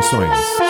Produções. 0.00 0.69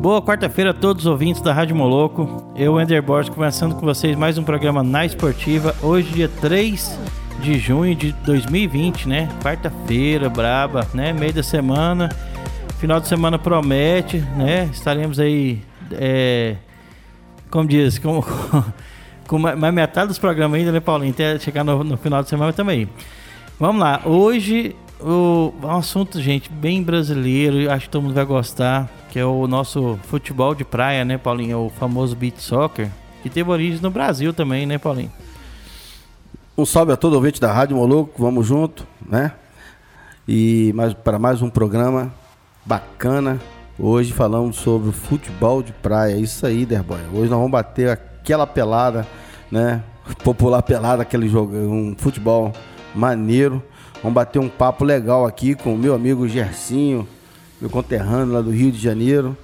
Boa 0.01 0.19
quarta-feira 0.19 0.71
a 0.71 0.73
todos 0.73 1.05
os 1.05 1.11
ouvintes 1.11 1.43
da 1.43 1.53
Rádio 1.53 1.75
Moloco. 1.75 2.43
Eu, 2.55 2.81
Ender 2.81 3.03
Borges, 3.03 3.29
conversando 3.29 3.75
com 3.75 3.85
vocês 3.85 4.17
mais 4.17 4.35
um 4.37 4.43
programa 4.43 4.81
na 4.81 5.05
Esportiva. 5.05 5.75
Hoje, 5.83 6.11
dia 6.11 6.29
3 6.41 7.20
de 7.41 7.57
junho 7.57 7.95
de 7.95 8.11
2020, 8.11 9.09
né? 9.09 9.27
Quarta-feira, 9.41 10.29
braba, 10.29 10.87
né? 10.93 11.11
Meio 11.11 11.33
da 11.33 11.43
semana. 11.43 12.09
Final 12.79 12.99
de 12.99 13.07
semana 13.07 13.37
promete, 13.39 14.19
né? 14.37 14.69
Estaremos 14.71 15.19
aí, 15.19 15.61
é, 15.91 16.55
como 17.49 17.67
diz, 17.67 17.97
com, 17.99 18.23
com 19.27 19.39
mais 19.39 19.73
metade 19.73 20.07
dos 20.07 20.19
programas 20.19 20.59
ainda, 20.59 20.71
né, 20.71 20.79
Paulinho? 20.79 21.11
Até 21.11 21.37
chegar 21.39 21.63
no, 21.63 21.83
no 21.83 21.97
final 21.97 22.21
de 22.21 22.29
semana 22.29 22.53
também. 22.53 22.87
Vamos 23.59 23.81
lá, 23.81 24.01
hoje 24.05 24.75
o, 24.99 25.53
um 25.63 25.71
assunto, 25.71 26.21
gente, 26.21 26.49
bem 26.51 26.83
brasileiro, 26.83 27.71
acho 27.71 27.85
que 27.85 27.91
todo 27.91 28.03
mundo 28.03 28.13
vai 28.13 28.25
gostar, 28.25 28.89
que 29.09 29.19
é 29.19 29.25
o 29.25 29.47
nosso 29.47 29.99
futebol 30.03 30.53
de 30.53 30.63
praia, 30.63 31.03
né, 31.03 31.17
Paulinho? 31.17 31.65
O 31.65 31.69
famoso 31.69 32.15
beach 32.15 32.41
soccer, 32.41 32.89
que 33.21 33.29
teve 33.29 33.49
origem 33.49 33.79
no 33.81 33.89
Brasil 33.89 34.33
também, 34.33 34.65
né, 34.65 34.77
Paulinho? 34.77 35.11
Um 36.61 36.65
salve 36.65 36.93
a 36.93 36.95
todo 36.95 37.15
ouvinte 37.15 37.41
da 37.41 37.51
Rádio 37.51 37.75
Moloco, 37.75 38.21
vamos 38.21 38.45
junto, 38.45 38.85
né? 39.03 39.31
E 40.27 40.71
mais, 40.75 40.93
para 40.93 41.17
mais 41.17 41.41
um 41.41 41.49
programa 41.49 42.13
bacana. 42.63 43.41
Hoje 43.79 44.13
falamos 44.13 44.57
sobre 44.57 44.91
futebol 44.91 45.63
de 45.63 45.73
praia. 45.73 46.15
Isso 46.17 46.45
aí, 46.45 46.63
Derboy. 46.63 46.99
Hoje 47.11 47.31
nós 47.31 47.39
vamos 47.39 47.49
bater 47.49 47.89
aquela 47.89 48.45
pelada, 48.45 49.07
né? 49.49 49.81
Popular 50.23 50.61
pelada, 50.61 51.01
aquele 51.01 51.27
jogo, 51.27 51.57
um 51.57 51.95
futebol 51.97 52.53
maneiro. 52.93 53.63
Vamos 54.03 54.13
bater 54.13 54.37
um 54.37 54.47
papo 54.47 54.85
legal 54.85 55.25
aqui 55.25 55.55
com 55.55 55.73
o 55.73 55.77
meu 55.77 55.95
amigo 55.95 56.27
Gercinho, 56.27 57.07
meu 57.59 57.71
conterrâneo 57.71 58.35
lá 58.35 58.41
do 58.41 58.51
Rio 58.51 58.71
de 58.71 58.77
Janeiro, 58.77 59.35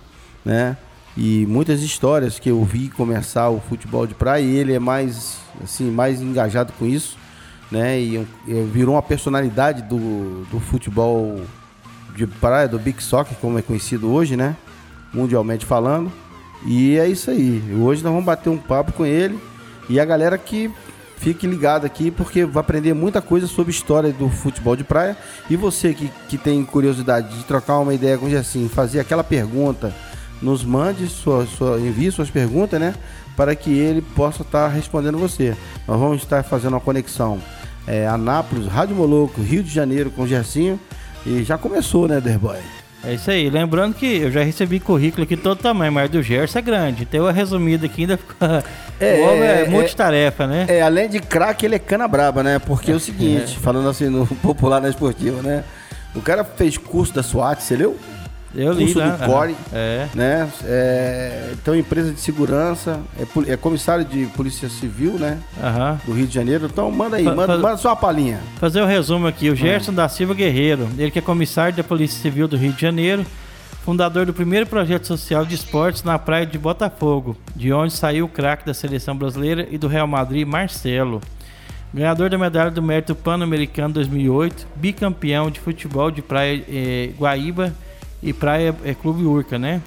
né? 0.46 0.78
E 1.18 1.48
muitas 1.48 1.82
histórias 1.82 2.38
que 2.38 2.48
eu 2.48 2.64
vi 2.64 2.90
começar 2.90 3.50
o 3.50 3.60
futebol 3.60 4.06
de 4.06 4.14
praia 4.14 4.44
e 4.44 4.56
ele 4.56 4.73
é 4.73 4.80
mais 4.80 5.40
assim, 5.64 5.90
mais 5.90 6.22
engajado 6.22 6.72
com 6.78 6.86
isso, 6.86 7.18
né? 7.72 8.00
E, 8.00 8.24
virou 8.72 8.94
uma 8.94 9.02
personalidade 9.02 9.82
do, 9.82 10.46
do 10.52 10.59
futebol 10.59 11.42
de 12.16 12.28
praia, 12.28 12.68
do 12.68 12.78
Big 12.78 13.02
Soccer, 13.02 13.36
como 13.42 13.58
é 13.58 13.64
conhecido 13.64 14.12
hoje, 14.12 14.38
né? 14.38 14.56
Mundialmente 15.12 15.66
falando. 15.66 16.12
E 16.64 17.00
é 17.00 17.08
isso 17.08 17.31
aí. 17.31 17.64
Hoje 17.81 18.03
nós 18.03 18.12
vamos 18.12 18.25
bater 18.25 18.50
um 18.52 18.58
papo 18.58 18.94
com 18.94 19.03
ele 19.03 19.40
e 19.90 20.00
a 20.00 20.06
galera 20.06 20.38
que 20.38 20.72
fique 21.18 21.47
ligado 21.47 21.84
aqui 21.84 22.12
porque 22.12 22.46
vai 22.46 22.62
aprender 22.62 22.94
muita 22.94 23.24
coisa 23.24 23.47
sobre 23.47 23.72
história 23.72 24.14
do 24.14 24.30
futebol 24.30 24.75
de 24.75 24.84
praia. 24.84 25.18
E 25.50 25.56
você 25.56 25.96
que, 25.96 26.12
que 26.30 26.38
tem 26.38 26.64
curiosidade 26.64 27.36
de 27.36 27.44
trocar 27.44 27.80
uma 27.80 27.96
ideia 27.96 28.20
com 28.20 28.28
o 28.28 28.70
fazer 28.70 29.00
aquela 29.00 29.24
pergunta 29.24 29.91
nos 30.42 30.64
mande, 30.64 31.08
sua, 31.08 31.46
sua, 31.46 31.80
envie 31.80 32.12
suas 32.12 32.30
perguntas, 32.30 32.80
né? 32.80 32.94
Para 33.36 33.56
que 33.56 33.72
ele 33.72 34.02
possa 34.02 34.42
estar 34.42 34.68
respondendo 34.68 35.18
você. 35.18 35.56
Nós 35.88 36.00
vamos 36.00 36.22
estar 36.22 36.44
fazendo 36.44 36.74
uma 36.74 36.80
conexão 36.80 37.40
é, 37.88 38.08
Anápolis, 38.08 38.68
Rádio 38.68 38.96
Moloco, 38.96 39.42
Rio 39.42 39.64
de 39.64 39.74
Janeiro 39.74 40.12
com 40.12 40.24
o 40.24 40.28
Gercinho. 40.28 40.80
E 41.26 41.44
já 41.44 41.58
começou, 41.58 42.08
né, 42.08 42.20
Derboy? 42.20 42.58
É 43.03 43.14
isso 43.14 43.30
aí. 43.30 43.50
Lembrando 43.50 43.94
que 43.94 44.06
eu 44.06 44.31
já 44.31 44.44
recebi 44.44 44.80
currículo 44.80 45.24
aqui 45.24 45.38
todo 45.38 45.58
tamanho, 45.62 45.92
mas 45.92 46.09
do 46.09 46.22
Gerson 46.22 46.59
é 46.59 46.62
grande. 46.62 47.06
Tem 47.06 47.20
uma 47.20 47.31
resumida 47.31 47.86
aqui 47.86 48.02
ainda 48.02 48.18
fica. 48.18 48.64
É, 49.00 49.20
o 49.20 49.26
homem 49.28 49.44
é, 49.44 49.62
é 49.62 49.70
multitarefa, 49.70 50.46
é, 50.46 50.47
né? 50.47 50.66
É, 50.68 50.81
além 50.81 51.08
de 51.08 51.20
craque, 51.20 51.68
ele 51.68 51.76
é 51.76 51.80
cana 51.80 52.08
braba, 52.08 52.42
né? 52.42 52.58
Porque 52.58 52.92
é, 52.92 52.96
o 52.96 53.00
seguinte, 53.00 53.56
é. 53.56 53.59
falando 53.59 53.88
assim 53.88 54.09
no 54.09 54.26
popular 54.42 54.81
na 54.81 54.90
esportiva, 54.90 55.40
né? 55.44 55.64
O 56.16 56.22
cara 56.22 56.44
fez 56.44 56.80
curso 56.80 57.14
da 57.14 57.22
SWAT, 57.22 57.62
você 57.62 57.76
leu? 57.76 57.96
Eu 58.57 58.73
li 58.73 58.85
curso 58.85 58.97
lá, 58.97 59.09
do 59.09 59.25
CORE, 59.25 59.56
é. 59.72 60.07
né? 60.16 60.50
É, 60.66 61.51
então, 61.53 61.75
empresa 61.75 62.12
de 62.12 62.19
segurança, 62.19 63.00
é, 63.19 63.53
é, 63.53 63.56
comissário 63.56 64.03
de 64.03 64.25
Polícia 64.35 64.68
Civil, 64.68 65.13
né? 65.13 65.38
Uhum. 65.57 65.97
Do 66.06 66.12
Rio 66.13 66.25
de 66.25 66.34
Janeiro. 66.34 66.66
Então, 66.66 66.90
manda 66.90 67.17
aí, 67.17 67.23
manda, 67.23 67.56
manda 67.56 67.78
só 67.78 67.90
uma 67.90 67.96
palhinha. 67.96 68.40
Fazer 68.59 68.81
o 68.81 68.85
um 68.85 68.88
resumo 68.88 69.28
aqui. 69.28 69.51
O 69.51 69.56
Gerson 69.56 69.94
da 69.94 70.09
Silva 70.09 70.34
Guerreiro, 70.34 70.90
ele 70.97 71.12
que 71.12 71.19
é 71.19 71.22
comissário 71.22 71.78
da 71.78 71.84
Polícia 71.84 72.19
Civil 72.19 72.47
do 72.47 72.57
Rio 72.57 72.73
de 72.73 72.81
Janeiro, 72.81 73.23
fundador 73.85 74.25
do 74.25 74.34
primeiro 74.34 74.66
projeto 74.66 75.06
social 75.06 75.46
de 75.46 75.53
esportes 75.53 76.01
na 76.01 76.17
praia 76.17 76.46
de 76.47 76.57
Botafogo, 76.57 77.38
de 77.56 77.72
onde 77.72 77.94
saiu 77.94 78.25
o 78.25 78.29
craque 78.29 78.66
da 78.66 78.73
seleção 78.73 79.16
brasileira 79.16 79.67
e 79.69 79.78
do 79.78 79.88
Real 79.88 80.07
Madrid, 80.07 80.47
Marcelo. 80.47 81.22
Ganhador 81.94 82.31
da 82.31 82.40
medalha 82.40 82.72
do 82.72 82.81
mérito 82.81 83.13
pan-americano 83.13 83.94
2008, 83.94 84.67
bicampeão 84.75 85.51
de 85.51 85.59
futebol 85.59 86.09
de 86.09 86.23
praia 86.23 86.63
eh, 86.67 87.12
Guaíba 87.19 87.72
e 88.28 88.34
Praia 88.34 88.76
é 88.84 88.94
Clube 88.94 89.24
Urca, 89.24 89.58
né? 89.58 89.82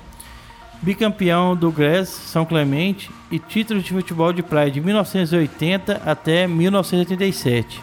Bicampeão 0.80 1.54
do 1.54 1.70
GRES 1.70 2.08
São 2.08 2.46
Clemente 2.46 3.10
e 3.30 3.38
título 3.38 3.82
de 3.82 3.92
futebol 3.92 4.32
de 4.32 4.42
praia 4.42 4.70
de 4.70 4.80
1980 4.80 6.00
até 6.06 6.46
1987. 6.46 7.82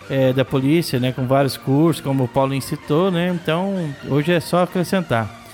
É, 0.09 0.33
da 0.33 0.43
polícia, 0.43 0.99
né? 0.99 1.11
Com 1.11 1.27
vários 1.27 1.55
cursos, 1.55 2.03
como 2.03 2.23
o 2.23 2.27
Paulo 2.27 2.55
incitou, 2.55 3.11
né? 3.11 3.29
Então 3.29 3.93
hoje 4.09 4.33
é 4.33 4.39
só 4.39 4.63
acrescentar. 4.63 5.44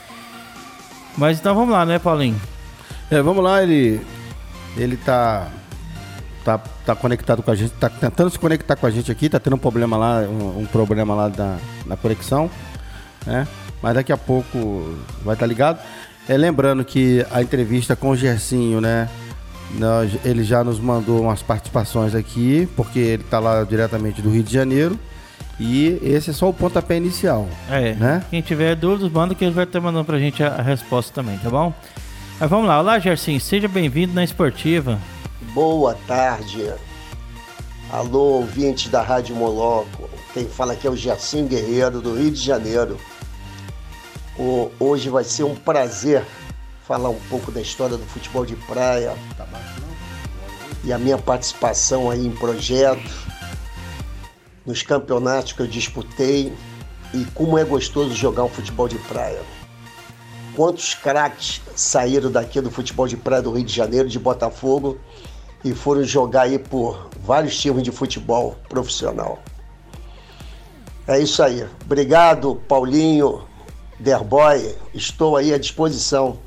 Mas 1.18 1.40
então 1.40 1.54
vamos 1.54 1.72
lá, 1.72 1.86
né, 1.86 2.00
Paulinho? 2.00 2.40
É, 3.10 3.22
vamos 3.22 3.44
lá, 3.44 3.62
ele. 3.62 4.02
Ele 4.78 4.98
tá. 4.98 5.48
Tá, 6.44 6.58
tá 6.58 6.96
conectado 6.96 7.44
com 7.44 7.52
a 7.52 7.56
gente, 7.56 7.72
tá 7.74 7.88
tentando 7.88 8.32
se 8.32 8.40
conectar 8.40 8.76
com 8.76 8.88
a 8.88 8.90
gente 8.90 9.12
aqui, 9.12 9.30
tá 9.30 9.40
tendo 9.40 9.56
um 9.56 9.60
problema 9.60 9.96
lá, 9.96 10.22
um, 10.22 10.62
um 10.62 10.66
problema 10.66 11.14
lá 11.14 11.28
da, 11.28 11.58
na 11.86 11.96
conexão, 11.96 12.50
né? 13.28 13.48
Mas 13.80 13.94
daqui 13.94 14.12
a 14.12 14.18
pouco 14.18 14.98
vai 15.24 15.36
estar 15.36 15.46
tá 15.46 15.46
ligado. 15.46 15.80
É, 16.28 16.36
lembrando 16.36 16.84
que 16.84 17.24
a 17.30 17.44
entrevista 17.44 17.96
com 17.96 18.10
o 18.10 18.16
Gercinho, 18.16 18.82
né? 18.82 19.08
Nós, 19.78 20.12
ele 20.26 20.44
já 20.44 20.64
nos 20.64 20.80
mandou 20.80 21.22
umas 21.22 21.44
participações 21.44 22.16
aqui, 22.16 22.68
porque 22.76 23.00
ele 23.00 23.24
está 23.24 23.40
lá 23.40 23.64
diretamente 23.64 24.22
do 24.22 24.30
Rio 24.32 24.44
de 24.44 24.52
Janeiro. 24.52 24.98
E 25.64 26.00
esse 26.02 26.32
é 26.32 26.34
só 26.34 26.50
o 26.50 26.54
pontapé 26.54 26.98
inicial. 26.98 27.48
É. 27.70 27.94
Né? 27.94 28.26
Quem 28.32 28.42
tiver 28.42 28.76
dúvidas, 28.76 29.12
manda 29.12 29.36
que 29.36 29.46
ele 29.46 29.54
vai 29.54 29.66
estar 29.66 29.80
mandando 29.80 30.06
pra 30.06 30.18
gente 30.18 30.44
a, 30.44 30.56
a 30.56 30.62
resposta 30.64 31.14
também, 31.14 31.38
tá 31.38 31.52
bom? 31.52 31.72
Mas 32.40 32.50
vamos 32.50 32.68
lá. 32.68 32.80
Olá, 32.80 32.98
Gersim. 32.98 33.38
Seja 33.38 33.68
bem-vindo 33.68 34.12
na 34.12 34.24
Esportiva. 34.24 34.98
Boa 35.54 35.94
tarde. 36.08 36.74
Alô, 37.92 38.40
ouvintes 38.40 38.90
da 38.90 39.04
Rádio 39.04 39.36
Moloco. 39.36 40.10
Quem 40.34 40.48
fala 40.48 40.74
aqui 40.74 40.88
é 40.88 40.90
o 40.90 40.96
Gersim 40.96 41.46
Guerreiro, 41.46 42.02
do 42.02 42.16
Rio 42.16 42.32
de 42.32 42.42
Janeiro. 42.42 42.98
O, 44.40 44.72
hoje 44.80 45.10
vai 45.10 45.24
ser 45.24 45.44
um 45.44 45.54
prazer 45.54 46.24
falar 46.88 47.10
um 47.10 47.20
pouco 47.30 47.52
da 47.52 47.62
história 47.62 47.98
do 47.98 48.06
futebol 48.08 48.48
de 48.48 48.56
praia. 48.56 49.14
E 50.84 50.92
a 50.92 50.98
minha 50.98 51.20
participação 51.20 52.10
aí 52.10 52.26
em 52.26 52.32
projetos 52.32 53.31
nos 54.72 54.84
campeonatos 54.84 55.52
que 55.52 55.62
eu 55.62 55.68
disputei 55.68 56.54
e 57.14 57.26
como 57.34 57.58
é 57.58 57.64
gostoso 57.66 58.16
jogar 58.16 58.46
um 58.46 58.50
futebol 58.50 58.88
de 58.88 58.98
praia. 59.00 59.42
Quantos 60.56 60.94
craques 60.94 61.62
saíram 61.76 62.32
daqui 62.32 62.62
do 62.62 62.72
futebol 62.72 63.06
de 63.06 63.18
praia 63.18 63.42
do 63.42 63.52
Rio 63.52 63.66
de 63.66 63.74
Janeiro, 63.74 64.08
de 64.08 64.18
Botafogo, 64.18 64.98
e 65.64 65.74
foram 65.74 66.06
jogar 66.06 66.44
aí 66.44 66.58
por 66.58 67.10
vários 67.22 67.60
times 67.60 67.84
de 67.84 67.92
futebol 67.92 68.56
profissional. 68.70 69.40
É 71.06 71.20
isso 71.20 71.44
aí. 71.44 71.68
Obrigado, 71.84 72.56
Paulinho, 72.68 73.44
Derboy. 74.00 74.74
Estou 74.94 75.36
aí 75.36 75.54
à 75.54 75.58
disposição. 75.58 76.38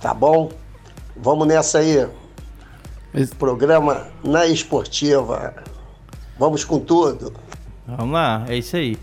Tá 0.00 0.12
bom? 0.12 0.50
Vamos 1.16 1.46
nessa 1.46 1.78
aí. 1.78 2.08
Programa 3.38 4.08
na 4.24 4.46
esportiva. 4.46 5.54
Vamos 6.36 6.64
com 6.64 6.80
tudo. 6.80 7.32
Vamos 7.96 8.12
lá, 8.12 8.44
é 8.48 8.56
isso 8.56 8.76
aí. 8.76 8.98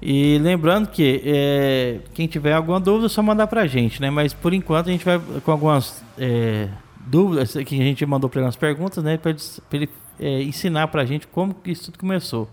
E 0.00 0.38
lembrando 0.38 0.88
que 0.88 1.22
é, 1.24 2.00
quem 2.12 2.26
tiver 2.26 2.52
alguma 2.52 2.80
dúvida, 2.80 3.06
é 3.06 3.08
só 3.08 3.22
mandar 3.22 3.46
pra 3.46 3.66
gente, 3.66 4.00
né? 4.00 4.10
Mas 4.10 4.32
por 4.32 4.52
enquanto 4.52 4.88
a 4.88 4.92
gente 4.92 5.04
vai 5.04 5.20
com 5.44 5.50
algumas 5.50 6.02
é, 6.18 6.68
dúvidas 7.06 7.52
que 7.52 7.80
a 7.80 7.84
gente 7.84 8.04
mandou 8.06 8.28
para 8.28 8.42
umas 8.42 8.56
perguntas, 8.56 9.02
né? 9.02 9.16
Para 9.16 9.30
ele, 9.30 9.40
ele 9.72 9.88
é, 10.18 10.42
ensinar 10.42 10.88
pra 10.88 11.04
gente 11.04 11.26
como 11.26 11.54
que 11.54 11.70
isso 11.70 11.84
tudo 11.86 11.98
começou. 11.98 12.48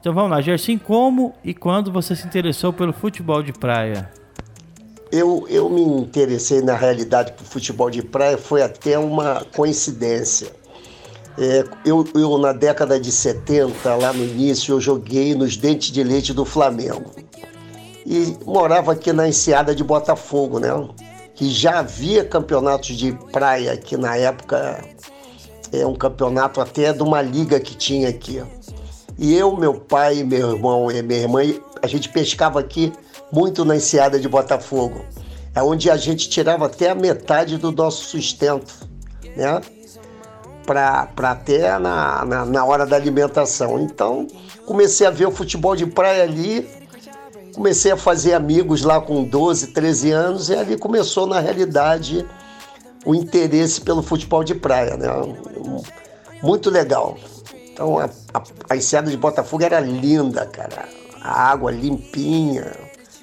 Então 0.00 0.12
vamos 0.12 0.30
lá, 0.30 0.40
Gerson, 0.40 0.78
como 0.78 1.34
e 1.44 1.54
quando 1.54 1.90
você 1.90 2.14
se 2.14 2.26
interessou 2.26 2.72
pelo 2.72 2.92
futebol 2.92 3.42
de 3.42 3.52
praia? 3.52 4.10
Eu, 5.10 5.46
eu 5.48 5.70
me 5.70 5.80
interessei 5.80 6.60
na 6.60 6.74
realidade 6.74 7.32
por 7.32 7.44
futebol 7.44 7.88
de 7.88 8.02
praia, 8.02 8.36
foi 8.36 8.62
até 8.62 8.98
uma 8.98 9.44
coincidência. 9.54 10.63
É, 11.36 11.64
eu, 11.84 12.06
eu, 12.14 12.38
na 12.38 12.52
década 12.52 12.98
de 12.98 13.10
70, 13.10 13.94
lá 13.96 14.12
no 14.12 14.24
início, 14.24 14.74
eu 14.74 14.80
joguei 14.80 15.34
nos 15.34 15.56
Dentes 15.56 15.90
de 15.90 16.02
Leite 16.02 16.32
do 16.32 16.44
Flamengo. 16.44 17.10
E 18.06 18.36
morava 18.44 18.92
aqui 18.92 19.12
na 19.12 19.28
Enseada 19.28 19.74
de 19.74 19.82
Botafogo, 19.82 20.58
né? 20.60 20.68
Que 21.34 21.50
já 21.50 21.80
havia 21.80 22.24
campeonatos 22.24 22.96
de 22.96 23.12
praia 23.32 23.76
que 23.76 23.96
na 23.96 24.16
época 24.16 24.84
é 25.72 25.84
um 25.86 25.94
campeonato 25.94 26.60
até 26.60 26.92
de 26.92 27.02
uma 27.02 27.20
liga 27.20 27.58
que 27.58 27.74
tinha 27.74 28.08
aqui. 28.08 28.42
E 29.18 29.34
eu, 29.34 29.56
meu 29.56 29.74
pai, 29.74 30.22
meu 30.22 30.52
irmão 30.52 30.90
e 30.90 31.02
minha 31.02 31.20
irmã, 31.20 31.40
a 31.82 31.86
gente 31.86 32.08
pescava 32.08 32.60
aqui 32.60 32.92
muito 33.32 33.64
na 33.64 33.76
Enseada 33.76 34.20
de 34.20 34.28
Botafogo. 34.28 35.04
É 35.54 35.62
onde 35.62 35.90
a 35.90 35.96
gente 35.96 36.28
tirava 36.28 36.66
até 36.66 36.90
a 36.90 36.94
metade 36.94 37.56
do 37.58 37.72
nosso 37.72 38.04
sustento, 38.04 38.88
né? 39.36 39.60
Para 40.64 41.08
até 41.30 41.78
na, 41.78 42.24
na, 42.24 42.44
na, 42.44 42.64
hora 42.64 42.86
da 42.86 42.96
alimentação. 42.96 43.80
Então, 43.80 44.26
comecei 44.66 45.06
a 45.06 45.10
ver 45.10 45.26
o 45.26 45.30
futebol 45.30 45.76
de 45.76 45.86
praia 45.86 46.22
ali, 46.22 46.68
comecei 47.54 47.92
a 47.92 47.96
fazer 47.96 48.34
amigos 48.34 48.82
lá 48.82 49.00
com 49.00 49.22
12, 49.24 49.68
13 49.68 50.10
anos, 50.10 50.48
e 50.48 50.54
ali 50.54 50.76
começou, 50.76 51.26
na 51.26 51.40
realidade, 51.40 52.26
o 53.04 53.14
interesse 53.14 53.80
pelo 53.80 54.02
futebol 54.02 54.42
de 54.42 54.54
praia, 54.54 54.96
né? 54.96 55.08
Muito 56.42 56.70
legal. 56.70 57.16
Então, 57.72 57.98
a, 57.98 58.04
a, 58.32 58.42
a 58.70 58.76
enseada 58.76 59.10
de 59.10 59.16
Botafogo 59.16 59.64
era 59.64 59.80
linda, 59.80 60.46
cara. 60.46 60.88
A 61.20 61.50
água 61.50 61.70
limpinha, 61.70 62.72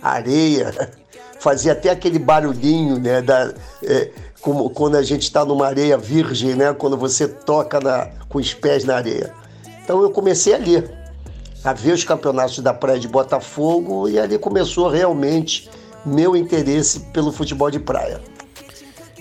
areia, 0.02 0.92
fazia 1.40 1.72
até 1.72 1.90
aquele 1.90 2.20
barulhinho, 2.20 3.00
né? 3.00 3.22
Da, 3.22 3.54
é, 3.84 4.12
como 4.42 4.70
quando 4.70 4.96
a 4.96 5.04
gente 5.04 5.24
está 5.24 5.46
numa 5.46 5.68
areia 5.68 5.98
virgem, 5.98 6.56
né? 6.56 6.74
Quando 6.74 6.98
você 6.98 7.28
toca 7.28 7.80
na, 7.80 8.10
com 8.28 8.40
os 8.40 8.54
pés 8.54 8.84
na 8.84 8.96
areia. 8.96 9.34
Então 9.84 10.02
eu 10.02 10.10
comecei 10.10 10.54
ali, 10.54 10.84
a 11.64 11.74
ver 11.74 11.94
os 11.94 12.04
campeonatos 12.04 12.60
da 12.60 12.74
Praia 12.74 13.00
de 13.00 13.08
Botafogo 13.08 14.10
e 14.10 14.20
ali 14.20 14.38
começou 14.38 14.90
realmente 14.90 15.70
meu 16.06 16.36
interesse 16.36 17.00
pelo 17.12 17.32
futebol 17.32 17.70
de 17.70 17.80
praia. 17.80 18.20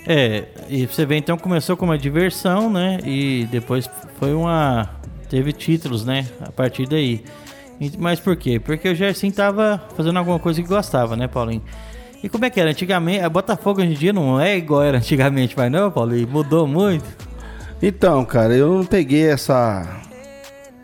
É, 0.07 0.45
e 0.67 0.87
você 0.87 1.05
vê 1.05 1.17
então 1.17 1.37
começou 1.37 1.77
como 1.77 1.91
uma 1.91 1.97
diversão, 1.97 2.69
né? 2.69 2.99
E 3.05 3.47
depois 3.51 3.87
foi 4.19 4.33
uma 4.33 4.89
teve 5.29 5.53
títulos, 5.53 6.03
né? 6.03 6.27
A 6.41 6.51
partir 6.51 6.87
daí. 6.87 7.23
Mas 7.97 8.19
por 8.19 8.35
quê? 8.35 8.59
Porque 8.59 8.89
o 8.89 8.95
Gerson 8.95 9.31
tava 9.31 9.81
fazendo 9.95 10.19
alguma 10.19 10.37
coisa 10.37 10.61
que 10.61 10.67
gostava, 10.67 11.15
né, 11.15 11.27
Paulinho? 11.27 11.63
E 12.23 12.29
como 12.29 12.45
é 12.45 12.49
que 12.49 12.59
era? 12.59 12.69
Antigamente, 12.69 13.23
a 13.23 13.29
Botafogo 13.29 13.81
hoje 13.81 13.91
em 13.91 13.95
dia 13.95 14.13
não 14.13 14.39
é 14.39 14.57
igual 14.57 14.83
era 14.83 14.97
antigamente, 14.97 15.55
vai 15.55 15.69
não, 15.69 15.89
Paulo? 15.89 16.15
E 16.15 16.25
mudou 16.25 16.67
muito? 16.67 17.05
Então, 17.81 18.23
cara, 18.25 18.53
eu 18.53 18.77
não 18.77 18.85
peguei 18.85 19.27
essa 19.27 20.01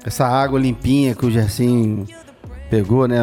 essa 0.03 0.25
água 0.25 0.59
limpinha 0.59 1.13
que 1.13 1.25
o 1.25 1.31
Gersinho 1.31 2.07
pegou, 2.69 3.07
né? 3.07 3.17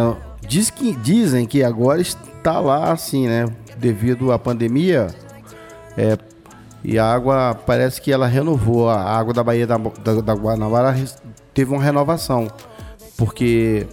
Diz 0.46 0.70
que, 0.70 0.94
dizem 0.96 1.46
que 1.46 1.64
agora 1.64 2.00
está 2.00 2.60
lá 2.60 2.92
assim, 2.92 3.26
né? 3.26 3.46
Devido 3.78 4.30
à 4.30 4.38
pandemia, 4.38 5.08
é, 5.96 6.16
e 6.84 6.98
a 6.98 7.06
água 7.10 7.58
parece 7.66 8.00
que 8.00 8.12
ela 8.12 8.26
renovou. 8.26 8.90
A 8.90 9.00
água 9.00 9.32
da 9.32 9.42
Baía 9.42 9.66
da, 9.66 9.78
da, 9.78 10.20
da 10.20 10.34
Guanabara 10.34 10.94
teve 11.54 11.72
uma 11.72 11.82
renovação. 11.82 12.48
Porque 13.16 13.86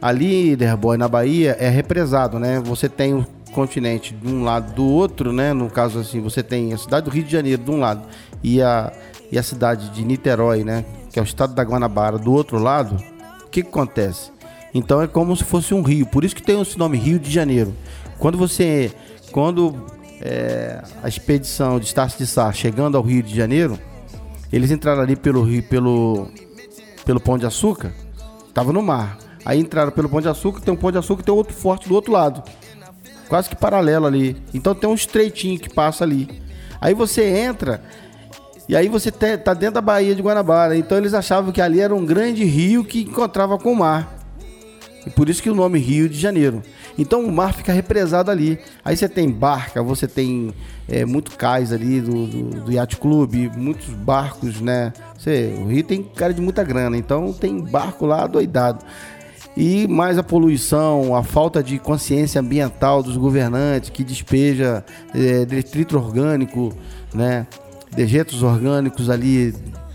Ali, 0.00 0.54
Derboy, 0.56 0.96
na 0.96 1.08
Bahia, 1.08 1.56
é 1.58 1.68
represado, 1.68 2.38
né? 2.38 2.60
Você 2.60 2.88
tem 2.88 3.14
o 3.14 3.26
continente 3.52 4.12
de 4.14 4.28
um 4.28 4.44
lado 4.44 4.74
do 4.74 4.84
outro, 4.84 5.32
né? 5.32 5.52
No 5.52 5.70
caso 5.70 5.98
assim, 5.98 6.20
você 6.20 6.42
tem 6.42 6.72
a 6.72 6.78
cidade 6.78 7.04
do 7.04 7.10
Rio 7.10 7.24
de 7.24 7.32
Janeiro 7.32 7.62
de 7.62 7.70
um 7.70 7.78
lado 7.78 8.02
e 8.42 8.60
a, 8.60 8.92
e 9.30 9.38
a 9.38 9.42
cidade 9.42 9.88
de 9.90 10.04
Niterói, 10.04 10.64
né? 10.64 10.84
Que 11.10 11.18
é 11.18 11.22
o 11.22 11.24
estado 11.24 11.54
da 11.54 11.62
Guanabara 11.62 12.18
do 12.18 12.32
outro 12.32 12.58
lado. 12.58 12.96
O 13.44 13.48
que, 13.48 13.62
que 13.62 13.68
acontece? 13.68 14.30
Então 14.74 15.00
é 15.00 15.06
como 15.06 15.34
se 15.36 15.44
fosse 15.44 15.72
um 15.72 15.82
rio. 15.82 16.04
Por 16.06 16.24
isso 16.24 16.34
que 16.34 16.42
tem 16.42 16.60
esse 16.60 16.76
nome 16.76 16.98
Rio 16.98 17.18
de 17.18 17.30
Janeiro. 17.30 17.72
Quando 18.18 18.36
você. 18.36 18.92
Quando 19.30 19.86
é, 20.20 20.82
a 21.02 21.08
expedição 21.08 21.78
de 21.78 21.86
Estácio 21.86 22.18
de 22.18 22.26
Sá 22.26 22.52
chegando 22.52 22.96
ao 22.96 23.02
Rio 23.02 23.22
de 23.22 23.34
Janeiro, 23.34 23.78
eles 24.52 24.70
entraram 24.70 25.02
ali 25.02 25.16
pelo 25.16 25.42
rio, 25.42 25.62
pelo, 25.62 26.28
pelo 27.04 27.20
Pão 27.20 27.36
de 27.36 27.46
Açúcar, 27.46 27.92
estava 28.48 28.72
no 28.72 28.82
mar. 28.82 29.18
Aí 29.44 29.60
entraram 29.60 29.92
pelo 29.92 30.08
Pão 30.08 30.20
de 30.20 30.28
Açúcar, 30.28 30.60
tem 30.60 30.72
um 30.72 30.76
Pão 30.76 30.90
de 30.90 30.98
Açúcar 30.98 31.22
e 31.22 31.24
tem 31.24 31.34
outro 31.34 31.54
forte 31.54 31.88
do 31.88 31.94
outro 31.94 32.12
lado. 32.12 32.42
Quase 33.28 33.48
que 33.48 33.56
paralelo 33.56 34.06
ali. 34.06 34.36
Então 34.52 34.74
tem 34.74 34.88
um 34.88 34.94
estreitinho 34.94 35.58
que 35.58 35.68
passa 35.68 36.04
ali. 36.04 36.42
Aí 36.80 36.94
você 36.94 37.24
entra 37.24 37.82
e 38.68 38.74
aí 38.74 38.88
você 38.88 39.10
tá 39.10 39.52
dentro 39.52 39.74
da 39.74 39.80
Baía 39.80 40.14
de 40.14 40.22
Guanabara. 40.22 40.76
Então 40.76 40.96
eles 40.96 41.14
achavam 41.14 41.52
que 41.52 41.60
ali 41.60 41.80
era 41.80 41.94
um 41.94 42.04
grande 42.04 42.44
rio 42.44 42.84
que 42.84 43.02
encontrava 43.02 43.58
com 43.58 43.72
o 43.72 43.76
mar. 43.76 44.14
E 45.06 45.10
por 45.10 45.28
isso 45.28 45.42
que 45.42 45.50
o 45.50 45.54
nome 45.54 45.78
Rio 45.78 46.08
de 46.08 46.18
Janeiro. 46.18 46.62
Então 46.96 47.22
o 47.22 47.30
mar 47.30 47.52
fica 47.52 47.72
represado 47.72 48.30
ali. 48.30 48.58
Aí 48.82 48.96
você 48.96 49.06
tem 49.06 49.30
barca, 49.30 49.82
você 49.82 50.06
tem 50.06 50.54
é, 50.88 51.04
muito 51.04 51.36
cais 51.36 51.72
ali 51.72 52.00
do, 52.00 52.26
do, 52.26 52.60
do 52.62 52.72
Yacht 52.72 52.96
Club, 52.96 53.50
muitos 53.54 53.88
barcos, 53.88 54.62
né? 54.62 54.94
Você, 55.18 55.54
o 55.58 55.66
Rio 55.66 55.84
tem 55.84 56.02
cara 56.02 56.32
de 56.32 56.40
muita 56.40 56.64
grana, 56.64 56.96
então 56.96 57.34
tem 57.34 57.60
barco 57.60 58.06
lá 58.06 58.26
doidado 58.26 58.82
e 59.56 59.86
mais 59.86 60.18
a 60.18 60.22
poluição, 60.22 61.14
a 61.14 61.22
falta 61.22 61.62
de 61.62 61.78
consciência 61.78 62.40
ambiental 62.40 63.02
dos 63.02 63.16
governantes 63.16 63.90
que 63.90 64.02
despeja 64.02 64.84
é, 65.14 65.44
detrito 65.44 65.96
orgânico, 65.96 66.72
né, 67.14 67.46
dejetos 67.94 68.42
orgânicos 68.42 69.08
ali 69.08 69.54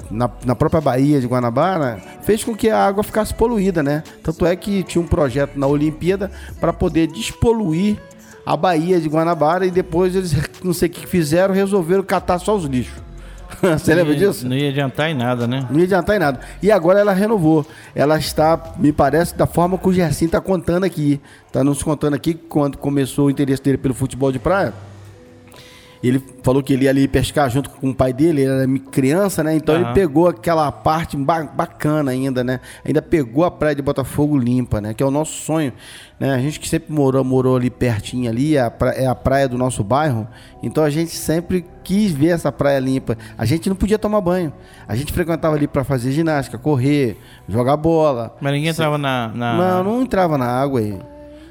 na, 0.10 0.30
na, 0.46 0.56
própria 0.56 0.80
Baía 0.80 1.20
de 1.20 1.28
Guanabara, 1.28 2.02
fez 2.24 2.44
com 2.44 2.56
que 2.56 2.70
a 2.70 2.86
água 2.86 3.04
ficasse 3.04 3.34
poluída, 3.34 3.84
né? 3.84 4.02
Tanto 4.24 4.46
é 4.46 4.56
que 4.56 4.82
tinha 4.84 5.02
um 5.02 5.08
projeto 5.08 5.60
na 5.60 5.68
Olimpíada 5.68 6.32
para 6.60 6.74
poder 6.74 7.08
despoluir 7.08 7.98
a 8.46 8.58
Baía 8.58 9.00
de 9.00 9.08
Guanabara 9.08 9.66
e 9.66 9.72
depois 9.72 10.16
eles, 10.16 10.34
não 10.64 10.74
sei 10.74 10.90
o 10.90 10.92
que 10.92 11.06
fizeram, 11.06 11.54
resolveram 11.54 12.02
catar 12.02 12.40
só 12.40 12.56
os 12.56 12.64
lixos. 12.66 13.09
Você 13.62 13.94
lembra 13.94 14.16
disso? 14.16 14.48
Não 14.48 14.56
ia 14.56 14.70
adiantar 14.70 15.10
em 15.10 15.14
nada, 15.14 15.48
né? 15.48 15.66
Não 15.70 15.80
ia 15.80 15.86
adiantar 15.86 16.16
em 16.16 16.20
nada. 16.20 16.40
E 16.62 16.72
agora 16.72 17.00
ela 17.00 17.14
renovou. 17.14 17.66
Ela 17.96 18.18
está, 18.18 18.74
me 18.78 18.92
parece, 18.92 19.36
da 19.36 19.46
forma 19.48 19.78
que 19.78 19.88
o 19.88 19.94
Gersin 19.94 20.26
está 20.26 20.40
contando 20.40 20.84
aqui. 20.84 21.20
Está 21.48 21.64
nos 21.64 21.82
contando 21.84 22.14
aqui 22.14 22.34
quando 22.34 22.78
começou 22.78 23.28
o 23.28 23.30
interesse 23.30 23.62
dele 23.62 23.78
pelo 23.78 23.94
futebol 23.94 24.32
de 24.32 24.40
praia. 24.40 24.74
Ele 26.02 26.24
falou 26.44 26.64
que 26.64 26.72
ele 26.72 26.86
ia 26.86 26.90
ali 26.90 27.08
pescar 27.08 27.50
junto 27.50 27.70
com 27.70 27.90
o 27.90 27.96
pai 27.96 28.14
dele, 28.14 28.42
ele 28.42 28.50
era 28.50 28.80
criança, 28.90 29.44
né? 29.44 29.54
Então 29.56 29.76
uhum. 29.76 29.82
ele 29.82 29.94
pegou 29.94 30.28
aquela 30.30 30.72
parte 30.72 31.18
bacana 31.18 32.12
ainda, 32.12 32.42
né? 32.42 32.62
Ainda 32.86 33.02
pegou 33.02 33.44
a 33.44 33.52
praia 33.52 33.76
de 33.76 33.82
Botafogo 33.82 34.38
limpa, 34.38 34.80
né? 34.80 34.94
Que 34.94 35.04
é 35.04 35.06
o 35.06 35.12
nosso 35.12 35.34
sonho, 35.44 35.74
né? 36.18 36.34
A 36.34 36.40
gente 36.40 36.58
que 36.58 36.70
sempre 36.70 36.94
morou, 36.94 37.22
morou 37.24 37.58
ali 37.58 37.70
pertinho 37.70 38.30
ali, 38.30 38.56
é 38.56 38.62
a 38.62 38.72
praia, 38.72 38.96
é 38.96 39.08
a 39.08 39.16
praia 39.16 39.48
do 39.50 39.58
nosso 39.58 39.84
bairro, 39.84 40.26
então 40.64 40.86
a 40.86 40.90
gente 40.90 41.12
sempre 41.12 41.66
quis 41.84 42.14
ver 42.14 42.30
essa 42.30 42.52
praia 42.52 42.80
limpa. 42.80 43.18
A 43.38 43.44
gente 43.44 43.68
não 43.68 43.76
podia 43.76 44.00
tomar 44.00 44.22
banho. 44.22 44.54
A 44.88 44.96
gente 44.96 45.12
frequentava 45.12 45.56
ali 45.56 45.68
para 45.68 45.84
fazer 45.84 46.12
ginástica, 46.12 46.58
correr, 46.58 47.18
jogar 47.48 47.76
bola. 47.76 48.36
Mas 48.40 48.54
ninguém 48.54 48.70
entrava 48.70 48.98
na, 48.98 49.32
na... 49.36 49.54
Não, 49.54 49.84
não 49.84 50.02
entrava 50.02 50.38
na 50.38 50.46
água 50.46 50.80
aí. 50.80 50.98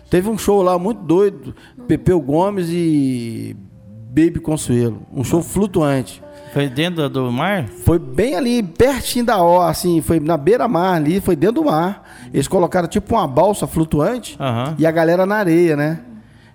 Teve 0.08 0.30
um 0.30 0.38
show 0.38 0.62
lá 0.62 0.78
muito 0.78 1.02
doido, 1.02 1.54
Pepeu 1.86 2.18
Gomes 2.18 2.68
e 2.70 3.54
Baby 4.08 4.40
Consuelo. 4.40 5.02
Um 5.12 5.22
show 5.22 5.42
flutuante. 5.42 6.22
Foi 6.52 6.68
dentro 6.68 7.08
do 7.08 7.30
mar? 7.30 7.68
Foi 7.84 7.98
bem 7.98 8.34
ali, 8.34 8.62
pertinho 8.62 9.26
da 9.26 9.42
O, 9.42 9.60
assim, 9.60 10.00
foi 10.00 10.18
na 10.18 10.36
beira-mar 10.36 10.96
ali, 10.96 11.20
foi 11.20 11.36
dentro 11.36 11.56
do 11.56 11.64
mar. 11.64 12.02
Eles 12.32 12.48
colocaram 12.48 12.88
tipo 12.88 13.14
uma 13.14 13.28
balsa 13.28 13.66
flutuante 13.66 14.36
uhum. 14.40 14.74
e 14.78 14.86
a 14.86 14.90
galera 14.90 15.26
na 15.26 15.36
areia, 15.36 15.76
né? 15.76 16.00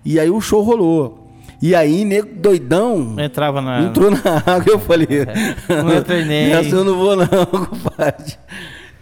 E 0.04 0.18
aí 0.18 0.28
o 0.28 0.40
show 0.40 0.62
rolou. 0.62 1.24
E 1.62 1.74
aí, 1.74 2.04
nego 2.04 2.28
doidão. 2.34 3.16
Entrava 3.18 3.62
na 3.62 3.82
Entrou 3.82 4.10
na 4.10 4.18
água. 4.44 4.72
Eu 4.74 4.78
falei. 4.78 5.08
não 5.68 5.96
entrei 5.96 6.24
nem. 6.24 6.52
Essa 6.52 6.76
eu 6.76 6.84
não 6.84 6.96
vou, 6.96 7.16
não, 7.16 7.26
compadre. 7.46 8.34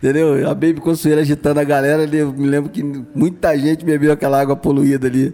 Entendeu? 0.03 0.51
A 0.51 0.53
Baby 0.53 0.81
Consuelo 0.81 1.21
agitando 1.21 1.61
a 1.61 1.65
galera 1.65 2.03
ali. 2.03 2.19
Eu 2.19 2.33
me 2.33 2.49
lembro 2.49 2.69
que 2.69 2.83
muita 3.15 3.57
gente 3.57 3.85
bebeu 3.85 4.11
aquela 4.11 4.41
água 4.41 4.57
poluída 4.57 5.07
ali, 5.07 5.33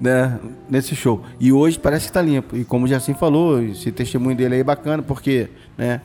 né? 0.00 0.40
Nesse 0.68 0.96
show. 0.96 1.22
E 1.38 1.52
hoje 1.52 1.78
parece 1.78 2.08
que 2.08 2.12
tá 2.12 2.20
limpo. 2.20 2.56
E 2.56 2.64
como 2.64 2.84
o 2.84 2.88
Jacim 2.88 3.14
falou, 3.14 3.62
esse 3.62 3.92
testemunho 3.92 4.36
dele 4.36 4.56
aí 4.56 4.60
é 4.60 4.64
bacana, 4.64 5.04
porque, 5.04 5.48
né? 5.76 6.00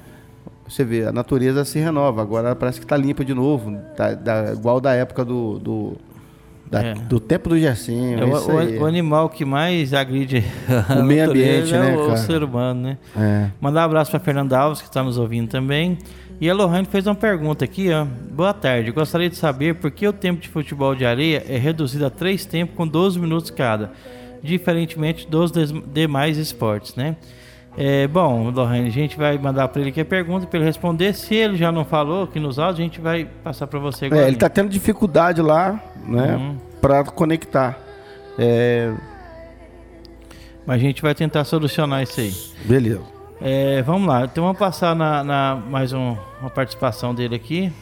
Você 0.68 0.84
vê, 0.84 1.06
a 1.06 1.12
natureza 1.12 1.66
se 1.66 1.80
renova. 1.80 2.22
Agora 2.22 2.56
parece 2.56 2.80
que 2.80 2.86
tá 2.86 2.96
limpa 2.96 3.26
de 3.26 3.34
novo. 3.34 3.76
Tá, 3.98 4.14
da, 4.14 4.54
igual 4.54 4.80
da 4.80 4.94
época 4.94 5.26
do. 5.26 5.58
do 5.58 5.98
da, 6.70 6.84
é. 6.84 6.94
Do 6.94 7.20
tempo 7.20 7.50
do 7.50 7.58
Gersinho. 7.58 8.20
É 8.20 8.26
o, 8.26 8.82
o, 8.84 8.86
animal 8.86 9.28
que 9.28 9.44
mais 9.44 9.92
agride 9.92 10.44
o 11.00 11.04
meio 11.04 11.30
ambiente, 11.30 11.74
é 11.74 11.80
né? 11.80 11.98
O, 11.98 12.12
o 12.12 12.18
ser 12.18 12.44
humano, 12.44 12.80
né? 12.80 12.98
É. 13.18 13.50
Mandar 13.60 13.82
um 13.82 13.86
abraço 13.86 14.12
para 14.12 14.20
Fernanda 14.20 14.58
Alves, 14.58 14.82
que 14.82 14.88
está 14.88 15.02
nos 15.02 15.18
ouvindo 15.18 15.50
também. 15.50 15.98
E 16.42 16.50
a 16.50 16.54
Lohane 16.54 16.86
fez 16.86 17.08
uma 17.08 17.16
pergunta 17.16 17.64
aqui, 17.64 17.92
ó. 17.92 18.06
Boa 18.06 18.54
tarde. 18.54 18.92
Gostaria 18.92 19.30
de 19.30 19.36
saber 19.36 19.76
por 19.76 19.92
que 19.92 20.08
o 20.08 20.14
tempo 20.14 20.42
de 20.42 20.50
futebol 20.50 20.94
de 20.96 21.06
areia 21.06 21.44
é 21.48 21.58
reduzido 21.58 22.06
a 22.06 22.10
três 22.10 22.46
tempos 22.46 22.76
com 22.76 22.88
12 22.88 23.20
minutos 23.20 23.50
cada, 23.50 23.92
diferentemente 24.42 25.28
dos 25.28 25.52
demais 25.94 26.38
esportes, 26.38 26.96
né? 26.96 27.16
É, 27.76 28.08
bom, 28.08 28.52
Lohane, 28.52 28.88
a 28.88 28.92
gente 28.92 29.18
vai 29.18 29.38
mandar 29.38 29.68
para 29.68 29.82
ele 29.82 29.90
aqui 29.90 30.02
a 30.02 30.06
pergunta 30.06 30.46
para 30.46 30.60
ele 30.60 30.66
responder. 30.66 31.14
Se 31.14 31.34
ele 31.34 31.58
já 31.58 31.72
não 31.72 31.84
falou 31.84 32.24
aqui 32.24 32.40
nos 32.40 32.60
áudios, 32.60 32.80
a 32.80 32.84
gente 32.84 33.02
vai 33.02 33.26
passar 33.44 33.66
para 33.66 33.80
você 33.80 34.06
agora. 34.06 34.22
É, 34.22 34.28
ele 34.28 34.36
está 34.36 34.50
tendo 34.50 34.70
dificuldade 34.70 35.42
lá, 35.42 35.82
né, 36.06 36.36
uhum. 36.36 36.58
para 36.80 37.04
conectar. 37.04 37.80
É... 38.38 38.94
Mas 40.66 40.76
a 40.76 40.80
gente 40.80 41.02
vai 41.02 41.16
tentar 41.16 41.44
solucionar 41.46 42.04
isso 42.04 42.20
aí. 42.20 42.34
Beleza. 42.66 43.02
É, 43.46 43.82
vamos 43.82 44.08
lá, 44.08 44.24
então 44.24 44.42
vamos 44.42 44.58
passar 44.58 44.96
na, 44.96 45.22
na 45.22 45.56
mais 45.68 45.92
um, 45.92 46.16
uma 46.40 46.50
participação 46.50 47.14
dele 47.14 47.36
aqui. 47.36 47.74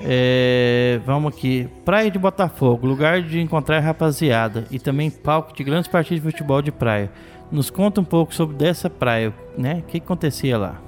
É, 0.00 1.00
vamos 1.04 1.34
aqui. 1.34 1.68
Praia 1.84 2.08
de 2.08 2.20
Botafogo, 2.20 2.86
lugar 2.86 3.20
de 3.20 3.40
encontrar 3.40 3.80
rapaziada 3.80 4.64
e 4.70 4.78
também 4.78 5.10
palco 5.10 5.52
de 5.52 5.64
grandes 5.64 5.88
partidas 5.90 6.22
de 6.22 6.30
futebol 6.30 6.62
de 6.62 6.70
praia. 6.70 7.10
Nos 7.50 7.68
conta 7.68 8.00
um 8.00 8.04
pouco 8.04 8.32
sobre 8.32 8.54
dessa 8.54 8.88
praia, 8.88 9.34
né? 9.56 9.82
O 9.84 9.90
que, 9.90 9.98
acontecia 9.98 10.56
lá? 10.56 10.80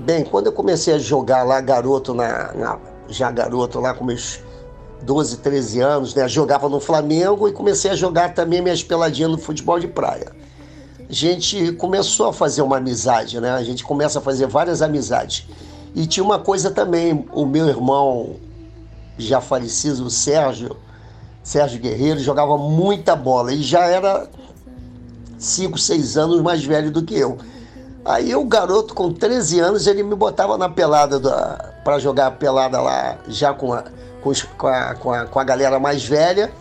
Bem, 0.00 0.24
quando 0.24 0.46
eu 0.46 0.52
comecei 0.52 0.94
a 0.94 0.98
jogar 0.98 1.42
lá, 1.42 1.60
garoto, 1.60 2.14
na, 2.14 2.52
na, 2.52 2.78
já 3.08 3.32
garoto 3.32 3.80
lá 3.80 3.94
com 3.94 4.04
meus 4.04 4.44
12, 5.02 5.38
13 5.38 5.80
anos, 5.80 6.14
né? 6.14 6.28
Jogava 6.28 6.68
no 6.68 6.78
Flamengo 6.78 7.48
e 7.48 7.52
comecei 7.52 7.90
a 7.90 7.96
jogar 7.96 8.32
também 8.32 8.62
minhas 8.62 8.80
peladinhas 8.80 9.32
no 9.32 9.38
futebol 9.38 9.80
de 9.80 9.88
praia. 9.88 10.38
A 11.10 11.12
gente 11.12 11.72
começou 11.72 12.28
a 12.28 12.32
fazer 12.32 12.62
uma 12.62 12.76
amizade, 12.76 13.40
né? 13.40 13.50
A 13.50 13.64
gente 13.64 13.82
começa 13.82 14.20
a 14.20 14.22
fazer 14.22 14.46
várias 14.46 14.80
amizades. 14.80 15.44
E 15.92 16.06
tinha 16.06 16.22
uma 16.22 16.38
coisa 16.38 16.70
também, 16.70 17.26
o 17.32 17.44
meu 17.44 17.68
irmão 17.68 18.36
já 19.18 19.40
falecido, 19.40 20.04
o 20.04 20.10
Sérgio, 20.10 20.76
Sérgio 21.42 21.80
Guerreiro, 21.80 22.20
jogava 22.20 22.56
muita 22.56 23.16
bola 23.16 23.52
e 23.52 23.60
já 23.60 23.86
era 23.86 24.28
5, 25.36 25.76
6 25.76 26.16
anos 26.16 26.40
mais 26.42 26.64
velho 26.64 26.92
do 26.92 27.02
que 27.02 27.18
eu. 27.18 27.38
Aí 28.04 28.32
o 28.36 28.44
garoto 28.44 28.94
com 28.94 29.12
13 29.12 29.58
anos, 29.58 29.88
ele 29.88 30.04
me 30.04 30.14
botava 30.14 30.56
na 30.56 30.68
pelada 30.68 31.18
para 31.82 31.98
jogar 31.98 32.28
a 32.28 32.30
pelada 32.30 32.80
lá, 32.80 33.18
já 33.26 33.52
com 33.52 33.72
a, 33.72 33.82
com, 34.22 34.30
a, 34.68 34.94
com, 34.94 35.12
a, 35.12 35.24
com 35.26 35.40
a 35.40 35.44
galera 35.44 35.80
mais 35.80 36.04
velha. 36.04 36.52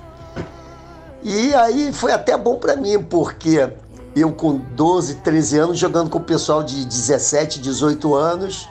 E 1.21 1.53
aí 1.53 1.93
foi 1.93 2.11
até 2.11 2.35
bom 2.35 2.55
para 2.55 2.75
mim, 2.75 2.97
porque 3.03 3.69
eu 4.15 4.31
com 4.31 4.57
12, 4.57 5.15
13 5.15 5.57
anos, 5.57 5.79
jogando 5.79 6.09
com 6.09 6.17
o 6.17 6.23
pessoal 6.23 6.63
de 6.63 6.85
17, 6.85 7.59
18 7.59 8.15
anos, 8.15 8.67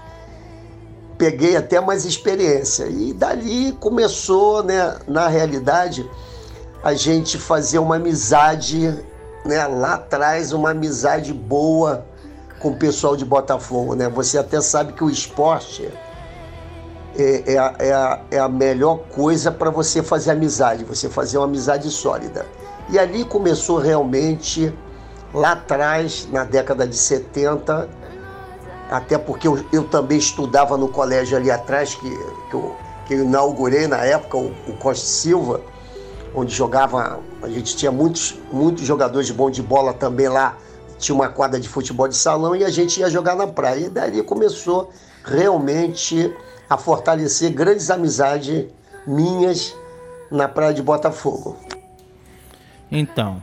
peguei 1.17 1.57
até 1.57 1.81
mais 1.81 2.05
experiência. 2.05 2.87
E 2.87 3.13
dali 3.13 3.73
começou, 3.73 4.63
né, 4.63 4.97
na 5.07 5.29
realidade, 5.29 6.09
a 6.83 6.95
gente 6.95 7.39
fazer 7.39 7.79
uma 7.79 7.97
amizade 7.97 8.95
né, 9.45 9.67
lá 9.67 9.95
atrás 9.95 10.53
uma 10.53 10.71
amizade 10.71 11.33
boa 11.33 12.05
com 12.59 12.71
o 12.71 12.77
pessoal 12.77 13.17
de 13.17 13.25
Botafogo. 13.25 13.95
Né? 13.95 14.09
Você 14.09 14.39
até 14.39 14.61
sabe 14.61 14.93
que 14.93 15.03
o 15.03 15.11
esporte 15.11 15.89
é, 17.17 17.55
é, 17.55 17.89
é 17.89 17.93
a, 17.93 18.21
é 18.31 18.39
a 18.39 18.49
melhor 18.49 18.99
coisa 19.11 19.51
para 19.51 19.71
você 19.71 20.03
fazer 20.03 20.33
amizade, 20.33 20.85
você 20.85 21.09
fazer 21.09 21.39
uma 21.39 21.47
amizade 21.47 21.91
sólida. 21.91 22.47
E 22.91 22.99
ali 22.99 23.25
começou 23.25 23.79
realmente, 23.79 24.73
lá 25.33 25.53
atrás, 25.53 26.29
na 26.31 26.45
década 26.45 26.87
de 26.87 26.97
70, 26.97 27.89
até 28.91 29.19
porque 29.19 29.47
eu, 29.47 29.65
eu 29.73 29.85
também 29.85 30.19
estudava 30.19 30.77
no 30.77 30.89
colégio 30.89 31.37
ali 31.37 31.51
atrás, 31.51 31.95
que, 31.95 32.11
que, 32.51 32.55
eu, 32.55 32.77
que 33.07 33.15
eu 33.15 33.25
inaugurei 33.25 33.87
na 33.87 34.05
época, 34.05 34.37
o, 34.37 34.53
o 34.67 34.77
Costa 34.79 35.07
Silva 35.07 35.61
onde 36.35 36.55
jogava, 36.55 37.21
a 37.43 37.49
gente 37.49 37.77
tinha 37.77 37.91
muitos, 37.91 38.39
muitos 38.53 38.85
jogadores 38.85 39.31
bom 39.31 39.51
de 39.51 39.63
bola 39.63 39.93
também 39.93 40.29
lá, 40.29 40.57
tinha 40.99 41.15
uma 41.15 41.29
quadra 41.29 41.61
de 41.61 41.69
futebol 41.69 42.09
de 42.09 42.17
salão 42.17 42.55
e 42.57 42.65
a 42.65 42.71
gente 42.71 43.01
ia 43.01 43.09
jogar 43.09 43.37
na 43.37 43.47
praia. 43.47 43.87
E 43.87 43.89
daí 43.89 44.23
começou 44.23 44.91
realmente 45.25 46.35
a 46.69 46.77
fortalecer 46.77 47.53
grandes 47.53 47.91
amizades 47.91 48.67
minhas 49.07 49.75
na 50.31 50.49
praia 50.49 50.75
de 50.75 50.83
Botafogo. 50.83 51.57
Então, 52.91 53.43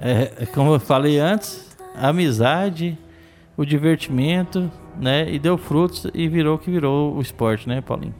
é, 0.00 0.46
como 0.46 0.74
eu 0.74 0.80
falei 0.80 1.18
antes, 1.18 1.76
a 1.94 2.08
amizade, 2.08 2.98
o 3.56 3.64
divertimento, 3.64 4.70
né? 4.98 5.30
E 5.30 5.38
deu 5.38 5.58
frutos 5.58 6.06
e 6.14 6.28
virou 6.28 6.56
o 6.56 6.58
que 6.58 6.70
virou 6.70 7.14
o 7.14 7.20
esporte, 7.20 7.68
né, 7.68 7.80
Paulinho? 7.80 8.14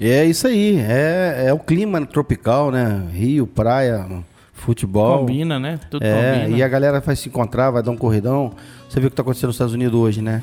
É 0.00 0.24
isso 0.24 0.46
aí, 0.46 0.78
é, 0.78 1.46
é 1.46 1.52
o 1.52 1.58
clima 1.58 2.04
tropical, 2.06 2.70
né? 2.70 3.08
Rio, 3.12 3.46
praia, 3.46 4.06
futebol. 4.52 5.20
Combina, 5.20 5.58
né? 5.58 5.80
Tudo 5.90 6.04
é, 6.04 6.40
combina. 6.40 6.56
E 6.58 6.62
a 6.62 6.68
galera 6.68 7.00
vai 7.00 7.16
se 7.16 7.28
encontrar, 7.28 7.70
vai 7.70 7.82
dar 7.82 7.90
um 7.90 7.96
corridão. 7.96 8.52
Você 8.88 9.00
viu 9.00 9.08
o 9.08 9.10
que 9.10 9.14
está 9.14 9.22
acontecendo 9.22 9.48
nos 9.48 9.56
Estados 9.56 9.74
Unidos 9.74 9.98
hoje, 9.98 10.22
né? 10.22 10.42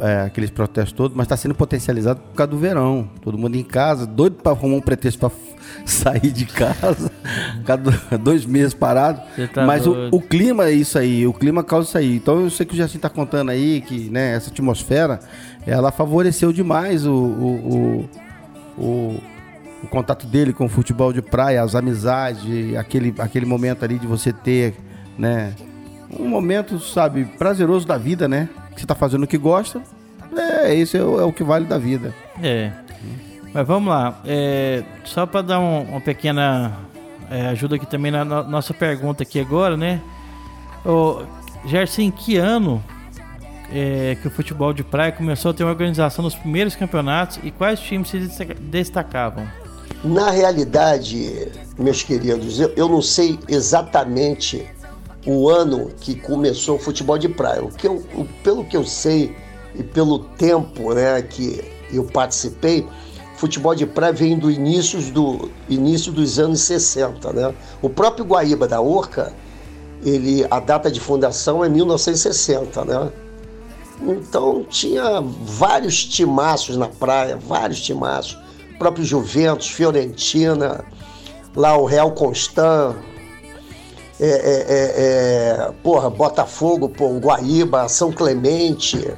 É, 0.00 0.22
aqueles 0.22 0.50
protestos 0.50 0.92
todos, 0.92 1.16
mas 1.16 1.26
está 1.26 1.36
sendo 1.36 1.54
potencializado 1.54 2.20
por 2.20 2.34
causa 2.34 2.50
do 2.50 2.58
verão. 2.58 3.08
Todo 3.22 3.38
mundo 3.38 3.54
em 3.54 3.62
casa, 3.62 4.06
doido 4.06 4.36
para 4.36 4.52
arrumar 4.52 4.76
um 4.76 4.80
pretexto 4.80 5.20
para 5.20 5.30
sair 5.84 6.30
de 6.30 6.46
casa, 6.46 7.10
cada 7.64 7.90
dois 8.18 8.44
meses 8.44 8.74
parado. 8.74 9.20
Tá 9.52 9.64
mas 9.64 9.86
o, 9.86 10.08
o, 10.12 10.20
clima 10.20 10.66
é 10.66 10.72
isso 10.72 10.98
aí, 10.98 11.26
o 11.26 11.32
clima 11.32 11.62
causa 11.64 11.88
isso 11.88 11.98
aí. 11.98 12.16
Então 12.16 12.40
eu 12.40 12.50
sei 12.50 12.66
que 12.66 12.74
o 12.74 12.76
Jacinto 12.76 12.98
está 12.98 13.10
contando 13.10 13.50
aí 13.50 13.80
que 13.80 14.10
né, 14.10 14.34
essa 14.34 14.50
atmosfera, 14.50 15.20
ela 15.66 15.90
favoreceu 15.90 16.52
demais 16.52 17.06
o, 17.06 17.12
o, 17.12 18.08
o 18.78 19.20
o, 19.82 19.86
contato 19.88 20.26
dele 20.26 20.52
com 20.52 20.66
o 20.66 20.68
futebol 20.68 21.12
de 21.12 21.22
praia, 21.22 21.62
as 21.62 21.74
amizades, 21.74 22.76
aquele, 22.76 23.14
aquele 23.18 23.46
momento 23.46 23.84
ali 23.84 23.98
de 23.98 24.06
você 24.06 24.32
ter, 24.32 24.74
né? 25.16 25.54
Um 26.18 26.28
momento, 26.28 26.78
sabe, 26.80 27.24
prazeroso 27.24 27.86
da 27.86 27.98
vida, 27.98 28.26
né? 28.26 28.48
Que 28.74 28.80
você 28.80 28.86
tá 28.86 28.94
fazendo 28.94 29.24
o 29.24 29.26
que 29.26 29.38
gosta. 29.38 29.82
É, 30.36 30.74
isso 30.74 30.96
é, 30.96 31.02
o, 31.02 31.20
é 31.20 31.24
o 31.24 31.32
que 31.32 31.42
vale 31.42 31.66
da 31.66 31.78
vida. 31.78 32.14
É. 32.42 32.72
Mas 33.52 33.66
vamos 33.66 33.88
lá. 33.88 34.20
É, 34.24 34.82
só 35.04 35.26
para 35.26 35.42
dar 35.42 35.60
um, 35.60 35.82
uma 35.82 36.00
pequena 36.00 36.76
é, 37.30 37.48
ajuda 37.48 37.76
aqui 37.76 37.86
também 37.86 38.10
na, 38.10 38.24
nossa 38.24 38.72
pergunta 38.74 39.22
aqui 39.22 39.40
agora, 39.40 39.76
né? 39.76 40.00
Ô, 40.84 41.22
Gerson, 41.66 42.02
em 42.02 42.10
que 42.10 42.36
ano 42.36 42.82
é, 43.72 44.16
que 44.20 44.28
o 44.28 44.30
futebol 44.30 44.72
de 44.72 44.82
praia 44.82 45.12
começou 45.12 45.50
a 45.50 45.54
ter 45.54 45.64
uma 45.64 45.72
organização 45.72 46.22
nos 46.22 46.34
primeiros 46.34 46.74
campeonatos 46.74 47.38
e 47.42 47.50
quais 47.50 47.80
times 47.80 48.08
se 48.08 48.18
destacavam? 48.60 49.46
Na 50.04 50.30
realidade, 50.30 51.50
meus 51.78 52.02
queridos, 52.02 52.60
eu, 52.60 52.72
eu 52.76 52.88
não 52.88 53.02
sei 53.02 53.38
exatamente 53.48 54.64
o 55.26 55.48
ano 55.48 55.90
que 56.00 56.14
começou 56.14 56.76
o 56.76 56.78
futebol 56.78 57.18
de 57.18 57.28
praia. 57.28 57.62
O 57.62 57.70
que 57.70 57.86
eu, 57.86 57.96
o, 58.14 58.24
pelo 58.42 58.64
que 58.64 58.76
eu 58.76 58.84
sei 58.84 59.34
e 59.74 59.82
pelo 59.82 60.20
tempo 60.20 60.94
né, 60.94 61.20
que 61.22 61.62
eu 61.92 62.04
participei, 62.04 62.86
futebol 63.38 63.72
de 63.72 63.86
praia 63.86 64.12
vem 64.12 64.36
do 64.36 64.50
início, 64.50 65.00
do 65.12 65.48
início 65.68 66.10
dos 66.10 66.40
anos 66.40 66.60
60. 66.62 67.32
Né? 67.32 67.54
O 67.80 67.88
próprio 67.88 68.24
Guaíba 68.24 68.66
da 68.66 68.80
Orca, 68.80 69.32
ele, 70.04 70.44
a 70.50 70.58
data 70.58 70.90
de 70.90 70.98
fundação 70.98 71.64
é 71.64 71.68
1960, 71.68 72.84
né? 72.84 73.12
Então 74.00 74.64
tinha 74.68 75.20
vários 75.20 76.04
timaços 76.04 76.76
na 76.76 76.88
praia, 76.88 77.36
vários 77.36 77.80
timaços. 77.80 78.38
O 78.74 78.78
próprio 78.78 79.04
Juventus, 79.04 79.68
Fiorentina, 79.68 80.84
lá 81.56 81.76
o 81.76 81.84
Real 81.84 82.12
Constant, 82.12 82.94
é, 84.20 84.26
é, 84.26 84.30
é, 84.30 85.64
é, 85.68 85.72
porra, 85.82 86.10
Botafogo, 86.10 86.88
pô, 86.88 87.18
Guaíba, 87.18 87.88
São 87.88 88.12
Clemente. 88.12 89.12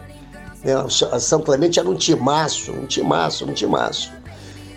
Né? 0.64 0.74
São 1.18 1.40
Clemente 1.40 1.78
era 1.78 1.88
um 1.88 1.94
timaço, 1.94 2.72
um 2.72 2.86
timaço, 2.86 3.44
um 3.44 3.52
timaço. 3.52 4.12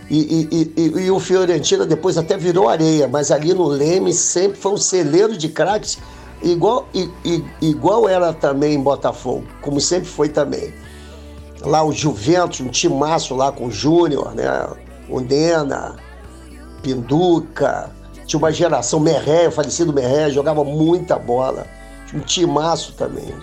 E, 0.10 0.48
e, 0.52 0.74
e, 0.76 1.06
e, 1.06 1.12
o 1.12 1.20
Fiorentina 1.20 1.86
depois 1.86 2.18
até 2.18 2.38
virou 2.38 2.70
areia, 2.70 3.08
mas 3.08 3.32
ali 3.32 3.54
no 3.54 3.66
Leme 3.66 4.14
sempre 4.14 4.60
foi 4.60 4.74
um 4.74 4.78
celeiro 4.78 5.36
de 5.36 5.50
craques 5.50 5.98
Igual, 6.44 6.90
igual 7.62 8.10
era 8.10 8.34
também 8.34 8.74
em 8.74 8.82
Botafogo, 8.82 9.46
como 9.62 9.80
sempre 9.80 10.10
foi 10.10 10.28
também. 10.28 10.74
lá 11.62 11.82
o 11.82 11.94
Juventus, 11.94 12.60
um 12.60 12.68
timaço 12.68 13.34
lá 13.34 13.50
com 13.50 13.68
o 13.68 13.72
Júnior, 13.72 14.36
né? 14.36 14.68
O 15.08 15.22
Nena, 15.22 15.96
Pinduca, 16.82 17.90
tinha 18.26 18.38
uma 18.38 18.52
geração, 18.52 19.00
Merré, 19.00 19.48
o 19.48 19.52
falecido 19.52 19.94
Merré, 19.94 20.30
jogava 20.32 20.66
muita 20.66 21.18
bola. 21.18 21.66
Um 22.14 22.20
timaço 22.20 22.94
também. 22.94 23.34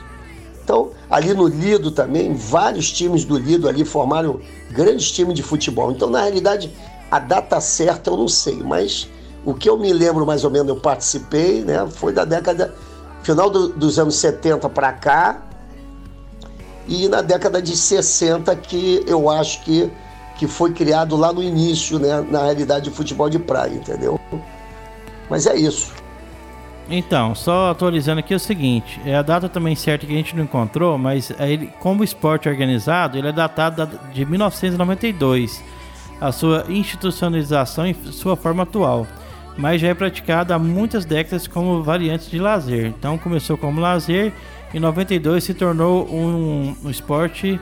Então, 0.71 0.91
ali 1.11 1.35
no 1.35 1.49
Lido 1.49 1.91
também, 1.91 2.33
vários 2.33 2.93
times 2.93 3.25
do 3.25 3.37
Lido 3.37 3.69
ali 3.69 3.85
formaram 3.85 4.39
grandes 4.71 5.11
times 5.11 5.35
de 5.35 5.43
futebol. 5.43 5.91
Então, 5.91 6.09
na 6.09 6.21
realidade, 6.21 6.73
a 7.11 7.19
data 7.19 7.61
certa 7.61 8.09
eu 8.09 8.17
não 8.17 8.29
sei, 8.29 8.63
mas 8.63 9.09
o 9.45 9.53
que 9.53 9.69
eu 9.69 9.77
me 9.77 9.93
lembro 9.93 10.25
mais 10.25 10.45
ou 10.45 10.51
menos, 10.51 10.69
eu 10.69 10.77
participei, 10.77 11.63
né, 11.63 11.89
foi 11.91 12.13
da 12.13 12.25
década, 12.25 12.73
final 13.25 13.51
do, 13.51 13.71
dos 13.71 13.99
anos 13.99 14.15
70 14.15 14.69
para 14.69 14.93
cá, 14.93 15.43
e 16.87 17.09
na 17.09 17.21
década 17.21 17.61
de 17.61 17.77
60 17.77 18.55
que 18.55 19.03
eu 19.09 19.29
acho 19.29 19.65
que, 19.65 19.91
que 20.39 20.47
foi 20.47 20.73
criado 20.73 21.17
lá 21.17 21.33
no 21.33 21.43
início, 21.43 21.99
né, 21.99 22.25
na 22.31 22.45
realidade, 22.45 22.91
o 22.91 22.93
futebol 22.93 23.29
de 23.29 23.41
praia, 23.41 23.75
entendeu? 23.75 24.21
Mas 25.29 25.49
é 25.49 25.57
isso. 25.57 26.00
Então, 26.91 27.37
só 27.37 27.71
atualizando 27.71 28.19
aqui 28.19 28.35
é 28.35 28.37
o 28.37 28.41
seguinte, 28.41 29.01
é 29.05 29.15
a 29.15 29.23
data 29.23 29.49
também 29.49 29.77
certa 29.77 30.05
que 30.05 30.13
a 30.13 30.17
gente 30.17 30.35
não 30.35 30.43
encontrou, 30.43 30.99
mas 30.99 31.33
ele, 31.39 31.71
como 31.79 32.03
esporte 32.03 32.49
organizado, 32.49 33.17
ele 33.17 33.29
é 33.29 33.33
datado 33.33 33.89
de 34.13 34.27
1992, 34.27 35.63
a 36.21 36.33
sua 36.33 36.65
institucionalização 36.69 37.87
em 37.87 37.95
sua 37.95 38.37
forma 38.37 38.65
atual, 38.65 39.07
mas 39.57 39.81
já 39.81 39.87
é 39.87 39.95
praticado 39.95 40.53
há 40.53 40.59
muitas 40.59 41.05
décadas 41.05 41.47
como 41.47 41.81
variante 41.81 42.29
de 42.29 42.41
lazer. 42.41 42.87
Então 42.87 43.17
começou 43.17 43.57
como 43.57 43.81
lazer, 43.81 44.33
em 44.75 44.81
92 44.81 45.45
se 45.45 45.55
tornou 45.55 46.09
um, 46.13 46.75
um 46.85 46.91
esporte 46.91 47.61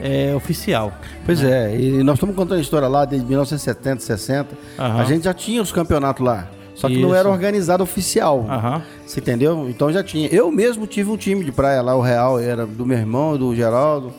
é, 0.00 0.34
oficial. 0.34 0.94
Pois 1.26 1.42
né? 1.42 1.74
é, 1.74 1.78
e 1.78 2.02
nós 2.02 2.14
estamos 2.14 2.34
contando 2.34 2.58
a 2.58 2.62
história 2.62 2.88
lá 2.88 3.04
desde 3.04 3.28
1970, 3.28 4.00
60, 4.00 4.54
uhum. 4.78 4.98
a 4.98 5.04
gente 5.04 5.24
já 5.24 5.34
tinha 5.34 5.60
os 5.60 5.70
campeonatos 5.70 6.24
lá. 6.24 6.48
Só 6.74 6.88
que 6.88 6.94
Isso. 6.94 7.02
não 7.02 7.14
era 7.14 7.28
organizado 7.28 7.82
oficial. 7.82 8.40
Uhum. 8.40 8.82
Você 9.06 9.20
entendeu? 9.20 9.68
Então 9.68 9.92
já 9.92 10.02
tinha. 10.02 10.28
Eu 10.28 10.50
mesmo 10.50 10.86
tive 10.86 11.10
um 11.10 11.16
time 11.16 11.44
de 11.44 11.52
praia 11.52 11.82
lá, 11.82 11.94
o 11.94 12.00
Real, 12.00 12.40
era 12.40 12.66
do 12.66 12.86
meu 12.86 12.98
irmão, 12.98 13.36
do 13.36 13.54
Geraldo. 13.54 14.12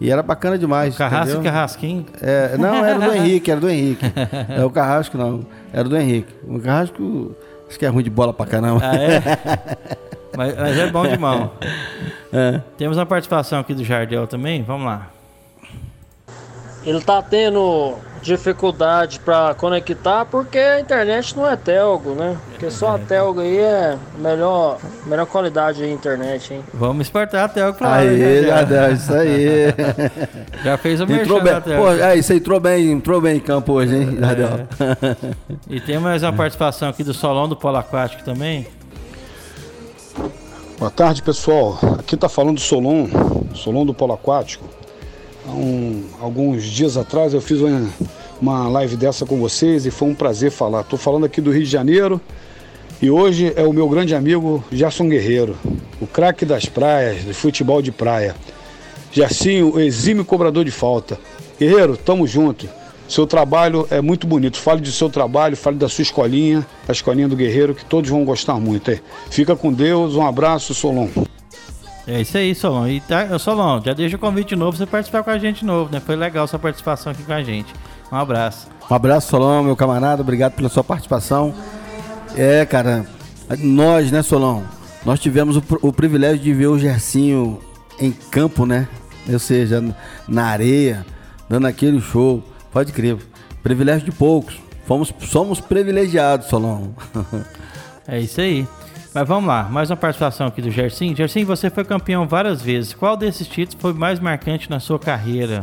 E 0.00 0.10
era 0.10 0.22
bacana 0.22 0.56
demais. 0.56 0.94
O 0.94 0.98
Carrasco 0.98 1.40
e 1.40 1.44
Carrasquinho? 1.44 2.06
É, 2.22 2.56
não, 2.56 2.84
era 2.84 2.98
do 2.98 3.12
Henrique, 3.14 3.50
era 3.50 3.60
do 3.60 3.68
Henrique. 3.68 4.06
É 4.48 4.64
o 4.64 4.70
Carrasco, 4.70 5.18
não. 5.18 5.44
Era 5.72 5.88
do 5.88 5.96
Henrique. 5.96 6.32
O 6.48 6.58
Carrasco, 6.58 7.36
acho 7.68 7.78
que 7.78 7.84
é 7.84 7.88
ruim 7.88 8.02
de 8.02 8.08
bola 8.10 8.32
pra 8.32 8.46
caramba. 8.46 8.80
Ah, 8.82 8.96
é? 8.96 9.20
mas, 10.34 10.56
mas, 10.56 10.78
é 10.78 10.90
bom 10.90 11.06
de 11.06 11.18
mão. 11.18 11.50
É. 12.32 12.60
Temos 12.78 12.96
uma 12.96 13.04
participação 13.04 13.58
aqui 13.58 13.74
do 13.74 13.82
Jardel 13.82 14.24
também, 14.24 14.62
vamos 14.62 14.86
lá. 14.86 15.10
Ele 16.84 17.00
tá 17.00 17.20
tendo 17.22 17.96
dificuldade 18.22 19.18
para 19.20 19.54
conectar 19.54 20.24
porque 20.26 20.58
a 20.58 20.80
internet 20.80 21.36
não 21.36 21.48
é 21.48 21.56
telgo, 21.56 22.10
né? 22.10 22.36
Porque 22.50 22.70
só 22.70 22.96
a 22.96 22.98
telgo 22.98 23.40
aí 23.40 23.58
é 23.58 23.98
melhor, 24.18 24.78
melhor 25.06 25.26
qualidade 25.26 25.78
de 25.78 25.90
internet, 25.90 26.54
hein? 26.54 26.64
Vamos 26.72 27.06
exportar 27.06 27.44
a 27.44 27.48
telgo, 27.48 27.78
claro. 27.78 28.02
Aí, 28.02 28.18
né, 28.18 28.42
já, 28.66 28.90
isso 28.90 29.14
aí. 29.14 29.74
já 30.62 30.76
fez 30.76 31.00
o 31.00 31.04
entrou 31.04 31.40
bem. 31.40 31.60
Pô, 31.60 31.90
é, 31.92 32.16
isso 32.16 32.32
aí 32.32 32.38
entrou 32.38 32.60
bem, 32.60 32.92
entrou 32.92 33.20
bem 33.20 33.36
em 33.36 33.40
campo 33.40 33.72
hoje, 33.72 33.96
hein? 33.96 34.18
É. 34.20 35.16
e 35.68 35.80
tem 35.80 35.98
mais 35.98 36.22
uma 36.22 36.32
participação 36.32 36.88
aqui 36.88 37.02
do 37.02 37.14
Solão 37.14 37.48
do 37.48 37.56
Polo 37.56 37.78
Aquático 37.78 38.22
também. 38.22 38.66
Boa 40.78 40.90
tarde, 40.90 41.22
pessoal. 41.22 41.78
Aqui 41.98 42.16
tá 42.16 42.28
falando 42.28 42.54
do 42.54 42.60
Solon, 42.60 43.06
Solon 43.54 43.84
do 43.84 43.92
Polo 43.92 44.14
Aquático. 44.14 44.79
Um, 45.46 46.04
alguns 46.20 46.64
dias 46.64 46.96
atrás 46.96 47.32
eu 47.32 47.40
fiz 47.40 47.60
uma, 47.60 47.88
uma 48.40 48.68
live 48.68 48.96
dessa 48.96 49.24
com 49.24 49.38
vocês 49.38 49.86
e 49.86 49.90
foi 49.90 50.08
um 50.08 50.14
prazer 50.14 50.50
falar. 50.50 50.82
Estou 50.82 50.98
falando 50.98 51.24
aqui 51.24 51.40
do 51.40 51.50
Rio 51.50 51.64
de 51.64 51.70
Janeiro 51.70 52.20
e 53.00 53.10
hoje 53.10 53.52
é 53.56 53.62
o 53.62 53.72
meu 53.72 53.88
grande 53.88 54.14
amigo 54.14 54.62
Gerson 54.70 55.08
Guerreiro, 55.08 55.56
o 56.00 56.06
craque 56.06 56.44
das 56.44 56.66
praias, 56.66 57.24
do 57.24 57.34
futebol 57.34 57.80
de 57.80 57.90
praia. 57.90 58.34
Gersinho, 59.12 59.72
o 60.20 60.24
cobrador 60.24 60.64
de 60.64 60.70
falta. 60.70 61.18
Guerreiro, 61.58 61.96
tamo 61.96 62.26
junto. 62.26 62.68
Seu 63.08 63.26
trabalho 63.26 63.88
é 63.90 64.00
muito 64.00 64.24
bonito. 64.24 64.56
Fale 64.56 64.80
do 64.80 64.92
seu 64.92 65.10
trabalho, 65.10 65.56
fale 65.56 65.76
da 65.76 65.88
sua 65.88 66.02
escolinha, 66.02 66.64
a 66.86 66.92
escolinha 66.92 67.26
do 67.26 67.34
Guerreiro, 67.34 67.74
que 67.74 67.84
todos 67.84 68.08
vão 68.08 68.24
gostar 68.24 68.54
muito. 68.60 68.96
Fica 69.30 69.56
com 69.56 69.72
Deus, 69.72 70.14
um 70.14 70.24
abraço, 70.24 70.72
Solon. 70.74 71.08
É 72.10 72.22
isso 72.22 72.36
aí, 72.36 72.52
Solon. 72.56 72.88
E 72.88 73.00
tá, 73.00 73.38
Solon, 73.38 73.80
já 73.84 73.92
deixa 73.92 74.16
o 74.16 74.18
convite 74.18 74.48
de 74.48 74.56
novo 74.56 74.76
você 74.76 74.84
participar 74.84 75.22
com 75.22 75.30
a 75.30 75.38
gente 75.38 75.60
de 75.60 75.64
novo, 75.64 75.92
né? 75.92 76.00
Foi 76.00 76.16
legal 76.16 76.44
sua 76.48 76.58
participação 76.58 77.12
aqui 77.12 77.22
com 77.22 77.32
a 77.32 77.40
gente. 77.40 77.72
Um 78.10 78.16
abraço. 78.16 78.66
Um 78.90 78.94
abraço, 78.94 79.28
Solon, 79.28 79.62
meu 79.62 79.76
camarada. 79.76 80.20
Obrigado 80.20 80.54
pela 80.54 80.68
sua 80.68 80.82
participação. 80.82 81.54
É, 82.36 82.66
cara, 82.66 83.06
nós, 83.60 84.10
né, 84.10 84.24
Solon? 84.24 84.62
Nós 85.06 85.20
tivemos 85.20 85.56
o, 85.56 85.62
o 85.82 85.92
privilégio 85.92 86.40
de 86.40 86.52
ver 86.52 86.66
o 86.66 86.76
Gercinho 86.76 87.60
em 88.00 88.10
campo, 88.10 88.66
né? 88.66 88.88
Ou 89.32 89.38
seja, 89.38 89.80
na 90.26 90.46
areia, 90.46 91.06
dando 91.48 91.68
aquele 91.68 92.00
show. 92.00 92.42
Pode 92.72 92.90
crer. 92.90 93.18
Privilégio 93.62 94.04
de 94.04 94.10
poucos. 94.10 94.58
Fomos, 94.84 95.14
somos 95.20 95.60
privilegiados, 95.60 96.48
Solon. 96.48 96.88
é 98.08 98.18
isso 98.18 98.40
aí. 98.40 98.66
Mas 99.12 99.26
vamos 99.26 99.48
lá, 99.48 99.64
mais 99.64 99.90
uma 99.90 99.96
participação 99.96 100.46
aqui 100.46 100.62
do 100.62 100.70
Gersim. 100.70 101.16
Gersim, 101.16 101.44
você 101.44 101.68
foi 101.68 101.84
campeão 101.84 102.28
várias 102.28 102.62
vezes. 102.62 102.94
Qual 102.94 103.16
desses 103.16 103.48
títulos 103.48 103.82
foi 103.82 103.92
mais 103.92 104.20
marcante 104.20 104.70
na 104.70 104.78
sua 104.78 105.00
carreira? 105.00 105.62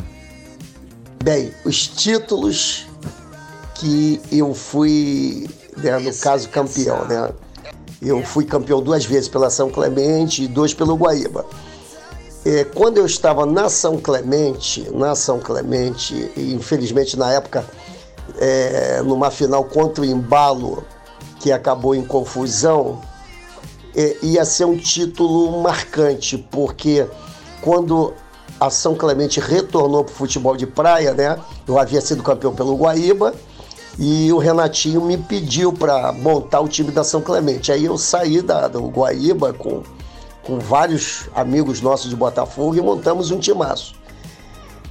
Bem, 1.23 1.53
os 1.63 1.88
títulos 1.88 2.86
que 3.75 4.19
eu 4.29 4.53
fui, 4.53 5.47
né, 5.77 5.97
no 5.97 6.13
caso, 6.15 6.49
campeão, 6.49 7.05
né? 7.05 7.29
Eu 8.01 8.21
fui 8.21 8.43
campeão 8.43 8.81
duas 8.81 9.05
vezes 9.05 9.29
pela 9.29 9.49
São 9.49 9.69
Clemente 9.69 10.43
e 10.43 10.47
duas 10.47 10.73
pelo 10.73 10.95
Guaíba. 10.95 11.45
É, 12.45 12.65
quando 12.65 12.97
eu 12.97 13.05
estava 13.05 13.45
na 13.45 13.69
São 13.69 13.97
Clemente, 13.97 14.89
na 14.91 15.15
São 15.15 15.39
Clemente, 15.39 16.31
e 16.36 16.53
infelizmente 16.53 17.17
na 17.17 17.31
época, 17.31 17.65
é, 18.39 19.01
numa 19.03 19.31
final 19.31 19.63
contra 19.63 20.01
o 20.01 20.05
Embalo, 20.05 20.83
que 21.39 21.51
acabou 21.51 21.95
em 21.95 22.05
confusão, 22.05 23.01
ia 24.21 24.45
ser 24.45 24.65
um 24.65 24.77
título 24.77 25.62
marcante, 25.62 26.38
porque 26.38 27.07
quando 27.62 28.13
a 28.60 28.69
São 28.69 28.95
Clemente 28.95 29.39
retornou 29.39 30.03
para 30.03 30.13
o 30.13 30.15
futebol 30.15 30.55
de 30.55 30.67
praia, 30.67 31.13
né? 31.13 31.38
Eu 31.67 31.79
havia 31.79 32.01
sido 32.01 32.21
campeão 32.21 32.53
pelo 32.53 32.75
Guaíba 32.75 33.33
e 33.97 34.31
o 34.31 34.38
Renatinho 34.38 35.01
me 35.01 35.17
pediu 35.17 35.73
para 35.73 36.12
montar 36.12 36.60
o 36.62 36.67
time 36.67 36.91
da 36.91 37.03
São 37.03 37.21
Clemente. 37.21 37.71
Aí 37.71 37.86
eu 37.86 37.97
saí 37.97 38.41
da, 38.41 38.67
do 38.67 38.88
Guaíba 38.88 39.53
com, 39.53 39.81
com 40.43 40.60
vários 40.60 41.27
amigos 41.36 41.81
nossos 41.81 42.10
de 42.10 42.15
Botafogo 42.15 42.75
e 42.75 42.81
montamos 42.81 43.31
um 43.31 43.39
timaço. 43.39 43.95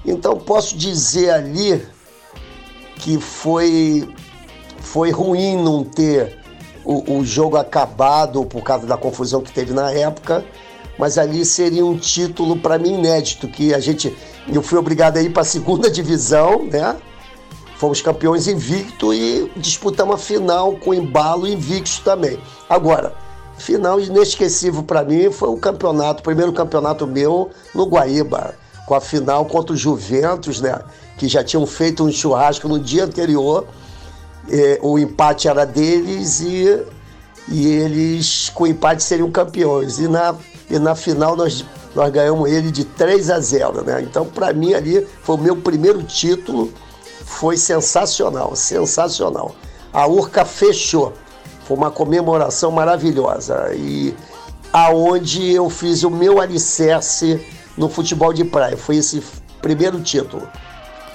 Então 0.04 0.36
posso 0.36 0.76
dizer 0.76 1.30
ali 1.30 1.86
que 2.96 3.20
foi, 3.20 4.08
foi 4.78 5.10
ruim 5.10 5.56
não 5.62 5.84
ter 5.84 6.45
o, 6.86 7.18
o 7.18 7.24
jogo 7.24 7.56
acabado 7.56 8.44
por 8.44 8.62
causa 8.62 8.86
da 8.86 8.96
confusão 8.96 9.42
que 9.42 9.52
teve 9.52 9.74
na 9.74 9.90
época, 9.90 10.44
mas 10.96 11.18
ali 11.18 11.44
seria 11.44 11.84
um 11.84 11.98
título 11.98 12.56
para 12.56 12.78
mim 12.78 12.94
inédito, 12.94 13.48
que 13.48 13.74
a 13.74 13.80
gente 13.80 14.16
eu 14.50 14.62
fui 14.62 14.78
obrigado 14.78 15.16
a 15.16 15.22
ir 15.22 15.32
para 15.32 15.42
a 15.42 15.44
segunda 15.44 15.90
divisão, 15.90 16.64
né? 16.64 16.96
Fomos 17.76 18.00
campeões 18.00 18.46
invicto 18.46 19.12
e 19.12 19.50
disputamos 19.56 20.14
a 20.14 20.18
final 20.18 20.76
com 20.76 20.94
embalo 20.94 21.46
invicto 21.46 22.00
também. 22.02 22.38
Agora, 22.70 23.12
final 23.58 24.00
inesquecível 24.00 24.82
para 24.82 25.04
mim 25.04 25.30
foi 25.30 25.48
o 25.48 25.58
campeonato, 25.58 26.20
o 26.20 26.22
primeiro 26.22 26.52
campeonato 26.52 27.06
meu 27.06 27.50
no 27.74 27.84
Guaíba, 27.84 28.54
com 28.86 28.94
a 28.94 29.00
final 29.00 29.44
contra 29.44 29.74
o 29.74 29.76
Juventus, 29.76 30.60
né? 30.60 30.80
Que 31.18 31.28
já 31.28 31.42
tinham 31.42 31.66
feito 31.66 32.04
um 32.04 32.12
churrasco 32.12 32.68
no 32.68 32.78
dia 32.78 33.04
anterior 33.04 33.66
é, 34.50 34.78
o 34.82 34.98
empate 34.98 35.48
era 35.48 35.64
deles 35.64 36.40
e, 36.40 36.84
e 37.48 37.66
eles, 37.66 38.50
com 38.50 38.66
empate, 38.66 39.02
seriam 39.02 39.30
campeões. 39.30 39.98
E 39.98 40.08
na, 40.08 40.34
e 40.70 40.78
na 40.78 40.94
final 40.94 41.36
nós, 41.36 41.64
nós 41.94 42.10
ganhamos 42.10 42.50
ele 42.50 42.70
de 42.70 42.84
3 42.84 43.30
a 43.30 43.40
0. 43.40 43.82
Né? 43.84 44.02
Então, 44.02 44.26
para 44.26 44.52
mim, 44.52 44.74
ali 44.74 45.06
foi 45.22 45.36
o 45.36 45.38
meu 45.38 45.56
primeiro 45.56 46.02
título. 46.02 46.72
Foi 47.24 47.56
sensacional, 47.56 48.54
sensacional. 48.54 49.54
A 49.92 50.06
Urca 50.06 50.44
fechou. 50.44 51.12
Foi 51.66 51.76
uma 51.76 51.90
comemoração 51.90 52.70
maravilhosa. 52.70 53.74
E 53.74 54.14
aonde 54.72 55.52
eu 55.52 55.68
fiz 55.68 56.04
o 56.04 56.10
meu 56.10 56.40
alicerce 56.40 57.40
no 57.76 57.88
futebol 57.88 58.32
de 58.32 58.44
praia. 58.44 58.76
Foi 58.76 58.96
esse 58.96 59.22
primeiro 59.60 60.00
título 60.00 60.46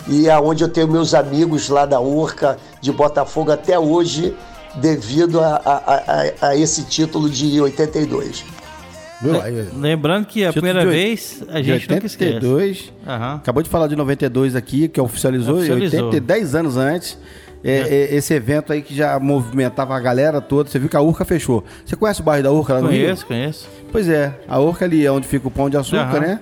e 0.08 0.30
aonde 0.30 0.64
é 0.64 0.66
eu 0.66 0.70
tenho 0.70 0.88
meus 0.88 1.14
amigos 1.14 1.70
lá 1.70 1.86
da 1.86 2.00
Urca, 2.00 2.58
de 2.80 2.92
Botafogo 2.92 3.52
até 3.52 3.78
hoje, 3.78 4.34
devido 4.76 5.40
a, 5.40 5.56
a, 5.64 5.76
a, 6.46 6.48
a 6.50 6.56
esse 6.56 6.84
título 6.84 7.30
de 7.30 7.60
82. 7.62 8.44
Viu? 9.22 9.40
Aí, 9.40 9.68
Lembrando 9.76 10.26
que 10.26 10.44
a 10.44 10.48
Título 10.48 10.66
primeira 10.66 10.82
de 10.90 10.96
vez 10.96 11.44
a 11.48 11.62
de 11.62 11.68
gente 11.68 11.90
nunca 11.90 12.06
esquece. 12.08 12.34
82. 12.36 12.94
Aham. 13.08 13.36
Acabou 13.36 13.62
de 13.62 13.70
falar 13.70 13.88
de 13.88 13.96
92 13.96 14.56
aqui, 14.56 14.88
que 14.88 15.00
oficializou, 15.00 15.58
Oficializou. 15.58 16.06
80, 16.08 16.26
10 16.26 16.56
anos 16.56 16.78
antes. 16.78 17.18
É, 17.64 17.82
é, 18.12 18.16
esse 18.16 18.34
evento 18.34 18.74
aí 18.74 18.82
que 18.82 18.96
já 18.96 19.20
movimentava 19.20 19.96
a 19.96 20.00
galera 20.00 20.42
toda. 20.42 20.68
Você 20.68 20.80
viu 20.80 20.90
que 20.90 20.98
a 20.98 21.02
Urca 21.02 21.24
fechou. 21.24 21.64
Você 21.86 21.96
conhece 21.96 22.20
o 22.20 22.24
bairro 22.24 22.44
da 22.44 22.52
Urca 22.52 22.74
lá 22.74 22.82
no 22.82 22.88
Rio? 22.88 23.04
Conheço, 23.04 23.26
conheço. 23.28 23.70
Pois 23.92 24.10
é, 24.10 24.34
a 24.48 24.60
Urca 24.60 24.86
ali 24.86 25.06
é 25.06 25.12
onde 25.12 25.28
fica 25.28 25.48
o 25.48 25.52
Pão 25.52 25.70
de 25.70 25.78
Açúcar, 25.78 26.16
Aham. 26.16 26.20
né? 26.22 26.40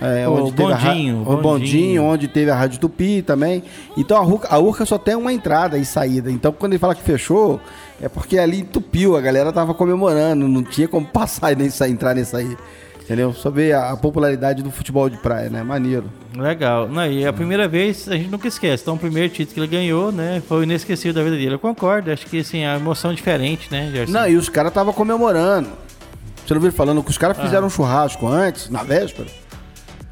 É, 0.00 0.28
O 0.28 0.32
onde 0.34 0.52
teve 0.52 0.72
a 0.72 0.76
ra- 0.76 0.90
bondinho, 0.90 1.16
o 1.16 1.24
bondinho. 1.24 1.42
bondinho, 1.42 2.04
onde 2.04 2.28
teve 2.28 2.50
a 2.50 2.54
Rádio 2.54 2.78
Tupi 2.78 3.20
também. 3.22 3.62
Então 3.96 4.16
a 4.16 4.22
Urca, 4.24 4.48
a 4.50 4.58
Urca 4.58 4.86
só 4.86 4.96
tem 4.98 5.16
uma 5.16 5.32
entrada 5.32 5.76
e 5.76 5.84
saída. 5.84 6.30
Então 6.30 6.52
quando 6.52 6.72
ele 6.72 6.78
fala 6.78 6.94
que 6.94 7.02
fechou, 7.02 7.60
é 8.00 8.08
porque 8.08 8.38
ali 8.38 8.60
entupiu, 8.60 9.16
a 9.16 9.20
galera 9.20 9.52
tava 9.52 9.74
comemorando, 9.74 10.46
não 10.46 10.62
tinha 10.62 10.86
como 10.86 11.04
passar 11.10 11.52
e 11.52 11.56
nem 11.56 11.68
sair, 11.70 11.92
entrar 11.92 12.14
nem 12.14 12.24
sair. 12.24 12.56
Entendeu? 13.02 13.32
Só 13.32 13.48
ver 13.50 13.72
a, 13.72 13.92
a 13.92 13.96
popularidade 13.96 14.62
do 14.62 14.70
futebol 14.70 15.08
de 15.08 15.16
praia, 15.16 15.48
né? 15.48 15.62
Maneiro. 15.62 16.04
Legal. 16.36 16.86
Não, 16.90 17.06
e 17.10 17.26
a 17.26 17.32
primeira 17.32 17.66
vez 17.66 18.06
a 18.06 18.14
gente 18.14 18.28
nunca 18.28 18.46
esquece. 18.46 18.82
Então, 18.82 18.96
o 18.96 18.98
primeiro 18.98 19.30
título 19.32 19.54
que 19.54 19.60
ele 19.60 19.66
ganhou, 19.66 20.12
né? 20.12 20.42
Foi 20.46 20.58
o 20.58 20.62
inesquecível 20.62 21.14
da 21.14 21.22
vida 21.22 21.34
dele. 21.34 21.54
Eu 21.54 21.58
concordo. 21.58 22.10
Acho 22.12 22.26
que, 22.26 22.40
assim, 22.40 22.66
a 22.66 22.76
emoção 22.76 23.10
é 23.10 23.14
diferente, 23.14 23.66
né, 23.70 23.90
Gerson? 23.90 24.12
Não, 24.12 24.28
e 24.28 24.36
os 24.36 24.50
caras 24.50 24.70
estavam 24.72 24.92
comemorando. 24.92 25.70
Você 26.46 26.52
não 26.52 26.60
viu 26.60 26.70
falando 26.70 27.02
que 27.02 27.10
os 27.10 27.16
caras 27.16 27.38
fizeram 27.38 27.66
um 27.68 27.70
churrasco 27.70 28.26
antes, 28.26 28.68
na 28.68 28.82
véspera, 28.82 29.26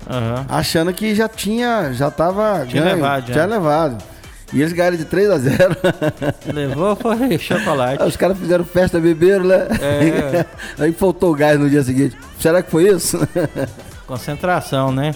Aham. 0.08 0.46
achando 0.48 0.92
que 0.92 1.14
já 1.14 1.28
tinha, 1.28 1.92
já 1.92 2.10
tava 2.10 2.64
Tinha 2.66 2.82
ganho, 2.82 2.94
levado, 2.96 3.26
já. 3.28 3.32
tinha 3.32 3.46
levado. 3.46 4.04
E 4.52 4.60
eles 4.60 4.72
ganharam 4.72 4.96
de 4.96 5.04
3 5.04 5.30
a 5.30 5.38
0 5.38 5.76
Levou 6.54 6.94
foi 6.94 7.36
chocolate. 7.36 8.02
Os 8.04 8.16
caras 8.16 8.38
fizeram 8.38 8.64
festa, 8.64 9.00
beberam, 9.00 9.44
né? 9.44 9.66
É. 9.80 10.46
Aí 10.84 10.92
faltou 10.92 11.34
gás 11.34 11.58
no 11.58 11.68
dia 11.68 11.82
seguinte. 11.82 12.16
Será 12.38 12.62
que 12.62 12.70
foi 12.70 12.88
isso? 12.88 13.18
Concentração, 14.06 14.92
né? 14.92 15.12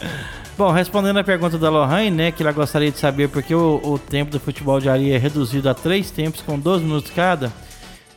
Bom, 0.59 0.73
respondendo 0.73 1.19
a 1.19 1.25
pergunta 1.25 1.57
da 1.57 1.71
Lohane, 1.71 2.11
né, 2.11 2.33
que 2.33 2.43
ela 2.43 2.53
gostaria 2.53 2.91
de 2.91 2.99
saber 2.99 3.29
por 3.29 3.43
que 3.43 3.55
o, 3.55 3.81
o 3.85 3.99
tempo 3.99 4.31
do 4.33 4.41
futebol 4.41 4.81
de 4.81 4.91
areia 4.91 5.15
é 5.15 5.19
reduzido 5.19 5.69
a 5.71 5.75
três 5.75 6.11
tempos 6.11 6.43
com 6.43 6.59
12 6.59 6.85
minutos 6.85 7.11
cada, 7.15 7.51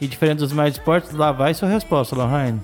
e 0.02 0.08
diferente 0.08 0.40
dos 0.40 0.52
mais 0.52 0.74
esportes, 0.74 1.12
lá 1.14 1.32
vai 1.32 1.54
sua 1.54 1.70
resposta, 1.70 2.16
Lohane. 2.16 2.60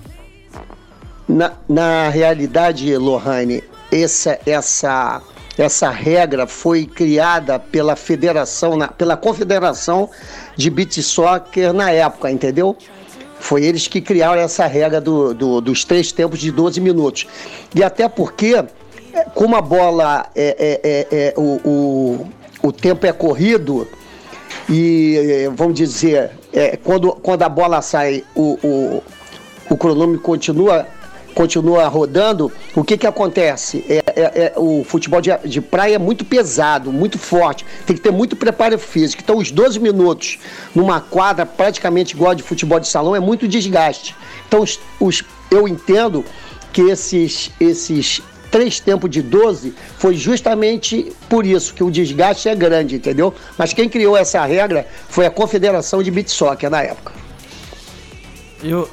Na, 1.26 1.52
na 1.68 2.08
realidade, 2.10 2.94
Lohane, 2.96 3.62
essa, 3.92 4.38
essa, 4.46 5.20
essa 5.58 5.90
regra 5.90 6.46
foi 6.46 6.86
criada 6.86 7.58
pela 7.58 7.96
federação, 7.96 8.78
pela 8.96 9.16
confederação 9.16 10.08
de 10.56 10.70
beach 10.70 11.02
soccer 11.02 11.72
na 11.72 11.90
época, 11.90 12.30
entendeu? 12.30 12.76
Foi 13.38 13.64
eles 13.64 13.86
que 13.86 14.00
criaram 14.00 14.40
essa 14.40 14.66
regra 14.66 15.00
do, 15.00 15.32
do- 15.32 15.60
dos 15.60 15.84
três 15.84 16.12
tempos 16.12 16.38
de 16.38 16.50
12 16.52 16.80
minutos. 16.80 17.26
E 17.74 17.82
até 17.82 18.06
porque, 18.08 18.54
é, 19.14 19.22
como 19.34 19.56
a 19.56 19.62
bola, 19.62 20.26
é, 20.34 20.56
é- 20.58 20.80
é- 20.84 21.24
é- 21.28 21.34
o, 21.36 21.60
o, 21.64 22.28
o 22.68 22.72
tempo 22.72 23.06
é 23.06 23.12
corrido, 23.12 23.88
e 24.68 25.16
eh, 25.16 25.50
vamos 25.54 25.74
dizer, 25.74 26.32
é, 26.52 26.76
quando, 26.76 27.12
quando 27.12 27.42
a 27.42 27.48
bola 27.48 27.80
sai, 27.82 28.22
o, 28.34 28.58
o, 28.62 29.02
o 29.70 29.76
cronômetro 29.76 30.20
continua, 30.22 30.86
continua 31.34 31.86
rodando, 31.88 32.50
o 32.74 32.84
que, 32.84 32.96
que 32.98 33.06
acontece? 33.06 33.84
É, 33.88 34.02
é- 34.06 34.22
é- 34.46 34.52
o 34.56 34.84
futebol 34.84 35.20
de, 35.20 35.30
de 35.44 35.60
praia 35.60 35.94
é 35.94 35.98
muito 35.98 36.24
pesado, 36.24 36.92
muito 36.92 37.18
forte, 37.18 37.64
tem 37.86 37.96
que 37.96 38.02
ter 38.02 38.10
muito 38.12 38.36
preparo 38.36 38.78
físico. 38.78 39.22
Então, 39.22 39.36
os 39.38 39.50
12 39.50 39.78
minutos 39.80 40.38
numa 40.74 41.00
quadra 41.00 41.44
praticamente 41.46 42.14
igual 42.14 42.34
de 42.34 42.42
futebol 42.42 42.78
de 42.80 42.88
salão 42.88 43.14
é 43.16 43.20
muito 43.20 43.46
desgaste. 43.48 44.14
Então, 44.46 44.60
os, 44.62 44.78
os- 45.00 45.24
eu 45.50 45.66
entendo 45.66 46.24
que 46.72 46.82
esses, 46.82 47.50
esses 47.60 48.22
três 48.50 48.80
tempos 48.80 49.08
de 49.10 49.22
12 49.22 49.74
foi 49.98 50.14
justamente 50.14 51.12
por 51.28 51.46
isso, 51.46 51.72
que 51.74 51.82
o 51.84 51.90
desgaste 51.90 52.48
é 52.48 52.54
grande, 52.54 52.96
entendeu? 52.96 53.32
Mas 53.56 53.72
quem 53.72 53.88
criou 53.88 54.16
essa 54.16 54.44
regra 54.44 54.86
foi 55.08 55.26
a 55.26 55.30
Confederação 55.30 56.02
de 56.02 56.10
Beat 56.10 56.28
Soccer 56.28 56.68
na 56.70 56.82
época. 56.82 57.19
Eu, 58.62 58.88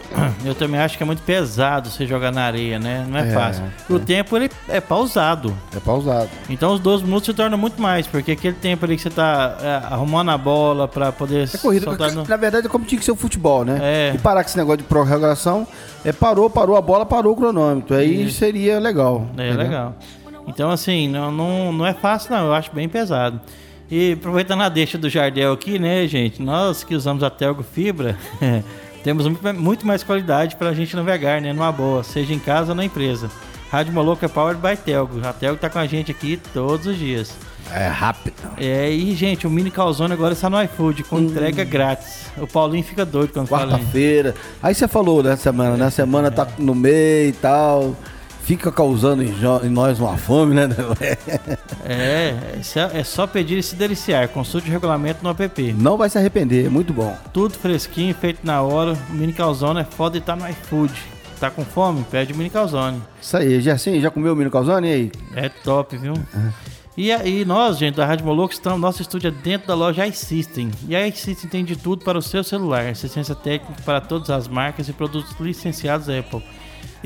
eu 0.45 0.55
também 0.55 0.79
acho 0.79 0.95
que 0.97 1.03
é 1.03 1.05
muito 1.05 1.21
pesado 1.23 1.89
você 1.89 2.05
jogar 2.07 2.31
na 2.31 2.41
areia, 2.43 2.79
né? 2.79 3.05
Não 3.09 3.17
é, 3.19 3.27
É, 3.29 3.31
fácil. 3.33 3.63
O 3.89 3.99
tempo 3.99 4.35
ele 4.37 4.49
é 4.69 4.79
pausado. 4.79 5.53
É 5.75 5.79
pausado. 5.79 6.29
Então 6.49 6.73
os 6.73 6.79
12 6.79 7.03
minutos 7.03 7.25
se 7.25 7.33
tornam 7.33 7.57
muito 7.57 7.81
mais, 7.81 8.07
porque 8.07 8.31
aquele 8.31 8.55
tempo 8.55 8.85
ali 8.85 8.95
que 8.95 9.01
você 9.01 9.09
tá 9.09 9.57
é, 9.61 9.93
arrumando 9.93 10.29
a 10.31 10.37
bola 10.37 10.87
pra 10.87 11.11
poder 11.11 11.49
É 11.53 11.57
corrida. 11.57 11.85
soltar 11.85 12.11
no- 12.13 12.23
Na 12.25 12.37
verdade, 12.37 12.67
é 12.67 12.69
como 12.69 12.85
tinha 12.85 12.97
que 12.97 13.03
ser 13.05 13.11
o 13.11 13.15
futebol, 13.15 13.65
né? 13.65 13.77
É. 13.81 14.11
E 14.15 14.17
parar 14.19 14.43
com 14.43 14.49
esse 14.49 14.57
negócio 14.57 14.77
de 14.77 14.83
prorrogação, 14.85 15.67
é 16.05 16.13
parou, 16.13 16.49
parou 16.49 16.77
a 16.77 16.81
bola, 16.81 17.05
parou 17.05 17.33
o 17.33 17.35
cronômetro. 17.35 17.95
Aí 17.95 18.31
seria 18.31 18.79
legal. 18.79 19.27
É 19.37 19.47
entendeu? 19.47 19.57
legal. 19.65 19.95
Então, 20.47 20.69
assim, 20.71 21.09
não, 21.09 21.29
não, 21.29 21.73
não 21.73 21.85
é 21.85 21.93
fácil, 21.93 22.31
não. 22.31 22.45
Eu 22.45 22.53
acho 22.53 22.71
bem 22.73 22.87
pesado. 22.87 23.39
E 23.91 24.13
aproveitando 24.13 24.61
a 24.63 24.69
deixa 24.69 24.97
do 24.97 25.09
Jardel 25.09 25.51
aqui, 25.53 25.77
né, 25.79 26.05
gente? 26.07 26.41
Nós 26.41 26.83
que 26.83 26.93
usamos 26.95 27.23
a 27.23 27.29
Telgo 27.29 27.63
Fibra, 27.63 28.17
temos 29.07 29.25
muito, 29.57 29.87
mais 29.87 30.03
qualidade 30.03 30.57
para 30.57 30.67
a 30.67 30.73
gente 30.73 30.93
navegar, 30.93 31.39
né? 31.39 31.53
Numa 31.53 31.71
boa, 31.71 32.03
seja 32.03 32.33
em 32.33 32.39
casa 32.39 32.73
ou 32.73 32.75
na 32.75 32.83
empresa. 32.83 33.31
Rádio 33.71 33.93
Moloco 33.93 34.25
é 34.25 34.27
Powered 34.27 34.61
by 34.61 34.75
Telgo. 34.75 35.25
A 35.25 35.31
Telgo 35.31 35.57
tá 35.57 35.69
com 35.69 35.79
a 35.79 35.85
gente 35.85 36.11
aqui 36.11 36.37
todos 36.53 36.87
os 36.87 36.97
dias. 36.97 37.31
É 37.71 37.87
rápido. 37.87 38.35
É, 38.57 38.91
e, 38.91 39.15
gente, 39.15 39.47
o 39.47 39.49
Mini 39.49 39.71
Calzone 39.71 40.11
agora 40.11 40.33
está 40.33 40.49
no 40.49 40.61
iFood, 40.61 41.05
com 41.05 41.19
entrega 41.19 41.63
grátis. 41.63 42.25
O 42.37 42.45
Paulinho 42.45 42.83
fica 42.83 43.05
doido 43.05 43.31
quando 43.31 43.47
fala 43.47 43.63
isso. 43.63 43.75
Quarta-feira. 43.77 44.35
Aí 44.61 44.75
você 44.75 44.89
falou 44.89 45.23
né, 45.23 45.37
semana, 45.37 45.77
né? 45.77 45.89
Semana 45.89 46.29
tá 46.29 46.45
no 46.57 46.75
meio 46.75 47.29
e 47.29 47.33
tal. 47.33 47.95
Fica 48.47 48.71
causando 48.71 49.21
em, 49.21 49.33
nós 49.69 49.99
uma 49.99 50.17
fome, 50.17 50.55
né? 50.55 50.69
É, 51.83 52.33
é 52.57 52.63
só- 52.63 52.79
é 52.97 53.03
só 53.03 53.27
pedir 53.27 53.57
e 53.57 53.63
se 53.63 53.75
deliciar. 53.75 54.29
Consulte 54.29 54.69
o 54.69 54.71
regulamento 54.71 55.19
no 55.21 55.29
app. 55.29 55.73
Não 55.73 55.97
vai 55.97 56.09
se 56.09 56.17
arrepender, 56.17 56.65
é 56.65 56.69
muito 56.69 56.93
bom. 56.93 57.13
Tudo 57.33 57.53
fresquinho, 57.55 58.15
feito 58.15 58.39
na 58.45 58.61
hora. 58.61 58.97
O 59.09 59.13
mini 59.13 59.33
calzone 59.33 59.81
é 59.81 59.83
foda 59.83 60.17
e 60.17 60.21
tá 60.21 60.33
no 60.33 60.47
iFood. 60.49 60.93
Tá 61.41 61.49
com 61.51 61.65
fome? 61.65 62.05
Pede 62.09 62.31
o 62.31 62.37
mini 62.37 62.49
calzone. 62.49 63.01
Isso 63.21 63.35
aí, 63.35 63.59
Gersinho, 63.59 63.99
já 64.01 64.09
comeu 64.09 64.31
o 64.31 64.35
Mino 64.35 64.49
Calzone? 64.49 64.87
E 64.87 64.91
aí? 64.93 65.11
É 65.35 65.49
top, 65.49 65.97
viu? 65.97 66.13
E, 66.95 67.11
aí 67.11 67.43
nós, 67.45 67.77
gente, 67.77 67.95
da 67.95 68.05
Rádio 68.05 68.25
Moloco, 68.25 68.53
estamos, 68.53 68.79
nosso 68.79 69.01
estúdio 69.01 69.27
é 69.27 69.31
dentro 69.31 69.67
da 69.67 69.75
loja 69.75 70.07
iSystem. 70.07 70.71
E 70.87 70.95
a 70.95 71.05
iSystem 71.07 71.49
tem 71.49 71.63
de 71.65 71.75
tudo 71.75 72.03
para 72.03 72.17
o 72.17 72.21
seu 72.21 72.43
celular. 72.45 72.85
Assistência 72.87 73.35
técnica 73.35 73.81
para 73.83 73.99
todas 74.01 74.29
as 74.29 74.47
marcas 74.47 74.87
e 74.89 74.93
produtos 74.93 75.35
licenciados 75.39 76.07
Apple. 76.09 76.41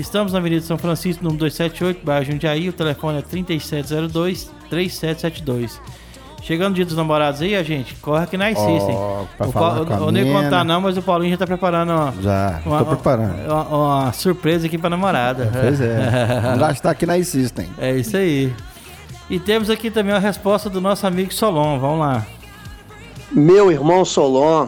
Estamos 0.02 0.34
na 0.34 0.40
Avenida 0.40 0.66
São 0.66 0.80
Francisco, 0.80 1.24
número 1.24 1.42
278, 1.42 2.04
bairro 2.04 2.26
Jundiaí. 2.26 2.68
O 2.68 2.74
telefone 2.74 3.20
é 3.20 3.22
3702-3772. 3.22 5.74
Chegando 6.42 6.72
o 6.72 6.76
dia 6.76 6.86
dos 6.86 6.96
namorados 6.96 7.40
aí, 7.42 7.56
a 7.56 7.62
gente, 7.62 7.94
corre 7.98 8.24
aqui 8.24 8.36
na. 8.36 8.46
Ó, 8.50 9.26
pra 9.38 9.48
o 9.48 9.54
Paulo, 9.54 9.86
eu 9.88 10.12
nem 10.12 10.34
contar 10.34 10.66
não, 10.66 10.82
mas 10.82 10.98
o 10.98 11.04
Paulinho 11.04 11.30
já 11.30 11.38
tá 11.38 11.46
preparando 11.46 11.92
ó, 11.92 12.12
Já, 12.20 12.60
tô 12.80 12.86
preparando. 12.88 13.46
uma, 13.46 13.64
uma 13.64 14.12
surpresa 14.12 14.66
aqui 14.66 14.76
pra 14.76 14.90
namorada. 14.90 15.52
Pois 15.54 15.80
é. 15.80 16.00
Vamos 16.42 16.60
gastar 16.60 16.90
aqui 16.90 17.06
na 17.06 17.20
Insistem. 17.20 17.70
É 17.78 17.96
isso 17.96 18.18
aí. 18.18 18.52
E 19.30 19.40
temos 19.40 19.70
aqui 19.70 19.92
também 19.92 20.16
a 20.16 20.20
resposta 20.20 20.68
do 20.68 20.82
nosso 20.82 21.06
amigo 21.06 21.32
Solon. 21.32 21.78
Vamos 21.78 22.00
lá. 22.00 22.26
Meu 23.32 23.72
irmão 23.72 24.04
Solon, 24.04 24.66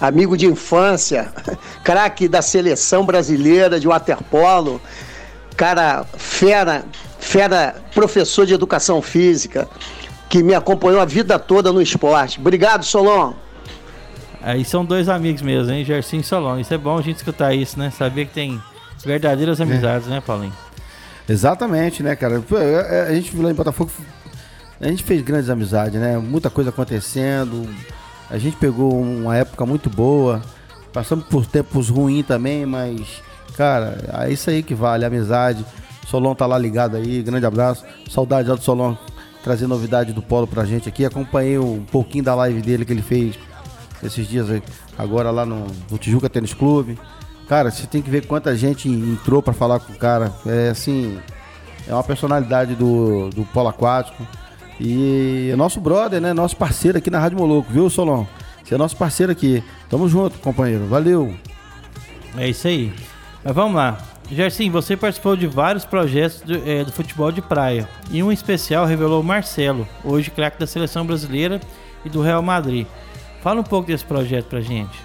amigo 0.00 0.36
de 0.36 0.46
infância, 0.46 1.32
craque 1.82 2.28
da 2.28 2.42
seleção 2.42 3.04
brasileira 3.04 3.78
de 3.80 3.86
waterpolo, 3.88 4.80
cara 5.56 6.04
fera, 6.16 6.84
fera 7.18 7.76
professor 7.94 8.46
de 8.46 8.54
educação 8.54 9.00
física, 9.00 9.68
que 10.28 10.42
me 10.42 10.54
acompanhou 10.54 11.00
a 11.00 11.04
vida 11.04 11.38
toda 11.38 11.72
no 11.72 11.80
esporte. 11.80 12.40
Obrigado, 12.40 12.84
Solon. 12.84 13.34
Aí 14.42 14.64
são 14.64 14.84
dois 14.84 15.08
amigos 15.08 15.40
mesmo, 15.40 15.72
hein? 15.72 15.84
Gersinho 15.84 16.20
e 16.20 16.24
Solon. 16.24 16.58
Isso 16.58 16.74
é 16.74 16.78
bom 16.78 16.98
a 16.98 17.02
gente 17.02 17.16
escutar 17.16 17.54
isso, 17.54 17.78
né? 17.78 17.90
Saber 17.90 18.26
que 18.26 18.34
tem 18.34 18.60
verdadeiras 19.04 19.60
amizades, 19.60 20.06
né, 20.08 20.20
Paulinho? 20.20 20.52
Exatamente, 21.28 22.02
né, 22.02 22.14
cara? 22.14 22.42
É- 22.52 22.96
é- 22.96 23.08
A 23.08 23.14
gente 23.14 23.34
lá 23.36 23.50
em 23.50 23.54
Botafogo, 23.54 23.90
a 24.80 24.86
gente 24.88 25.02
fez 25.02 25.22
grandes 25.22 25.48
amizades, 25.48 25.98
né? 25.98 26.18
Muita 26.18 26.50
coisa 26.50 26.68
acontecendo. 26.70 27.66
A 28.34 28.38
gente 28.38 28.56
pegou 28.56 29.00
uma 29.00 29.36
época 29.36 29.64
muito 29.64 29.88
boa. 29.88 30.42
Passamos 30.92 31.24
por 31.26 31.46
tempos 31.46 31.88
ruins 31.88 32.26
também, 32.26 32.66
mas, 32.66 33.22
cara, 33.56 33.96
é 34.24 34.32
isso 34.32 34.50
aí 34.50 34.60
que 34.60 34.74
vale, 34.74 35.04
amizade. 35.04 35.64
Solon 36.08 36.34
tá 36.34 36.44
lá 36.44 36.58
ligado 36.58 36.96
aí, 36.96 37.22
grande 37.22 37.46
abraço. 37.46 37.84
Saudade 38.10 38.48
do 38.48 38.60
Solon 38.60 38.96
trazer 39.44 39.68
novidade 39.68 40.12
do 40.12 40.20
Polo 40.20 40.48
pra 40.48 40.64
gente 40.64 40.88
aqui. 40.88 41.04
Acompanhei 41.04 41.60
um 41.60 41.84
pouquinho 41.84 42.24
da 42.24 42.34
live 42.34 42.60
dele 42.60 42.84
que 42.84 42.92
ele 42.92 43.02
fez 43.02 43.38
esses 44.02 44.26
dias 44.26 44.48
agora 44.98 45.30
lá 45.30 45.46
no, 45.46 45.68
no 45.88 45.96
Tijuca 45.96 46.28
Tênis 46.28 46.52
Clube. 46.52 46.98
Cara, 47.48 47.70
você 47.70 47.86
tem 47.86 48.02
que 48.02 48.10
ver 48.10 48.26
quanta 48.26 48.56
gente 48.56 48.88
entrou 48.88 49.42
pra 49.44 49.52
falar 49.52 49.78
com 49.78 49.92
o 49.92 49.96
cara. 49.96 50.32
É 50.44 50.70
assim, 50.70 51.20
é 51.86 51.94
uma 51.94 52.02
personalidade 52.02 52.74
do, 52.74 53.30
do 53.30 53.44
polo 53.44 53.68
aquático. 53.68 54.26
E 54.80 55.50
é 55.52 55.56
nosso 55.56 55.80
brother, 55.80 56.20
né? 56.20 56.32
Nosso 56.32 56.56
parceiro 56.56 56.98
aqui 56.98 57.10
na 57.10 57.18
Rádio 57.18 57.38
Moloco, 57.38 57.72
viu, 57.72 57.88
Solon? 57.88 58.26
Você 58.64 58.74
é 58.74 58.78
nosso 58.78 58.96
parceiro 58.96 59.30
aqui. 59.30 59.62
Tamo 59.88 60.08
junto, 60.08 60.38
companheiro. 60.38 60.86
Valeu. 60.86 61.34
É 62.36 62.48
isso 62.48 62.66
aí. 62.66 62.92
Mas 63.44 63.54
vamos 63.54 63.76
lá. 63.76 63.98
Gersim, 64.30 64.70
você 64.70 64.96
participou 64.96 65.36
de 65.36 65.46
vários 65.46 65.84
projetos 65.84 66.40
do, 66.40 66.68
é, 66.68 66.82
do 66.82 66.90
futebol 66.90 67.30
de 67.30 67.42
praia. 67.42 67.88
E 68.10 68.22
um 68.22 68.32
especial 68.32 68.86
revelou 68.86 69.20
o 69.20 69.24
Marcelo, 69.24 69.86
hoje 70.02 70.30
craque 70.30 70.58
da 70.58 70.66
seleção 70.66 71.06
brasileira 71.06 71.60
e 72.04 72.08
do 72.08 72.22
Real 72.22 72.42
Madrid. 72.42 72.86
Fala 73.42 73.60
um 73.60 73.64
pouco 73.64 73.88
desse 73.88 74.04
projeto 74.04 74.46
pra 74.46 74.60
gente. 74.62 74.98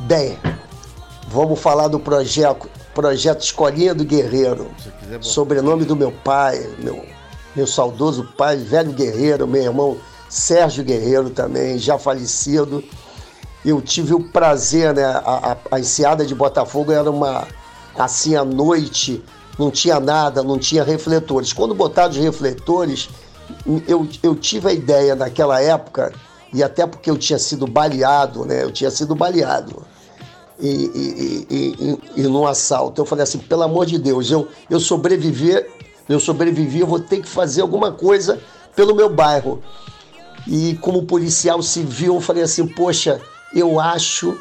Bem, 0.00 0.36
vamos 1.28 1.58
falar 1.58 1.88
do 1.88 1.98
projeto, 1.98 2.68
projeto 2.94 3.40
Escolinha 3.40 3.94
do 3.94 4.04
Guerreiro. 4.04 4.70
Sobrenome 5.22 5.86
do 5.86 5.96
meu 5.96 6.12
pai, 6.12 6.68
meu, 6.78 7.02
meu 7.56 7.66
saudoso 7.66 8.28
pai, 8.36 8.56
velho 8.56 8.92
guerreiro, 8.92 9.46
meu 9.46 9.62
irmão 9.62 9.96
Sérgio 10.28 10.84
Guerreiro 10.84 11.30
também, 11.30 11.78
já 11.78 11.98
falecido. 11.98 12.84
Eu 13.64 13.80
tive 13.80 14.14
o 14.14 14.20
prazer, 14.20 14.94
né? 14.94 15.04
A, 15.04 15.56
a, 15.70 15.76
a 15.76 15.80
enseada 15.80 16.26
de 16.26 16.34
Botafogo 16.34 16.92
era 16.92 17.10
uma 17.10 17.48
assim 17.98 18.36
à 18.36 18.44
noite, 18.44 19.24
não 19.58 19.70
tinha 19.70 19.98
nada, 19.98 20.42
não 20.42 20.58
tinha 20.58 20.84
refletores. 20.84 21.52
Quando 21.52 21.74
botaram 21.74 22.10
os 22.10 22.16
refletores, 22.16 23.08
eu, 23.88 24.06
eu 24.22 24.34
tive 24.34 24.68
a 24.68 24.72
ideia 24.72 25.14
naquela 25.14 25.60
época, 25.60 26.12
e 26.52 26.62
até 26.62 26.86
porque 26.86 27.10
eu 27.10 27.16
tinha 27.16 27.38
sido 27.38 27.66
baleado, 27.66 28.44
né? 28.44 28.62
Eu 28.62 28.70
tinha 28.70 28.90
sido 28.90 29.14
baleado. 29.14 29.82
E, 30.58 30.68
e, 30.68 31.46
e, 31.50 31.98
e, 32.16 32.22
num 32.22 32.46
assalto. 32.46 33.00
Eu 33.00 33.04
falei 33.04 33.24
assim, 33.24 33.38
pelo 33.38 33.62
amor 33.62 33.86
de 33.86 33.98
Deus, 33.98 34.30
eu, 34.30 34.48
eu 34.70 34.80
sobreviver, 34.80 35.70
eu 36.08 36.20
sobrevivi, 36.20 36.80
eu 36.80 36.86
vou 36.86 37.00
ter 37.00 37.20
que 37.20 37.28
fazer 37.28 37.62
alguma 37.62 37.92
coisa 37.92 38.40
pelo 38.74 38.94
meu 38.94 39.08
bairro. 39.08 39.62
E 40.46 40.76
como 40.80 41.04
policial 41.04 41.60
civil, 41.62 42.14
eu 42.14 42.20
falei 42.20 42.42
assim, 42.42 42.66
poxa, 42.66 43.20
eu 43.54 43.80
acho 43.80 44.38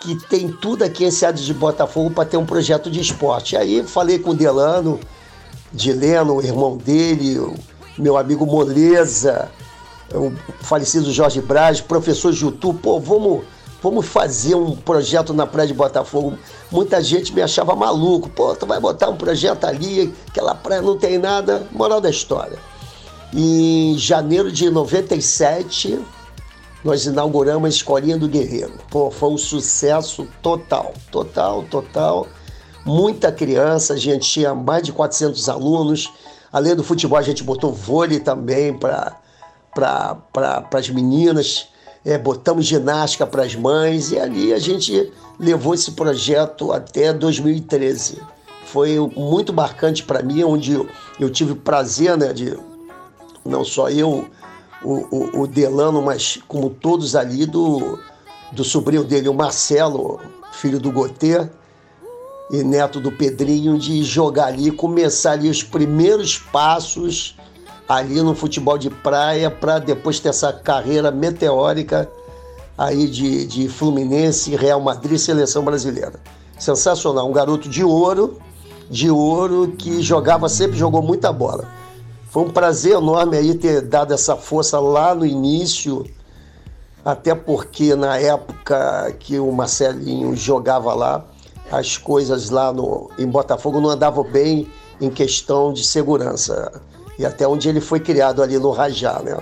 que 0.00 0.16
tem 0.28 0.48
tudo 0.48 0.84
aqui 0.84 1.04
em 1.04 1.10
Seado 1.10 1.40
de 1.40 1.54
Botafogo 1.54 2.10
para 2.10 2.28
ter 2.28 2.36
um 2.36 2.46
projeto 2.46 2.90
de 2.90 3.00
esporte. 3.00 3.56
Aí 3.56 3.82
falei 3.82 4.18
com 4.18 4.30
o 4.30 4.34
Delano, 4.34 5.00
Dileno, 5.72 6.36
o 6.36 6.42
irmão 6.42 6.76
dele, 6.76 7.38
o 7.38 7.54
meu 7.98 8.16
amigo 8.16 8.46
Moleza, 8.46 9.50
o 10.12 10.32
falecido 10.60 11.10
Jorge 11.12 11.40
Braz, 11.40 11.80
professor 11.80 12.32
Jutu, 12.32 12.74
pô, 12.74 13.00
vamos, 13.00 13.44
vamos 13.84 14.06
fazer 14.06 14.54
um 14.54 14.74
projeto 14.74 15.34
na 15.34 15.46
Praia 15.46 15.68
de 15.68 15.74
Botafogo. 15.74 16.38
Muita 16.72 17.02
gente 17.02 17.34
me 17.34 17.42
achava 17.42 17.76
maluco, 17.76 18.30
pô, 18.30 18.56
tu 18.56 18.64
vai 18.64 18.80
botar 18.80 19.10
um 19.10 19.16
projeto 19.16 19.66
ali, 19.66 20.10
aquela 20.26 20.54
praia 20.54 20.80
não 20.80 20.96
tem 20.96 21.18
nada. 21.18 21.68
Moral 21.70 22.00
da 22.00 22.08
história. 22.08 22.58
Em 23.30 23.94
janeiro 23.98 24.50
de 24.50 24.70
97, 24.70 26.00
nós 26.82 27.04
inauguramos 27.04 27.66
a 27.66 27.68
Escolinha 27.68 28.16
do 28.16 28.26
Guerreiro. 28.26 28.72
Pô, 28.90 29.10
foi 29.10 29.28
um 29.28 29.36
sucesso 29.36 30.26
total, 30.40 30.94
total, 31.12 31.64
total. 31.64 32.26
Muita 32.86 33.30
criança, 33.30 33.92
a 33.92 33.98
gente 33.98 34.26
tinha 34.30 34.54
mais 34.54 34.82
de 34.82 34.92
400 34.92 35.46
alunos. 35.50 36.10
Além 36.50 36.74
do 36.74 36.82
futebol, 36.82 37.18
a 37.18 37.22
gente 37.22 37.44
botou 37.44 37.70
vôlei 37.70 38.18
também 38.18 38.72
para 38.72 39.20
pra, 39.74 40.16
as 40.72 40.88
meninas. 40.88 41.68
É, 42.04 42.18
botamos 42.18 42.66
ginástica 42.66 43.26
para 43.26 43.44
as 43.44 43.54
mães 43.54 44.12
e 44.12 44.18
ali 44.18 44.52
a 44.52 44.58
gente 44.58 45.10
levou 45.38 45.74
esse 45.74 45.92
projeto 45.92 46.70
até 46.70 47.12
2013. 47.12 48.20
Foi 48.66 48.98
muito 49.16 49.52
marcante 49.52 50.02
para 50.02 50.22
mim, 50.22 50.42
onde 50.44 50.72
eu, 51.18 51.30
tive 51.30 51.52
o 51.52 51.56
prazer 51.56 52.16
né, 52.18 52.32
de 52.32 52.58
não 53.44 53.64
só 53.64 53.88
eu 53.88 54.28
o, 54.82 54.92
o, 54.92 55.40
o 55.42 55.46
Delano, 55.46 56.02
mas 56.02 56.38
como 56.46 56.68
todos 56.68 57.16
ali 57.16 57.46
do, 57.46 57.98
do 58.52 58.62
sobrinho 58.62 59.04
dele, 59.04 59.28
o 59.28 59.34
Marcelo, 59.34 60.20
filho 60.52 60.78
do 60.78 60.92
Gotê 60.92 61.48
e 62.50 62.62
neto 62.62 63.00
do 63.00 63.10
Pedrinho, 63.10 63.78
de 63.78 64.02
jogar 64.04 64.46
ali, 64.46 64.70
começar 64.70 65.32
ali 65.32 65.48
os 65.48 65.62
primeiros 65.62 66.38
passos 66.38 67.36
ali 67.88 68.20
no 68.22 68.34
futebol 68.34 68.78
de 68.78 68.90
praia 68.90 69.50
para 69.50 69.78
depois 69.78 70.18
ter 70.20 70.30
essa 70.30 70.52
carreira 70.52 71.10
meteórica 71.10 72.08
aí 72.76 73.06
de, 73.08 73.46
de 73.46 73.68
Fluminense, 73.68 74.56
Real 74.56 74.80
Madrid, 74.80 75.18
seleção 75.18 75.64
brasileira. 75.64 76.14
Sensacional, 76.58 77.28
um 77.28 77.32
garoto 77.32 77.68
de 77.68 77.84
ouro, 77.84 78.38
de 78.90 79.10
ouro 79.10 79.74
que 79.78 80.02
jogava 80.02 80.48
sempre, 80.48 80.76
jogou 80.76 81.02
muita 81.02 81.32
bola. 81.32 81.68
Foi 82.30 82.42
um 82.42 82.50
prazer 82.50 82.96
enorme 82.96 83.36
aí 83.36 83.54
ter 83.54 83.80
dado 83.80 84.12
essa 84.12 84.36
força 84.36 84.80
lá 84.80 85.14
no 85.14 85.24
início, 85.24 86.04
até 87.04 87.34
porque 87.34 87.94
na 87.94 88.18
época 88.18 89.14
que 89.20 89.38
o 89.38 89.52
Marcelinho 89.52 90.34
jogava 90.34 90.94
lá, 90.94 91.24
as 91.70 91.96
coisas 91.96 92.50
lá 92.50 92.72
no, 92.72 93.10
em 93.18 93.26
Botafogo 93.26 93.80
não 93.80 93.90
andavam 93.90 94.24
bem 94.24 94.66
em 95.00 95.10
questão 95.10 95.72
de 95.72 95.84
segurança. 95.84 96.80
E 97.18 97.24
até 97.24 97.46
onde 97.46 97.68
ele 97.68 97.80
foi 97.80 98.00
criado 98.00 98.42
ali 98.42 98.58
no 98.58 98.70
Rajá, 98.70 99.20
né? 99.22 99.36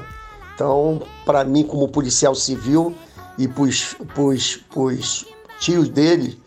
Então, 0.55 1.03
para 1.25 1.45
mim, 1.45 1.65
como 1.65 1.89
policial 1.89 2.35
civil 2.35 2.95
e 3.39 3.49
para 3.49 3.63
os 3.63 5.27
tios 5.59 5.89
dele, 5.89 6.41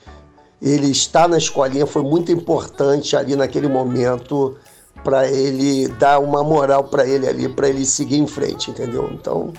ele 0.62 0.88
estar 0.92 1.28
na 1.28 1.38
escolinha 1.38 1.86
foi 1.86 2.04
muito 2.04 2.32
importante 2.32 3.16
ali 3.16 3.36
naquele 3.36 3.68
momento 3.68 4.56
para 5.04 5.28
ele 5.28 5.88
dar 5.88 6.20
uma 6.20 6.44
moral 6.44 6.86
para 6.86 7.06
ele 7.06 7.28
ali, 7.28 7.50
para 7.50 7.68
ele 7.68 7.86
seguir 7.86 8.18
em 8.18 8.28
frente, 8.28 8.72
entendeu? 8.72 9.10
Então, 9.12 9.52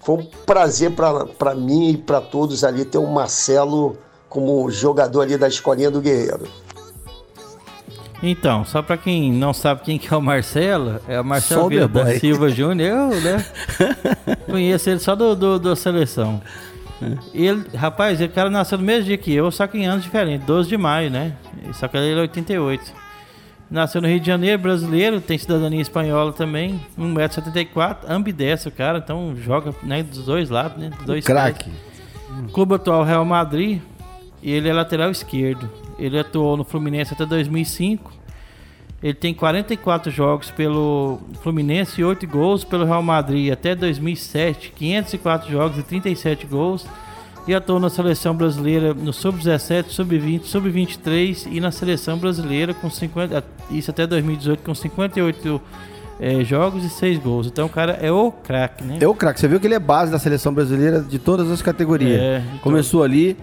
foi 0.00 0.16
um 0.16 0.26
prazer 0.46 0.92
para 0.92 1.54
mim 1.54 1.90
e 1.90 1.96
para 1.96 2.20
todos 2.20 2.64
ali 2.64 2.84
ter 2.84 2.98
o 2.98 3.06
Marcelo 3.06 3.96
como 4.28 4.70
jogador 4.70 5.22
ali 5.22 5.36
da 5.36 5.48
escolinha 5.48 5.90
do 5.90 6.00
Guerreiro. 6.00 6.48
Então, 8.22 8.64
só 8.64 8.82
para 8.82 8.96
quem 8.96 9.32
não 9.32 9.52
sabe 9.52 9.80
quem 9.82 9.98
que 9.98 10.12
é 10.12 10.16
o 10.16 10.20
Marcelo, 10.20 11.00
é 11.08 11.18
o 11.18 11.24
Marcelo 11.24 11.68
Vieira 11.68 11.88
da 11.88 12.18
Silva 12.18 12.50
Júnior, 12.50 12.88
eu, 12.88 13.20
né? 13.20 13.46
conheço 14.46 14.90
ele 14.90 15.00
só 15.00 15.16
do, 15.16 15.34
do, 15.34 15.58
do 15.58 15.74
seleção. 15.74 16.42
Ele, 17.32 17.64
rapaz, 17.74 18.20
o 18.20 18.28
cara 18.28 18.50
nasceu 18.50 18.76
no 18.76 18.84
mesmo 18.84 19.04
dia 19.04 19.16
que 19.16 19.32
eu, 19.32 19.50
só 19.50 19.66
que 19.66 19.78
em 19.78 19.86
anos 19.86 20.04
diferentes, 20.04 20.46
12 20.46 20.68
de 20.68 20.76
maio, 20.76 21.10
né? 21.10 21.32
Só 21.72 21.88
que 21.88 21.96
ele 21.96 22.18
é 22.18 22.22
88. 22.22 22.92
Nasceu 23.70 24.02
no 24.02 24.08
Rio 24.08 24.20
de 24.20 24.26
Janeiro, 24.26 24.60
brasileiro, 24.60 25.20
tem 25.20 25.38
cidadania 25.38 25.80
espanhola 25.80 26.32
também, 26.32 26.80
1,74m, 26.98 27.98
ambidestro, 28.08 28.70
cara, 28.70 28.98
então 28.98 29.34
joga 29.36 29.72
né, 29.82 30.02
dos 30.02 30.24
dois 30.24 30.50
lados, 30.50 30.76
né? 30.76 30.90
Dos 30.90 31.06
dois 31.06 31.24
Craque. 31.24 31.70
Clube 32.52 32.74
atual 32.74 33.02
Real 33.04 33.24
Madrid, 33.24 33.80
e 34.42 34.50
ele 34.50 34.68
é 34.68 34.72
lateral 34.72 35.10
esquerdo. 35.10 35.70
Ele 36.00 36.18
atuou 36.18 36.56
no 36.56 36.64
Fluminense 36.64 37.12
até 37.12 37.26
2005. 37.26 38.12
Ele 39.02 39.14
tem 39.14 39.32
44 39.32 40.10
jogos 40.10 40.50
pelo 40.50 41.20
Fluminense 41.42 42.00
e 42.00 42.04
8 42.04 42.26
gols 42.26 42.64
pelo 42.64 42.84
Real 42.84 43.02
Madrid 43.02 43.52
até 43.52 43.74
2007, 43.74 44.72
504 44.76 45.50
jogos 45.50 45.78
e 45.78 45.82
37 45.82 46.46
gols 46.46 46.86
e 47.46 47.54
atuou 47.54 47.80
na 47.80 47.88
seleção 47.88 48.34
brasileira 48.34 48.92
no 48.92 49.12
sub-17, 49.12 49.86
sub-20, 49.88 50.44
sub-23 50.44 51.48
e 51.50 51.60
na 51.60 51.70
seleção 51.70 52.18
brasileira 52.18 52.74
com 52.74 52.90
50, 52.90 53.42
isso 53.70 53.90
até 53.90 54.06
2018 54.06 54.62
com 54.62 54.74
58 54.74 55.60
é, 56.20 56.44
jogos 56.44 56.84
e 56.84 56.90
6 56.90 57.18
gols. 57.18 57.46
Então 57.46 57.66
o 57.66 57.68
cara 57.68 57.92
é 58.00 58.12
o 58.12 58.30
craque, 58.30 58.84
né? 58.84 58.98
É 59.00 59.08
o 59.08 59.14
craque. 59.14 59.40
Você 59.40 59.48
viu 59.48 59.58
que 59.58 59.66
ele 59.66 59.74
é 59.74 59.78
base 59.78 60.12
da 60.12 60.18
seleção 60.18 60.52
brasileira 60.52 61.00
de 61.00 61.18
todas 61.18 61.50
as 61.50 61.62
categorias. 61.62 62.20
É, 62.20 62.38
então... 62.46 62.58
Começou 62.60 63.02
ali. 63.02 63.36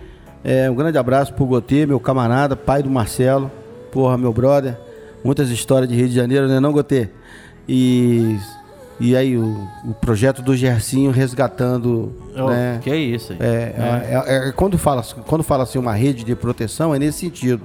É, 0.43 0.69
um 0.69 0.75
grande 0.75 0.97
abraço 0.97 1.33
pro 1.33 1.45
Gotê, 1.45 1.85
meu 1.85 1.99
camarada, 1.99 2.55
pai 2.55 2.81
do 2.81 2.89
Marcelo. 2.89 3.51
Porra, 3.91 4.17
meu 4.17 4.31
brother. 4.31 4.77
Muitas 5.23 5.49
histórias 5.49 5.89
de 5.89 5.95
Rio 5.95 6.07
de 6.07 6.15
Janeiro, 6.15 6.47
né, 6.47 6.59
não, 6.59 6.71
Gotê? 6.71 7.09
E 7.67 8.37
e 8.99 9.15
aí 9.15 9.37
o, 9.37 9.67
o 9.85 9.93
projeto 9.93 10.41
do 10.41 10.55
Gercinho 10.55 11.11
resgatando. 11.11 12.13
Oh, 12.35 12.49
né? 12.49 12.79
Que 12.81 12.89
é 12.89 12.95
isso 12.95 13.33
aí. 13.33 13.37
É, 13.39 13.45
é. 13.45 14.23
É, 14.25 14.49
é, 14.49 14.51
quando, 14.51 14.77
fala, 14.77 15.03
quando 15.27 15.43
fala 15.43 15.63
assim 15.63 15.77
uma 15.77 15.93
rede 15.93 16.23
de 16.23 16.35
proteção, 16.35 16.95
é 16.95 16.99
nesse 16.99 17.19
sentido. 17.19 17.61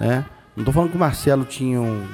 Né? 0.00 0.24
Não 0.56 0.64
tô 0.64 0.72
falando 0.72 0.90
que 0.90 0.96
o 0.96 1.00
Marcelo 1.00 1.44
tinha 1.44 1.80
um. 1.80 2.04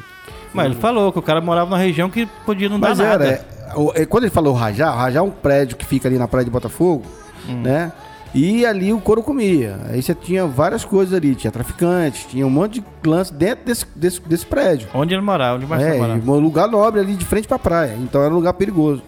Mas 0.52 0.66
ele 0.66 0.74
falou 0.74 1.12
que 1.12 1.18
o 1.18 1.22
cara 1.22 1.40
morava 1.40 1.70
numa 1.70 1.78
região 1.78 2.10
que 2.10 2.26
podia 2.44 2.68
não 2.68 2.78
Mas 2.78 2.98
dar 2.98 3.04
era, 3.04 3.18
nada. 3.18 3.46
É, 3.94 4.04
quando 4.04 4.24
ele 4.24 4.32
falou 4.32 4.52
Rajá, 4.52 4.90
Rajá 4.90 5.20
é 5.20 5.22
um 5.22 5.30
prédio 5.30 5.76
que 5.76 5.86
fica 5.86 6.08
ali 6.08 6.18
na 6.18 6.26
praia 6.26 6.44
de 6.44 6.50
Botafogo, 6.50 7.04
hum. 7.48 7.62
né? 7.62 7.92
E 8.34 8.64
ali 8.64 8.92
o 8.92 9.00
couro 9.00 9.22
comia. 9.22 9.78
Aí 9.88 10.00
você 10.00 10.14
tinha 10.14 10.46
várias 10.46 10.84
coisas 10.84 11.12
ali. 11.14 11.34
Tinha 11.34 11.50
traficantes, 11.50 12.26
tinha 12.26 12.46
um 12.46 12.50
monte 12.50 12.80
de 12.80 13.08
lance 13.08 13.32
dentro 13.32 13.64
desse, 13.64 13.84
desse, 13.94 14.20
desse 14.20 14.46
prédio. 14.46 14.88
Onde 14.94 15.14
ele 15.14 15.22
morava, 15.22 15.56
onde 15.56 15.66
mais 15.66 15.82
é, 15.82 15.98
morava. 15.98 16.30
Um 16.30 16.38
lugar 16.38 16.68
nobre 16.68 17.00
ali 17.00 17.16
de 17.16 17.24
frente 17.24 17.48
pra 17.48 17.58
praia. 17.58 17.96
Então 17.98 18.22
era 18.22 18.32
um 18.32 18.36
lugar 18.36 18.54
perigoso. 18.54 19.02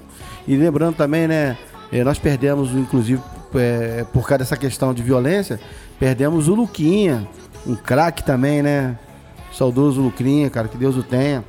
E 0.46 0.56
lembrando 0.56 0.96
também, 0.96 1.28
né? 1.28 1.56
Eh, 1.92 2.02
nós 2.02 2.18
perdemos, 2.18 2.72
inclusive, 2.72 3.22
é, 3.54 4.04
por 4.12 4.26
causa 4.26 4.38
dessa 4.38 4.56
questão 4.56 4.92
de 4.92 5.02
violência, 5.02 5.60
perdemos 6.00 6.48
o 6.48 6.54
Luquinha, 6.54 7.28
um 7.66 7.76
craque 7.76 8.24
também, 8.24 8.62
né? 8.62 8.98
Saudoso 9.52 10.00
Luquinha, 10.00 10.48
cara, 10.50 10.66
que 10.66 10.76
Deus 10.76 10.96
o 10.96 11.02
tenha. 11.02 11.44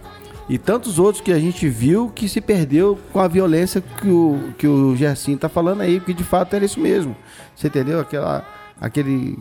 E 0.49 0.57
tantos 0.57 0.99
outros 0.99 1.21
que 1.21 1.31
a 1.31 1.39
gente 1.39 1.69
viu 1.69 2.11
que 2.13 2.27
se 2.27 2.41
perdeu 2.41 2.99
com 3.11 3.19
a 3.19 3.27
violência 3.27 3.81
que 3.81 4.09
o, 4.09 4.53
que 4.57 4.67
o 4.67 4.95
Gersinho 4.95 5.37
tá 5.37 5.47
falando 5.47 5.81
aí, 5.81 5.99
porque 5.99 6.13
de 6.13 6.23
fato 6.23 6.55
era 6.55 6.65
isso 6.65 6.79
mesmo. 6.79 7.15
Você 7.55 7.67
entendeu? 7.67 7.99
Aquela, 7.99 8.45
aquele, 8.79 9.37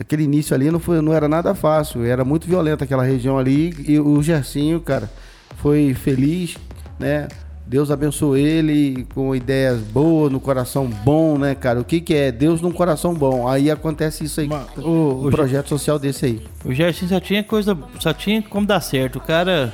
Aquele 0.00 0.22
início 0.22 0.54
ali 0.54 0.70
não, 0.70 0.80
foi, 0.80 1.02
não 1.02 1.12
era 1.12 1.28
nada 1.28 1.54
fácil, 1.54 2.02
era 2.06 2.24
muito 2.24 2.46
violenta 2.46 2.84
aquela 2.84 3.04
região 3.04 3.38
ali. 3.38 3.74
E 3.86 4.00
o 4.00 4.22
Gersinho, 4.22 4.80
cara, 4.80 5.10
foi 5.56 5.92
feliz, 5.92 6.56
né? 6.98 7.28
Deus 7.66 7.90
abençoou 7.90 8.34
ele 8.34 9.06
com 9.14 9.36
ideias 9.36 9.78
boas, 9.78 10.32
no 10.32 10.40
coração 10.40 10.86
bom, 10.86 11.36
né, 11.36 11.54
cara? 11.54 11.78
O 11.78 11.84
que, 11.84 12.00
que 12.00 12.14
é 12.14 12.32
Deus 12.32 12.62
num 12.62 12.72
coração 12.72 13.12
bom? 13.12 13.46
Aí 13.46 13.70
acontece 13.70 14.24
isso 14.24 14.40
aí, 14.40 14.48
o, 14.78 15.26
um 15.26 15.30
projeto 15.30 15.68
social 15.68 15.98
desse 15.98 16.24
aí. 16.24 16.42
O 16.64 16.72
Gerson 16.72 17.06
só 17.06 17.20
tinha 17.20 17.44
coisa, 17.44 17.76
só 17.98 18.14
tinha 18.14 18.40
como 18.40 18.66
dar 18.66 18.80
certo. 18.80 19.16
O 19.16 19.20
cara, 19.20 19.72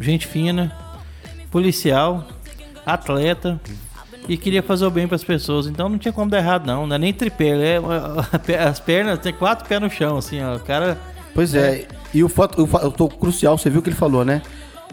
gente 0.00 0.26
fina, 0.26 0.72
policial, 1.50 2.26
atleta 2.84 3.60
e 4.28 4.36
queria 4.36 4.62
fazer 4.62 4.86
o 4.86 4.90
bem 4.90 5.06
para 5.06 5.16
as 5.16 5.24
pessoas. 5.24 5.66
Então 5.66 5.88
não 5.88 5.98
tinha 5.98 6.12
como 6.12 6.30
dar 6.30 6.38
errado, 6.38 6.66
não. 6.66 6.86
Não 6.86 6.96
é 6.96 6.98
nem 6.98 7.12
tripé, 7.12 7.50
é, 7.50 7.78
as 8.58 8.80
pernas, 8.80 9.18
tem 9.18 9.32
quatro 9.32 9.66
pés 9.68 9.80
no 9.80 9.90
chão, 9.90 10.16
assim, 10.16 10.42
ó. 10.42 10.56
O 10.56 10.60
cara. 10.60 10.98
Pois 11.34 11.54
é, 11.54 11.74
é. 11.74 11.88
e 12.12 12.22
o 12.22 12.28
fato, 12.28 12.62
o 12.62 12.66
fato 12.66 13.08
crucial, 13.08 13.58
você 13.58 13.68
viu 13.68 13.80
o 13.80 13.82
que 13.82 13.90
ele 13.90 13.96
falou, 13.96 14.24
né? 14.24 14.42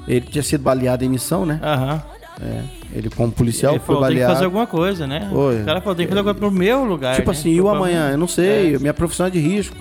Ele 0.08 0.22
tinha 0.22 0.44
sido 0.44 0.62
baleado 0.62 1.06
em 1.06 1.10
missão, 1.10 1.46
né? 1.46 1.60
Aham. 1.62 2.02
É, 2.42 2.64
ele 2.94 3.10
como 3.10 3.32
policial 3.32 3.74
ele 3.74 3.80
foi 3.80 3.88
falou, 3.88 4.02
baleado. 4.02 4.20
Tem 4.20 4.28
que 4.28 4.34
fazer 4.34 4.46
alguma 4.46 4.68
coisa, 4.68 5.06
né? 5.06 5.30
Foi. 5.32 5.62
O 5.62 5.66
cara 5.66 5.80
falou, 5.82 5.96
tem 5.96 6.06
que 6.06 6.10
fazer 6.10 6.20
alguma 6.20 6.34
coisa 6.34 6.52
pro 6.52 6.60
meu 6.60 6.86
lugar. 6.86 7.16
Tipo 7.16 7.32
né? 7.32 7.38
assim, 7.38 7.50
e 7.50 7.62
o 7.62 7.70
amanhã? 7.70 8.10
Eu 8.10 8.18
não 8.18 8.28
sei, 8.28 8.76
é. 8.76 8.80
minha 8.80 8.94
profissão 8.94 9.28
é 9.28 9.30
de 9.30 9.40
risco. 9.40 9.78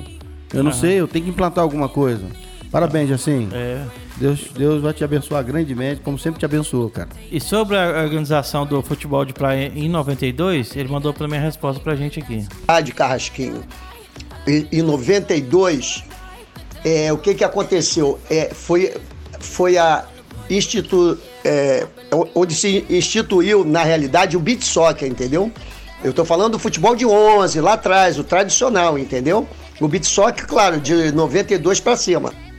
Eu 0.52 0.62
não 0.62 0.72
sei, 0.72 1.00
eu 1.00 1.08
tenho 1.08 1.24
que 1.24 1.30
implantar 1.30 1.62
alguma 1.62 1.88
coisa. 1.88 2.24
Parabéns, 2.70 3.10
assim. 3.10 3.48
É. 3.52 3.82
Deus, 4.20 4.50
Deus 4.54 4.82
vai 4.82 4.92
te 4.92 5.02
abençoar 5.02 5.42
grandemente, 5.42 6.02
como 6.02 6.18
sempre 6.18 6.38
te 6.38 6.44
abençoou, 6.44 6.90
cara. 6.90 7.08
E 7.32 7.40
sobre 7.40 7.74
a 7.74 8.02
organização 8.02 8.66
do 8.66 8.82
futebol 8.82 9.24
de 9.24 9.32
praia 9.32 9.72
em 9.74 9.88
92, 9.88 10.76
ele 10.76 10.90
mandou 10.90 11.14
para 11.14 11.26
minha 11.26 11.40
resposta 11.40 11.82
pra 11.82 11.96
gente 11.96 12.20
aqui. 12.20 12.46
Ah, 12.68 12.82
de 12.82 12.92
Carrasquinho. 12.92 13.64
Em 14.46 14.82
92, 14.82 16.04
é, 16.84 17.10
o 17.10 17.16
que 17.16 17.34
que 17.34 17.42
aconteceu? 17.42 18.20
É, 18.28 18.50
foi, 18.52 18.92
foi 19.38 19.78
a 19.78 20.04
institu, 20.50 21.16
é, 21.42 21.86
onde 22.34 22.54
se 22.54 22.84
instituiu, 22.90 23.64
na 23.64 23.82
realidade, 23.84 24.36
o 24.36 24.40
beat 24.40 24.62
soccer, 24.62 25.08
entendeu? 25.08 25.50
Eu 26.04 26.12
tô 26.12 26.26
falando 26.26 26.52
do 26.52 26.58
futebol 26.58 26.94
de 26.94 27.06
11, 27.06 27.58
lá 27.62 27.72
atrás, 27.72 28.18
o 28.18 28.24
tradicional, 28.24 28.98
entendeu? 28.98 29.48
O 29.80 29.88
beat 29.88 30.04
soccer, 30.04 30.46
claro, 30.46 30.78
de 30.78 31.10
92 31.10 31.80
para 31.80 31.96
cima. 31.96 32.49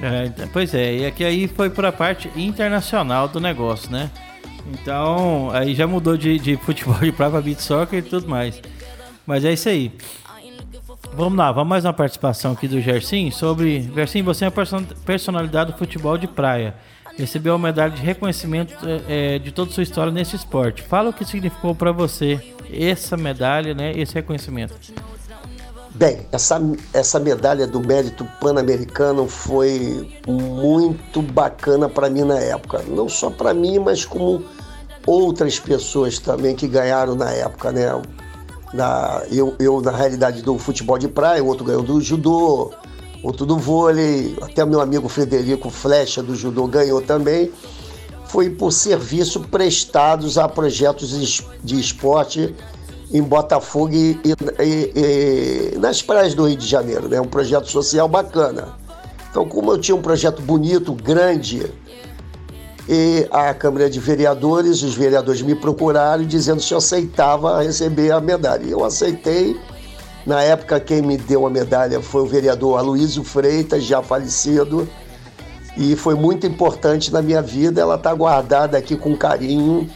É, 0.00 0.46
pois 0.52 0.74
é, 0.74 0.96
e 0.98 1.06
aqui 1.06 1.24
aí 1.24 1.48
foi 1.48 1.70
para 1.70 1.88
a 1.88 1.92
parte 1.92 2.30
internacional 2.36 3.26
do 3.26 3.40
negócio, 3.40 3.90
né? 3.90 4.10
Então, 4.72 5.50
aí 5.52 5.74
já 5.74 5.86
mudou 5.86 6.16
de, 6.16 6.38
de 6.38 6.56
futebol 6.56 6.98
de 7.02 7.10
praia 7.10 7.32
para 7.32 7.40
beat 7.40 7.60
soccer 7.60 7.98
e 7.98 8.02
tudo 8.02 8.28
mais. 8.28 8.60
Mas 9.26 9.44
é 9.44 9.52
isso 9.52 9.68
aí. 9.68 9.92
Vamos 11.14 11.38
lá, 11.38 11.50
vamos 11.50 11.68
mais 11.68 11.84
uma 11.84 11.92
participação 11.92 12.52
aqui 12.52 12.68
do 12.68 12.80
Gersim 12.80 13.30
sobre. 13.30 13.90
Gersim, 13.94 14.22
você 14.22 14.44
é 14.44 14.48
uma 14.48 14.82
personalidade 15.04 15.72
do 15.72 15.78
futebol 15.78 16.16
de 16.16 16.28
praia. 16.28 16.74
Recebeu 17.16 17.54
a 17.54 17.58
medalha 17.58 17.92
de 17.92 18.00
reconhecimento 18.00 18.74
é, 19.08 19.40
de 19.40 19.50
toda 19.50 19.70
a 19.70 19.74
sua 19.74 19.82
história 19.82 20.12
nesse 20.12 20.36
esporte. 20.36 20.82
Fala 20.82 21.10
o 21.10 21.12
que 21.12 21.24
significou 21.24 21.74
para 21.74 21.90
você 21.90 22.40
essa 22.72 23.16
medalha, 23.16 23.74
né? 23.74 23.92
Esse 23.96 24.14
reconhecimento. 24.14 24.74
Bem, 25.94 26.20
essa, 26.30 26.60
essa 26.92 27.18
medalha 27.18 27.66
do 27.66 27.80
mérito 27.80 28.26
pan-americano 28.40 29.26
foi 29.26 30.08
muito 30.26 31.22
bacana 31.22 31.88
para 31.88 32.10
mim 32.10 32.22
na 32.22 32.38
época. 32.38 32.82
Não 32.86 33.08
só 33.08 33.30
para 33.30 33.54
mim, 33.54 33.78
mas 33.78 34.04
como 34.04 34.44
outras 35.06 35.58
pessoas 35.58 36.18
também 36.18 36.54
que 36.54 36.68
ganharam 36.68 37.14
na 37.14 37.30
época, 37.30 37.72
né? 37.72 37.86
Na, 38.74 39.22
eu, 39.30 39.56
eu, 39.58 39.80
na 39.80 39.90
realidade, 39.90 40.42
do 40.42 40.58
futebol 40.58 40.98
de 40.98 41.08
praia, 41.08 41.42
outro 41.42 41.64
ganhou 41.64 41.82
do 41.82 42.00
judô, 42.02 42.70
outro 43.22 43.46
do 43.46 43.56
vôlei, 43.56 44.36
até 44.42 44.64
meu 44.66 44.80
amigo 44.80 45.08
Frederico 45.08 45.70
Flecha 45.70 46.22
do 46.22 46.36
judô 46.36 46.66
ganhou 46.66 47.00
também. 47.00 47.50
Foi 48.26 48.50
por 48.50 48.70
serviço 48.70 49.40
prestados 49.40 50.36
a 50.36 50.46
projetos 50.46 51.42
de 51.64 51.80
esporte 51.80 52.54
em 53.12 53.22
Botafogo 53.22 53.94
e, 53.94 54.20
e, 54.24 55.72
e, 55.74 55.78
nas 55.78 56.02
praias 56.02 56.34
do 56.34 56.46
Rio 56.46 56.56
de 56.56 56.66
Janeiro, 56.66 57.08
né? 57.08 57.20
Um 57.20 57.26
projeto 57.26 57.70
social 57.70 58.08
bacana. 58.08 58.76
Então, 59.30 59.46
como 59.46 59.72
eu 59.72 59.78
tinha 59.78 59.94
um 59.94 60.02
projeto 60.02 60.42
bonito, 60.42 60.92
grande, 60.92 61.70
e 62.88 63.26
a 63.30 63.52
Câmara 63.52 63.90
de 63.90 64.00
Vereadores, 64.00 64.82
os 64.82 64.94
vereadores 64.94 65.42
me 65.42 65.54
procuraram 65.54 66.24
dizendo 66.24 66.62
se 66.62 66.72
eu 66.72 66.78
aceitava 66.78 67.62
receber 67.62 68.10
a 68.10 68.20
medalha. 68.20 68.64
Eu 68.66 68.84
aceitei. 68.84 69.58
Na 70.26 70.42
época, 70.42 70.80
quem 70.80 71.02
me 71.02 71.16
deu 71.16 71.46
a 71.46 71.50
medalha 71.50 72.00
foi 72.00 72.22
o 72.22 72.26
vereador 72.26 72.78
Aloysio 72.78 73.24
Freitas, 73.24 73.84
já 73.84 74.02
falecido, 74.02 74.88
e 75.76 75.96
foi 75.96 76.14
muito 76.14 76.46
importante 76.46 77.12
na 77.12 77.22
minha 77.22 77.40
vida. 77.40 77.80
Ela 77.80 77.94
está 77.96 78.12
guardada 78.14 78.76
aqui 78.76 78.96
com 78.96 79.16
carinho 79.16 79.88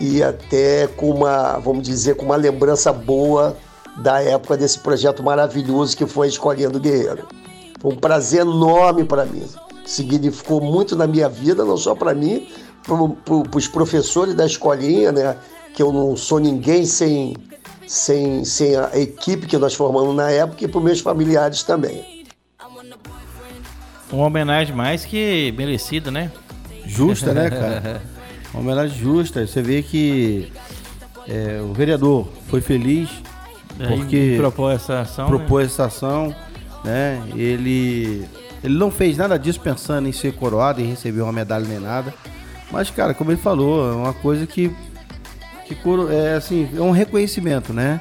e 0.00 0.22
até 0.22 0.86
com 0.86 1.10
uma, 1.10 1.58
vamos 1.58 1.82
dizer, 1.82 2.16
com 2.16 2.24
uma 2.24 2.36
lembrança 2.36 2.92
boa 2.92 3.56
da 3.96 4.20
época 4.20 4.56
desse 4.56 4.78
projeto 4.78 5.22
maravilhoso 5.22 5.96
que 5.96 6.06
foi 6.06 6.28
Escolhendo 6.28 6.80
Guerreiro. 6.80 7.28
Foi 7.80 7.92
um 7.92 7.96
prazer 7.96 8.40
enorme 8.40 9.04
para 9.04 9.24
mim. 9.24 9.44
Significou 9.84 10.60
muito 10.60 10.96
na 10.96 11.06
minha 11.06 11.28
vida, 11.28 11.64
não 11.64 11.76
só 11.76 11.94
para 11.94 12.14
mim, 12.14 12.48
para 12.82 13.56
os 13.56 13.68
professores 13.68 14.34
da 14.34 14.46
escolinha, 14.46 15.12
né? 15.12 15.36
Que 15.74 15.82
eu 15.82 15.92
não 15.92 16.16
sou 16.16 16.38
ninguém 16.40 16.86
sem, 16.86 17.36
sem, 17.86 18.44
sem 18.44 18.76
a 18.76 18.90
equipe 18.94 19.46
que 19.46 19.58
nós 19.58 19.74
formamos 19.74 20.14
na 20.14 20.30
época 20.30 20.64
e 20.64 20.68
para 20.68 20.78
os 20.78 20.84
meus 20.84 21.00
familiares 21.00 21.62
também. 21.62 22.24
Uma 24.10 24.26
homenagem 24.26 24.74
mais 24.74 25.04
que 25.04 25.52
merecida, 25.56 26.10
né? 26.10 26.30
Justa, 26.86 27.32
né, 27.32 27.50
cara? 27.50 28.02
Uma 28.54 28.62
homenagem 28.62 28.96
justa. 28.96 29.46
Você 29.46 29.60
vê 29.60 29.82
que 29.82 30.50
é, 31.28 31.60
o 31.60 31.74
vereador 31.74 32.26
foi 32.48 32.62
feliz 32.62 33.10
é, 33.78 33.86
porque 33.86 34.36
propôs 34.38 34.76
essa 34.76 35.00
ação. 35.00 35.26
Propôs 35.28 35.64
né? 35.64 35.66
essa 35.66 35.84
ação, 35.84 36.34
né? 36.82 37.22
Ele, 37.34 38.24
ele 38.62 38.74
não 38.74 38.90
fez 38.90 39.18
nada 39.18 39.38
disso 39.38 39.60
pensando 39.60 40.08
em 40.08 40.12
ser 40.12 40.32
coroado, 40.34 40.80
em 40.80 40.86
receber 40.86 41.20
uma 41.20 41.32
medalha 41.32 41.66
nem 41.66 41.80
nada. 41.80 42.14
Mas, 42.70 42.90
cara, 42.90 43.12
como 43.12 43.30
ele 43.30 43.40
falou, 43.40 43.92
é 43.92 43.94
uma 43.94 44.14
coisa 44.14 44.46
que, 44.46 44.70
que 45.66 45.76
é 46.10 46.34
assim, 46.34 46.68
é 46.74 46.80
um 46.80 46.90
reconhecimento, 46.90 47.72
né? 47.72 48.00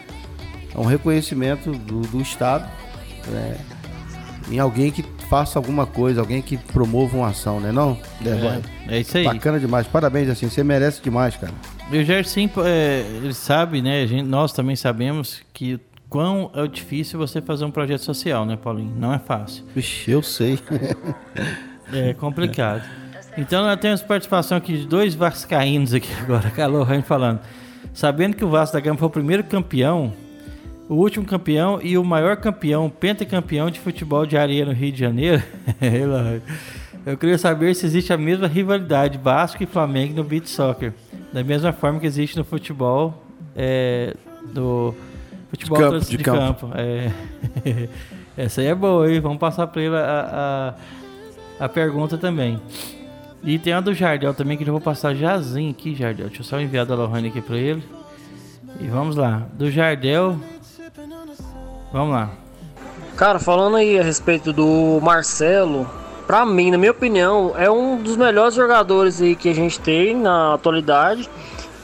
É 0.73 0.79
um 0.79 0.85
reconhecimento 0.85 1.71
do, 1.71 2.01
do 2.01 2.21
Estado 2.21 2.67
né? 3.27 3.57
Em 4.51 4.59
alguém 4.59 4.91
que 4.91 5.03
faça 5.29 5.57
alguma 5.57 5.85
coisa, 5.85 6.21
alguém 6.21 6.41
que 6.41 6.57
promova 6.57 7.17
uma 7.17 7.27
ação, 7.27 7.59
né? 7.59 7.71
Não, 7.71 7.97
é, 8.87 8.95
é 8.95 8.99
isso 8.99 9.17
aí. 9.17 9.23
Bacana 9.23 9.59
demais. 9.59 9.87
Parabéns, 9.87 10.29
assim, 10.29 10.49
você 10.49 10.63
merece 10.63 11.01
demais, 11.01 11.35
cara. 11.35 11.53
E 11.91 11.97
o 11.97 12.03
Gerson, 12.03 12.49
é, 12.65 13.05
ele 13.17 13.33
sabe, 13.33 13.81
né? 13.81 14.05
Gente, 14.07 14.27
nós 14.27 14.53
também 14.53 14.75
sabemos 14.75 15.41
que 15.53 15.79
quão 16.09 16.51
é 16.53 16.67
difícil 16.67 17.17
você 17.17 17.41
fazer 17.41 17.65
um 17.65 17.71
projeto 17.71 18.01
social, 18.01 18.45
né, 18.45 18.55
Paulinho? 18.55 18.93
Não 18.95 19.13
é 19.13 19.19
fácil. 19.19 19.63
Vixe, 19.75 20.11
eu 20.11 20.21
sei. 20.21 20.59
é 21.91 22.13
complicado. 22.13 22.83
Então 23.37 23.63
nós 23.63 23.79
temos 23.79 24.01
participação 24.01 24.57
aqui 24.57 24.77
de 24.77 24.87
dois 24.87 25.15
vascaínos 25.15 25.93
aqui 25.93 26.09
agora, 26.21 26.51
Calor 26.51 26.87
falando. 27.01 27.39
Sabendo 27.93 28.35
que 28.35 28.45
o 28.45 28.49
Vasco 28.49 28.75
da 28.75 28.79
Gama 28.79 28.97
foi 28.97 29.07
o 29.07 29.11
primeiro 29.11 29.43
campeão 29.43 30.13
o 30.93 30.95
último 30.95 31.25
campeão 31.25 31.79
e 31.81 31.97
o 31.97 32.03
maior 32.03 32.37
campeão, 32.37 32.87
pentacampeão 32.87 33.71
de 33.71 33.79
futebol 33.79 34.27
de 34.27 34.37
areia 34.37 34.63
no 34.63 34.71
Rio 34.71 34.91
de 34.91 34.99
Janeiro. 34.99 35.41
Eu 37.03 37.17
queria 37.17 37.37
saber 37.37 37.73
se 37.73 37.85
existe 37.85 38.13
a 38.13 38.17
mesma 38.17 38.47
rivalidade 38.47 39.17
Vasco 39.17 39.61
e 39.63 39.65
Flamengo 39.65 40.13
no 40.13 40.23
beat 40.23 40.45
soccer, 40.45 40.93
da 41.33 41.43
mesma 41.43 41.73
forma 41.73 41.99
que 41.99 42.05
existe 42.05 42.37
no 42.37 42.43
futebol 42.43 43.23
é, 43.55 44.15
do 44.53 44.93
futebol 45.49 45.77
de 45.77 45.83
campo. 45.83 46.05
De 46.05 46.17
de 46.17 46.23
campo. 46.23 46.67
campo. 46.67 46.73
É. 46.77 47.89
Essa 48.37 48.61
aí 48.61 48.67
é 48.67 48.75
boa, 48.75 49.11
hein? 49.11 49.19
Vamos 49.19 49.39
passar 49.39 49.67
para 49.67 49.81
ele 49.81 49.95
a, 49.95 50.75
a, 51.59 51.65
a, 51.65 51.69
pergunta 51.69 52.17
também. 52.19 52.59
E 53.43 53.57
tem 53.59 53.73
a 53.73 53.81
do 53.81 53.93
Jardel 53.93 54.33
também, 54.33 54.57
que 54.57 54.63
eu 54.63 54.71
vou 54.71 54.81
passar 54.81 55.15
jazinho 55.15 55.71
aqui, 55.71 55.95
Jardel. 55.95 56.27
Deixa 56.27 56.41
eu 56.41 56.45
só 56.45 56.61
enviar 56.61 56.85
da 56.85 56.95
Lohane 56.95 57.29
aqui 57.29 57.41
para 57.41 57.57
ele. 57.57 57.83
E 58.79 58.87
vamos 58.87 59.15
lá. 59.15 59.45
Do 59.53 59.69
Jardel, 59.69 60.39
Vamos 61.93 62.11
lá. 62.11 62.31
Cara, 63.15 63.37
falando 63.37 63.77
aí 63.77 63.99
a 63.99 64.03
respeito 64.03 64.51
do 64.51 64.99
Marcelo, 65.03 65.87
pra 66.25 66.43
mim, 66.43 66.71
na 66.71 66.77
minha 66.77 66.91
opinião, 66.91 67.53
é 67.55 67.69
um 67.69 67.97
dos 68.01 68.17
melhores 68.17 68.55
jogadores 68.55 69.21
aí 69.21 69.35
que 69.35 69.47
a 69.47 69.53
gente 69.53 69.79
tem 69.79 70.15
na 70.15 70.55
atualidade. 70.55 71.29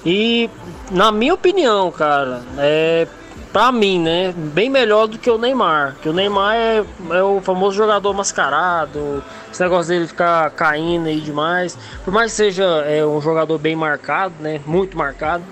E 0.03 0.49
na 0.89 1.12
minha 1.12 1.36
opinião, 1.36 1.91
cara, 1.91 2.41
é 2.57 3.07
pra 3.53 3.72
mim, 3.72 3.99
né, 3.99 4.34
bem 4.36 4.70
melhor 4.70 5.07
do 5.07 5.20
que 5.20 5.30
o 5.30 5.38
Neymar. 5.38 5.95
Que 6.01 6.10
o 6.10 6.14
Neymar 6.14 6.55
é, 6.55 6.84
é 7.12 7.24
o 7.24 7.39
famoso 7.41 7.78
jogador 7.78 8.12
mascarado, 8.14 9.24
esse 9.51 9.62
negócio 9.62 9.89
dele 9.89 10.07
ficar 10.07 10.49
caindo 10.51 11.07
aí 11.07 11.22
demais. 11.22 11.78
Por 12.03 12.12
mais 12.12 12.32
que 12.32 12.38
seja 12.38 12.64
é, 12.88 13.05
um 13.05 13.22
jogador 13.22 13.60
bem 13.60 13.76
marcado, 13.76 14.34
né, 14.39 14.60
muito 14.66 14.97
marcado, 14.97 15.43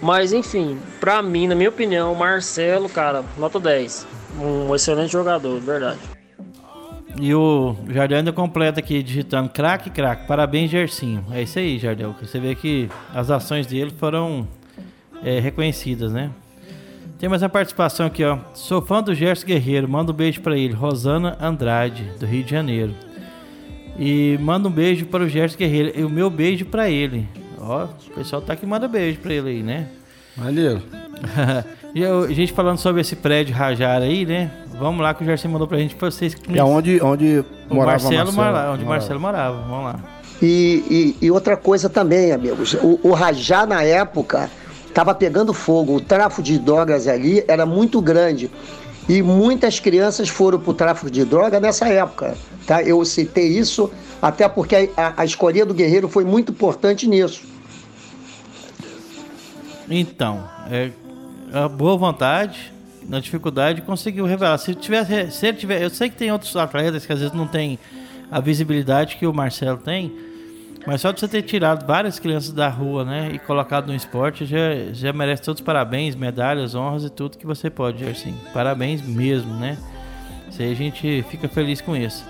Mas 0.00 0.32
enfim, 0.32 0.78
pra 1.00 1.22
mim, 1.22 1.46
na 1.46 1.54
minha 1.54 1.68
opinião, 1.68 2.14
Marcelo, 2.14 2.88
cara, 2.88 3.24
nota 3.36 3.58
10. 3.58 4.06
Um 4.40 4.74
excelente 4.74 5.12
jogador, 5.12 5.58
de 5.58 5.66
verdade. 5.66 5.98
E 7.20 7.34
o 7.34 7.74
Jardel 7.88 8.18
ainda 8.18 8.32
completa 8.32 8.78
aqui, 8.78 9.02
digitando 9.02 9.48
craque, 9.48 9.90
craque. 9.90 10.26
Parabéns, 10.26 10.70
Gersinho. 10.70 11.24
É 11.32 11.42
isso 11.42 11.58
aí, 11.58 11.78
Jardel. 11.78 12.14
Você 12.20 12.38
vê 12.38 12.54
que 12.54 12.88
as 13.12 13.28
ações 13.28 13.66
dele 13.66 13.92
foram 13.98 14.46
é, 15.24 15.40
reconhecidas, 15.40 16.12
né? 16.12 16.30
Tem 17.18 17.28
mais 17.28 17.42
uma 17.42 17.48
participação 17.48 18.06
aqui, 18.06 18.22
ó. 18.22 18.38
Sou 18.54 18.80
fã 18.80 19.02
do 19.02 19.12
Gerson 19.12 19.46
Guerreiro. 19.46 19.88
Manda 19.88 20.12
um 20.12 20.14
beijo 20.14 20.40
para 20.40 20.56
ele. 20.56 20.74
Rosana 20.74 21.36
Andrade, 21.40 22.04
do 22.20 22.26
Rio 22.26 22.44
de 22.44 22.50
Janeiro. 22.52 22.94
E 23.98 24.38
manda 24.40 24.68
um 24.68 24.70
beijo 24.70 25.06
para 25.06 25.24
o 25.24 25.28
Gerson 25.28 25.58
Guerreiro. 25.58 25.98
E 25.98 26.04
o 26.04 26.10
meu 26.10 26.30
beijo 26.30 26.66
para 26.66 26.88
ele. 26.88 27.26
Ó, 27.68 27.84
o 27.84 28.10
pessoal 28.14 28.40
tá 28.40 28.56
que 28.56 28.64
manda 28.64 28.88
beijo 28.88 29.18
para 29.18 29.34
ele 29.34 29.50
aí, 29.50 29.62
né? 29.62 29.88
Maneiro. 30.34 30.82
e 31.94 32.02
a 32.02 32.26
gente 32.32 32.50
falando 32.54 32.78
sobre 32.78 33.02
esse 33.02 33.14
prédio 33.14 33.54
Rajar 33.54 34.00
aí, 34.00 34.24
né? 34.24 34.50
Vamos 34.78 35.02
lá 35.02 35.12
que 35.12 35.22
o 35.22 35.26
Gerson 35.26 35.48
mandou 35.48 35.68
pra 35.68 35.76
gente 35.76 35.94
pra 35.94 36.10
vocês. 36.10 36.34
É 36.54 36.64
onde, 36.64 36.98
onde 37.02 37.44
o 37.68 37.74
morava 37.74 38.02
Marcelo, 38.02 38.32
Marcelo 38.32 38.72
onde 38.72 38.84
morava. 38.84 38.86
Marcelo 38.86 39.20
morava. 39.20 39.62
Vamos 39.68 39.84
lá. 39.84 40.00
E, 40.40 41.14
e, 41.20 41.26
e, 41.26 41.30
outra 41.30 41.58
coisa 41.58 41.90
também, 41.90 42.32
amigos. 42.32 42.72
O, 42.74 43.00
o 43.02 43.12
Rajar, 43.12 43.66
na 43.66 43.82
época, 43.82 44.48
estava 44.86 45.14
pegando 45.14 45.52
fogo. 45.52 45.96
O 45.96 46.00
tráfico 46.00 46.42
de 46.42 46.58
drogas 46.58 47.06
ali 47.06 47.44
era 47.46 47.66
muito 47.66 48.00
grande. 48.00 48.50
E 49.06 49.20
muitas 49.20 49.78
crianças 49.78 50.30
foram 50.30 50.58
para 50.58 50.70
o 50.70 50.74
tráfico 50.74 51.10
de 51.10 51.22
droga 51.22 51.60
nessa 51.60 51.86
época. 51.86 52.34
Tá? 52.66 52.82
Eu 52.82 53.04
citei 53.04 53.48
isso 53.48 53.90
até 54.22 54.48
porque 54.48 54.90
a, 54.96 55.08
a, 55.08 55.12
a 55.18 55.24
escolha 55.26 55.66
do 55.66 55.74
Guerreiro 55.74 56.08
foi 56.08 56.24
muito 56.24 56.52
importante 56.52 57.06
nisso. 57.06 57.57
Então, 59.90 60.48
é, 60.70 60.90
a 61.52 61.68
boa 61.68 61.96
vontade, 61.96 62.72
na 63.08 63.20
dificuldade, 63.20 63.82
conseguiu 63.82 64.26
revelar. 64.26 64.58
Se 64.58 64.74
tivesse, 64.74 65.30
se 65.30 65.46
ele 65.46 65.56
tiver, 65.56 65.82
eu 65.82 65.90
sei 65.90 66.10
que 66.10 66.16
tem 66.16 66.30
outros 66.30 66.54
atletas 66.56 67.06
que 67.06 67.12
às 67.12 67.20
vezes 67.20 67.34
não 67.34 67.46
tem 67.46 67.78
a 68.30 68.40
visibilidade 68.40 69.16
que 69.16 69.26
o 69.26 69.32
Marcelo 69.32 69.78
tem, 69.78 70.12
mas 70.86 71.00
só 71.00 71.10
de 71.10 71.20
você 71.20 71.28
ter 71.28 71.42
tirado 71.42 71.86
várias 71.86 72.18
crianças 72.18 72.52
da 72.52 72.68
rua, 72.68 73.04
né, 73.04 73.30
e 73.32 73.38
colocado 73.38 73.88
no 73.88 73.94
esporte, 73.94 74.44
já, 74.46 74.58
já 74.92 75.12
merece 75.12 75.42
todos 75.42 75.60
os 75.60 75.64
parabéns, 75.64 76.14
medalhas, 76.14 76.74
honras 76.74 77.04
e 77.04 77.10
tudo 77.10 77.38
que 77.38 77.46
você 77.46 77.70
pode, 77.70 78.04
assim. 78.04 78.34
Parabéns 78.52 79.02
mesmo, 79.02 79.54
né? 79.54 79.78
A 80.48 80.74
gente 80.74 81.24
fica 81.30 81.48
feliz 81.48 81.80
com 81.80 81.94
isso. 81.94 82.24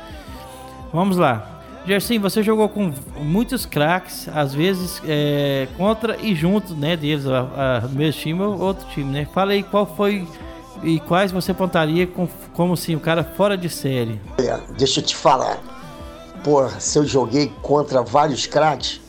Vamos 0.93 1.17
lá. 1.17 1.58
Gerson, 1.87 2.21
você 2.21 2.43
jogou 2.43 2.69
com 2.69 2.93
muitos 3.21 3.65
craques, 3.65 4.29
às 4.35 4.53
vezes 4.53 5.01
é, 5.07 5.69
contra 5.77 6.17
e 6.21 6.35
junto, 6.35 6.75
né, 6.75 6.97
deles, 6.97 7.27
a, 7.27 7.83
a 7.85 7.89
mesmo 7.89 8.21
time 8.21 8.43
ou 8.43 8.61
outro 8.61 8.87
time, 8.89 9.11
né? 9.11 9.27
Fala 9.33 9.53
aí 9.53 9.63
qual 9.63 9.87
foi 9.87 10.27
e 10.83 11.01
quais 11.01 11.33
você 11.33 11.53
apontaria 11.53 12.07
com, 12.07 12.29
como 12.55 12.75
assim, 12.75 12.95
o 12.95 13.01
cara 13.01 13.25
fora 13.25 13.57
de 13.57 13.69
série. 13.69 14.21
É, 14.39 14.59
deixa 14.77 15.01
eu 15.01 15.05
te 15.05 15.17
falar. 15.17 15.59
Porra, 16.45 16.79
se 16.79 16.99
eu 16.99 17.05
joguei 17.05 17.53
contra 17.63 18.03
vários 18.03 18.47
craques, 18.47 19.01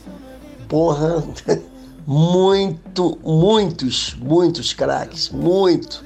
porra, 0.68 1.22
muito, 2.06 3.18
muitos, 3.24 4.16
muitos 4.20 4.72
craques, 4.72 5.28
muito. 5.30 6.04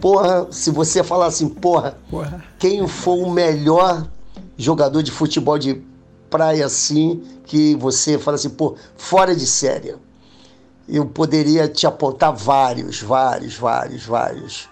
Porra, 0.00 0.48
se 0.50 0.70
você 0.70 1.04
falar 1.04 1.26
assim, 1.26 1.48
porra, 1.48 1.96
porra. 2.10 2.42
quem 2.58 2.86
foi 2.88 3.20
o 3.20 3.30
melhor 3.30 4.04
jogador 4.56 5.02
de 5.02 5.10
futebol 5.10 5.58
de 5.58 5.82
praia 6.30 6.66
assim, 6.66 7.22
que 7.44 7.74
você 7.76 8.18
fala 8.18 8.36
assim, 8.36 8.50
pô, 8.50 8.74
fora 8.96 9.34
de 9.34 9.46
série. 9.46 9.94
Eu 10.88 11.06
poderia 11.06 11.68
te 11.68 11.86
apontar 11.86 12.34
vários, 12.34 13.00
vários, 13.00 13.56
vários, 13.56 14.04
vários. 14.04 14.68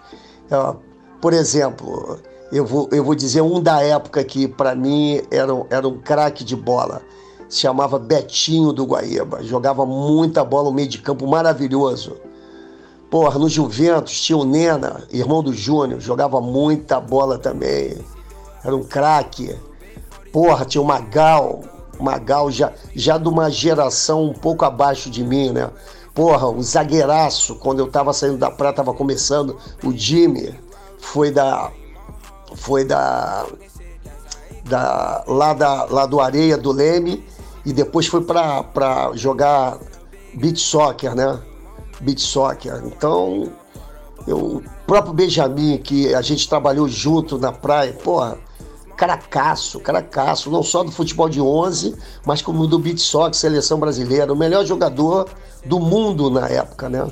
por 1.21 1.33
exemplo, 1.33 2.19
eu 2.51 2.65
vou, 2.65 2.89
eu 2.91 3.03
vou 3.03 3.15
dizer 3.15 3.41
um 3.41 3.61
da 3.61 3.81
época 3.81 4.23
que 4.23 4.47
para 4.47 4.75
mim 4.75 5.21
era, 5.31 5.53
era 5.69 5.87
um 5.87 5.99
craque 5.99 6.43
de 6.43 6.55
bola. 6.55 7.01
Se 7.47 7.59
chamava 7.59 7.99
Betinho 7.99 8.73
do 8.73 8.85
Guaíba. 8.85 9.43
Jogava 9.43 9.85
muita 9.85 10.43
bola 10.43 10.65
no 10.65 10.75
meio 10.75 10.87
de 10.87 10.97
campo, 10.99 11.27
maravilhoso. 11.27 12.17
Porra, 13.09 13.37
no 13.37 13.49
Juventus 13.49 14.21
tinha 14.21 14.37
o 14.37 14.45
Nena, 14.45 15.03
irmão 15.11 15.43
do 15.43 15.53
Júnior, 15.53 15.99
jogava 15.99 16.39
muita 16.39 16.97
bola 16.99 17.37
também. 17.37 17.97
Era 18.63 18.75
um 18.75 18.83
craque. 18.83 19.53
Porra, 20.31 20.65
tinha 20.65 20.81
o 20.81 20.85
Magal, 20.85 21.61
Magal 21.99 22.49
já, 22.51 22.71
já 22.95 23.17
de 23.17 23.27
uma 23.27 23.49
geração 23.49 24.25
um 24.25 24.33
pouco 24.33 24.65
abaixo 24.65 25.09
de 25.09 25.23
mim, 25.23 25.51
né? 25.51 25.69
Porra, 26.13 26.47
o 26.47 26.61
zagueiraço, 26.61 27.55
quando 27.55 27.79
eu 27.79 27.87
tava 27.87 28.11
saindo 28.11 28.37
da 28.37 28.51
praia, 28.51 28.73
tava 28.73 28.93
começando, 28.93 29.57
o 29.83 29.91
Jimmy 29.91 30.53
foi 30.97 31.31
da. 31.31 31.71
Foi 32.55 32.83
da. 32.83 33.45
da 34.65 35.23
lá, 35.27 35.53
da, 35.53 35.85
lá 35.85 36.05
do 36.05 36.19
Areia 36.19 36.57
do 36.57 36.71
Leme 36.71 37.25
e 37.65 37.71
depois 37.71 38.07
foi 38.07 38.21
pra, 38.21 38.63
pra 38.63 39.11
jogar 39.13 39.77
beat 40.33 40.57
soccer, 40.57 41.15
né? 41.15 41.39
Beat 42.01 42.19
soccer. 42.19 42.81
Então, 42.85 43.51
eu, 44.27 44.37
o 44.37 44.63
próprio 44.85 45.13
Benjamin, 45.13 45.77
que 45.77 46.13
a 46.13 46.21
gente 46.21 46.49
trabalhou 46.49 46.87
junto 46.89 47.37
na 47.37 47.51
praia, 47.51 47.93
porra 47.93 48.37
caracaço, 48.95 49.79
caracaço, 49.79 50.49
não 50.49 50.63
só 50.63 50.83
do 50.83 50.91
futebol 50.91 51.29
de 51.29 51.41
11, 51.41 51.95
mas 52.25 52.41
como 52.41 52.67
do 52.67 52.77
beat 52.79 52.99
soccer, 52.99 53.33
seleção 53.33 53.79
brasileira, 53.79 54.31
o 54.31 54.35
melhor 54.35 54.65
jogador 54.65 55.29
do 55.65 55.79
mundo 55.79 56.29
na 56.29 56.47
época, 56.47 56.89
né? 56.89 57.07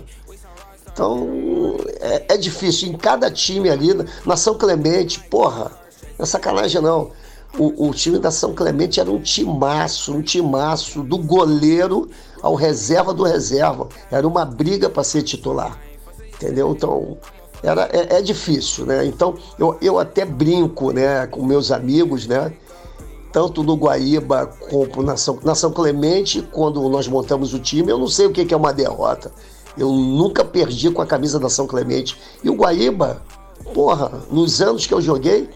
Então, 0.91 1.77
é, 2.01 2.33
é 2.33 2.37
difícil. 2.37 2.89
Em 2.89 2.97
cada 2.97 3.31
time 3.31 3.69
ali, 3.69 3.89
na 4.25 4.35
São 4.35 4.55
Clemente, 4.55 5.19
porra, 5.19 5.71
não 6.17 6.23
é 6.23 6.25
sacanagem 6.25 6.81
não. 6.81 7.11
O, 7.57 7.87
o, 7.87 7.93
time 7.93 8.19
da 8.19 8.29
São 8.29 8.53
Clemente 8.53 8.99
era 8.99 9.09
um 9.09 9.19
timaço, 9.19 10.13
um 10.13 10.21
timaço, 10.21 11.01
do 11.01 11.17
goleiro 11.17 12.09
ao 12.41 12.53
reserva 12.53 13.13
do 13.13 13.23
reserva. 13.23 13.87
Era 14.11 14.27
uma 14.27 14.45
briga 14.45 14.89
para 14.89 15.03
ser 15.03 15.23
titular. 15.23 15.79
Entendeu? 16.33 16.71
Então, 16.71 17.17
era, 17.61 17.89
é, 17.91 18.17
é, 18.17 18.21
difícil, 18.21 18.85
né? 18.85 19.05
Então 19.05 19.35
eu, 19.57 19.77
eu 19.81 19.99
até 19.99 20.25
brinco 20.25 20.91
né, 20.91 21.27
com 21.27 21.43
meus 21.43 21.71
amigos, 21.71 22.27
né? 22.27 22.53
Tanto 23.31 23.63
no 23.63 23.75
Guaíba 23.75 24.47
como 24.69 25.03
na 25.03 25.15
São, 25.15 25.39
na 25.43 25.53
São 25.53 25.71
Clemente, 25.71 26.41
quando 26.51 26.87
nós 26.89 27.07
montamos 27.07 27.53
o 27.53 27.59
time, 27.59 27.91
eu 27.91 27.97
não 27.97 28.07
sei 28.07 28.25
o 28.25 28.31
que 28.31 28.53
é 28.53 28.57
uma 28.57 28.73
derrota. 28.73 29.31
Eu 29.77 29.91
nunca 29.91 30.43
perdi 30.43 30.89
com 30.89 31.01
a 31.01 31.05
camisa 31.05 31.39
da 31.39 31.47
São 31.47 31.67
Clemente. 31.67 32.17
E 32.43 32.49
o 32.49 32.55
Guaíba, 32.55 33.21
porra, 33.73 34.11
nos 34.31 34.61
anos 34.61 34.87
que 34.87 34.93
eu 34.93 35.01
joguei, 35.01 35.47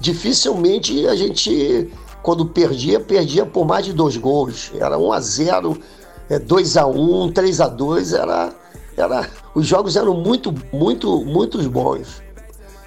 dificilmente 0.00 1.06
a 1.06 1.14
gente, 1.14 1.92
quando 2.22 2.44
perdia, 2.44 2.98
perdia 2.98 3.46
por 3.46 3.64
mais 3.64 3.84
de 3.84 3.92
dois 3.92 4.16
gols. 4.16 4.72
Era 4.74 4.98
1 4.98 5.12
a 5.12 5.20
0 5.20 5.78
2 6.44 6.76
a 6.76 6.86
1 6.86 7.32
3 7.32 7.60
a 7.60 7.68
2 7.68 8.12
era 8.14 8.52
era, 8.96 9.28
os 9.54 9.66
jogos 9.66 9.96
eram 9.96 10.14
muito, 10.14 10.54
muito, 10.72 11.24
muito 11.24 11.70
bons. 11.70 12.22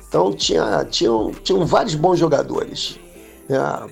Então 0.07 0.33
tinha, 0.33 0.85
tinham, 0.85 1.31
tinham 1.43 1.65
vários 1.65 1.95
bons 1.95 2.17
jogadores. 2.17 2.99
É, 3.49 3.89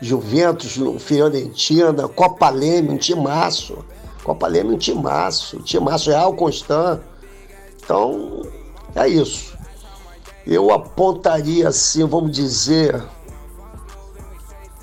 Juventus, 0.00 0.78
Fiorentina, 1.00 2.08
Copa 2.08 2.48
Leme, 2.50 2.90
um 2.90 2.98
timaço. 2.98 3.78
Copa 4.22 4.46
Leme, 4.46 4.74
um 4.74 4.78
timaço. 4.78 5.58
Timaço 5.60 6.10
Real 6.10 6.34
Constant. 6.34 7.00
Então, 7.82 8.42
é 8.94 9.08
isso. 9.08 9.56
Eu 10.46 10.72
apontaria 10.72 11.68
assim, 11.68 12.06
vamos 12.06 12.32
dizer, 12.32 13.02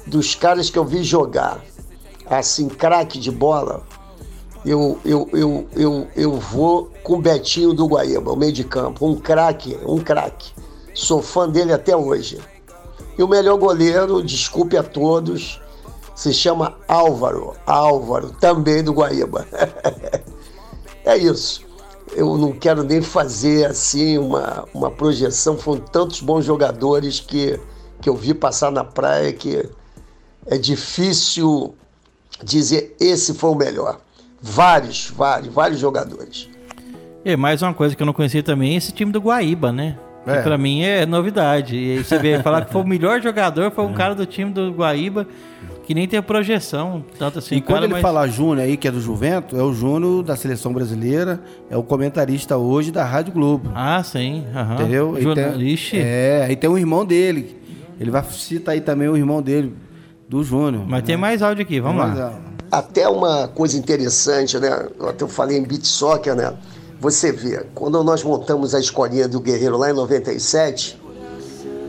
dos 0.07 0.33
caras 0.35 0.69
que 0.69 0.77
eu 0.77 0.85
vi 0.85 1.03
jogar, 1.03 1.63
assim, 2.27 2.67
craque 2.67 3.19
de 3.19 3.29
bola, 3.29 3.83
eu, 4.65 4.99
eu, 5.03 5.29
eu, 5.33 5.67
eu, 5.75 6.07
eu 6.15 6.31
vou 6.33 6.91
com 7.03 7.15
o 7.15 7.21
Betinho 7.21 7.73
do 7.73 7.87
Guaíba, 7.87 8.31
o 8.31 8.35
meio 8.35 8.53
de 8.53 8.63
campo. 8.63 9.07
Um 9.07 9.15
craque, 9.15 9.77
um 9.85 9.97
craque. 9.97 10.53
Sou 10.93 11.21
fã 11.21 11.49
dele 11.49 11.73
até 11.73 11.95
hoje. 11.95 12.39
E 13.17 13.23
o 13.23 13.27
melhor 13.27 13.57
goleiro, 13.57 14.23
desculpe 14.23 14.77
a 14.77 14.83
todos, 14.83 15.59
se 16.15 16.33
chama 16.33 16.77
Álvaro. 16.87 17.53
Álvaro, 17.65 18.31
também 18.39 18.83
do 18.83 18.93
Guaíba. 18.93 19.47
é 21.05 21.17
isso. 21.17 21.65
Eu 22.13 22.37
não 22.37 22.51
quero 22.51 22.83
nem 22.83 23.01
fazer 23.01 23.65
assim 23.65 24.17
uma, 24.17 24.65
uma 24.73 24.91
projeção. 24.91 25.57
Foram 25.57 25.81
tantos 25.81 26.21
bons 26.21 26.45
jogadores 26.45 27.19
que, 27.19 27.59
que 27.99 28.09
eu 28.09 28.15
vi 28.15 28.33
passar 28.33 28.71
na 28.71 28.83
praia 28.83 29.33
que 29.33 29.67
é 30.45 30.57
difícil 30.57 31.73
dizer 32.43 32.95
esse 32.99 33.33
foi 33.33 33.49
o 33.49 33.55
melhor. 33.55 33.99
Vários, 34.41 35.09
vários, 35.15 35.53
vários 35.53 35.79
jogadores. 35.79 36.49
E 37.23 37.35
mais 37.37 37.61
uma 37.61 37.73
coisa 37.73 37.95
que 37.95 38.01
eu 38.01 38.05
não 38.05 38.13
conhecia 38.13 38.41
também 38.41 38.73
é 38.73 38.77
esse 38.77 38.91
time 38.91 39.11
do 39.11 39.19
Guaíba, 39.21 39.71
né? 39.71 39.97
Que 40.23 40.29
é. 40.31 40.41
pra 40.41 40.57
mim 40.57 40.81
é 40.83 41.05
novidade. 41.05 41.75
E 41.75 41.91
aí 41.97 42.03
você 42.03 42.17
vê 42.17 42.39
falar 42.43 42.65
que 42.65 42.71
foi 42.71 42.81
o 42.81 42.87
melhor 42.87 43.21
jogador, 43.21 43.71
foi 43.71 43.83
um 43.85 43.93
cara 43.93 44.13
do 44.15 44.25
time 44.25 44.51
do 44.51 44.71
Guaíba, 44.71 45.27
que 45.83 45.93
nem 45.93 46.07
tem 46.07 46.21
projeção, 46.21 47.03
tanto 47.19 47.39
assim. 47.39 47.55
E 47.55 47.61
quando 47.61 47.73
cara, 47.73 47.85
ele 47.85 47.93
mas- 47.93 48.01
fala 48.01 48.27
Júnior 48.27 48.59
aí, 48.65 48.77
que 48.77 48.87
é 48.87 48.91
do 48.91 48.99
Juventus, 49.01 49.57
é 49.57 49.61
o 49.63 49.73
Júnior 49.73 50.23
da 50.23 50.35
seleção 50.35 50.73
brasileira, 50.73 51.39
é 51.69 51.77
o 51.77 51.83
comentarista 51.83 52.57
hoje 52.57 52.91
da 52.91 53.03
Rádio 53.03 53.33
Globo. 53.33 53.71
Ah, 53.75 54.01
sim. 54.03 54.45
aham. 54.55 54.73
Entendeu? 54.75 55.15
Aí 55.15 55.23
Jornal- 55.23 55.53
tem- 55.53 55.79
É, 55.93 56.45
aí 56.47 56.55
tem 56.55 56.69
um 56.69 56.77
irmão 56.77 57.05
dele. 57.05 57.59
Ele 57.99 58.09
vai 58.09 58.23
citar 58.23 58.73
aí 58.73 58.81
também 58.81 59.07
o 59.07 59.15
irmão 59.17 59.41
dele, 59.43 59.75
do 60.27 60.43
Júnior. 60.43 60.85
mas 60.87 61.03
tem 61.03 61.17
mais 61.17 61.41
áudio 61.43 61.61
aqui, 61.63 61.79
vamos 61.79 61.97
Mas, 62.07 62.17
lá. 62.17 62.33
Até 62.71 63.07
uma 63.09 63.49
coisa 63.49 63.77
interessante, 63.77 64.57
né? 64.57 64.87
Eu 64.97 65.09
Até 65.09 65.27
falei 65.27 65.57
em 65.57 65.63
beat 65.63 65.83
soccer, 65.85 66.33
né? 66.35 66.55
Você 67.01 67.31
vê, 67.31 67.65
quando 67.75 68.01
nós 68.03 68.23
montamos 68.23 68.73
a 68.73 68.79
escolinha 68.79 69.27
do 69.27 69.39
Guerreiro 69.41 69.75
lá 69.77 69.89
em 69.89 69.93
97, 69.93 71.01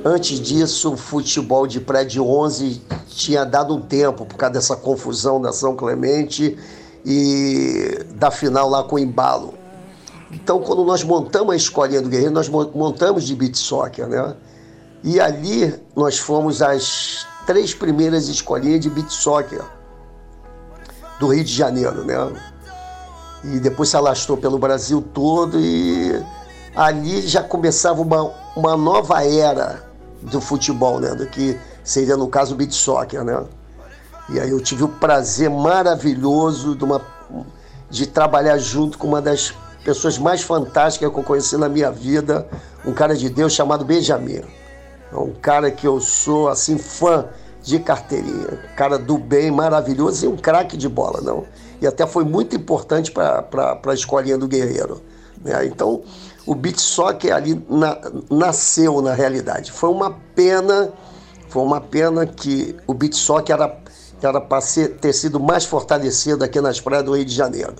antes 0.05 0.41
disso 0.41 0.95
o 0.95 0.97
futebol 0.97 1.67
de 1.67 1.79
prédio 1.81 2.27
11 2.27 2.83
tinha 3.09 3.45
dado 3.45 3.77
um 3.77 3.81
tempo 3.81 4.25
por 4.25 4.37
causa 4.37 4.55
dessa 4.55 4.75
confusão 4.75 5.41
da 5.41 5.53
São 5.53 5.77
Clemente 5.77 6.57
e 7.05 7.99
da 8.15 8.31
final 8.31 8.69
lá 8.69 8.83
com 8.83 8.97
o 8.97 8.99
embalo. 8.99 9.55
Então, 10.33 10.61
quando 10.61 10.83
nós 10.85 11.05
montamos 11.05 11.53
a 11.53 11.57
escolinha 11.57 12.01
do 12.01 12.09
Guerreiro, 12.09 12.33
nós 12.33 12.49
mo- 12.49 12.71
montamos 12.75 13.25
de 13.25 13.37
beat 13.37 13.55
soccer, 13.55 14.09
né? 14.09 14.35
E 15.05 15.21
ali 15.21 15.75
nós 15.95 16.19
fomos 16.19 16.63
as 16.63 17.27
três 17.47 17.75
primeiras 17.75 18.29
escolinhas 18.29 18.81
de 18.81 18.89
beat 18.89 19.11
soccer 19.11 19.63
do 21.23 21.29
Rio 21.29 21.45
de 21.45 21.55
Janeiro, 21.55 22.05
né? 22.05 22.17
E 23.45 23.61
depois 23.61 23.89
se 23.89 23.97
alastrou 23.97 24.37
pelo 24.37 24.59
Brasil 24.59 25.01
todo 25.01 25.59
e 25.61 26.21
ali 26.75 27.23
já 27.23 27.45
começava 27.45 28.03
uma, 28.03 28.33
uma 28.57 28.77
nova 28.77 29.25
era 29.25 29.85
do 30.21 30.41
futebol, 30.41 30.99
né? 30.99 31.15
Do 31.15 31.27
que 31.27 31.57
seria, 31.85 32.17
no 32.17 32.27
caso, 32.27 32.55
o 32.55 32.57
beat 32.57 32.73
soccer, 32.73 33.23
né? 33.23 33.41
E 34.31 34.41
aí 34.41 34.51
eu 34.51 34.61
tive 34.61 34.83
o 34.83 34.89
prazer 34.89 35.49
maravilhoso 35.49 36.75
de, 36.75 36.83
uma, 36.83 37.01
de 37.89 38.07
trabalhar 38.07 38.59
junto 38.59 38.99
com 38.99 39.07
uma 39.07 39.23
das 39.23 39.55
pessoas 39.85 40.19
mais 40.19 40.43
fantásticas 40.43 41.09
que 41.09 41.19
eu 41.19 41.23
conheci 41.23 41.57
na 41.57 41.69
minha 41.69 41.91
vida, 41.91 42.49
um 42.85 42.93
cara 42.93 43.15
de 43.15 43.29
Deus 43.29 43.53
chamado 43.53 43.85
Benjamin. 43.85 44.43
É 45.13 45.17
um 45.17 45.33
cara 45.41 45.71
que 45.71 45.87
eu 45.87 46.01
sou, 46.01 46.49
assim, 46.49 46.79
fã 46.79 47.27
de 47.63 47.79
carteirinha. 47.79 48.59
Cara 48.77 48.99
do 48.99 49.17
bem, 49.19 49.51
maravilhoso 49.51 50.25
e 50.25 50.29
um 50.29 50.37
craque 50.37 50.77
de 50.77 50.89
bola, 50.89 51.21
não. 51.21 51.45
E 51.81 51.87
até 51.87 52.07
foi 52.07 52.25
muito 52.25 52.57
importante 52.57 53.11
para 53.11 53.81
a 53.85 53.95
escolinha 53.95 54.37
do 54.39 54.49
Guerreiro. 54.49 55.01
né? 55.45 55.65
Então, 55.67 56.03
o 56.47 56.55
beat 56.55 56.79
soccer 56.79 57.35
ali 57.35 57.61
na- 57.69 57.99
nasceu 58.31 59.03
na 59.03 59.13
realidade. 59.13 59.73
Foi 59.73 59.91
uma 59.91 60.11
pena, 60.35 60.93
foi 61.49 61.63
uma 61.63 61.81
pena 61.81 62.25
que 62.27 62.77
o 62.87 62.95
beat 62.95 63.15
soccer 63.15 63.55
era, 63.57 63.77
era 64.23 64.41
para 64.41 64.63
ter 65.01 65.13
sido 65.13 65.41
mais 65.41 65.65
fortalecido 65.65 66.45
aqui 66.45 66.61
nas 66.61 66.81
praias 66.81 67.05
do 67.05 67.17
Rio 67.17 67.25
de 67.25 67.35
Janeiro 67.35 67.75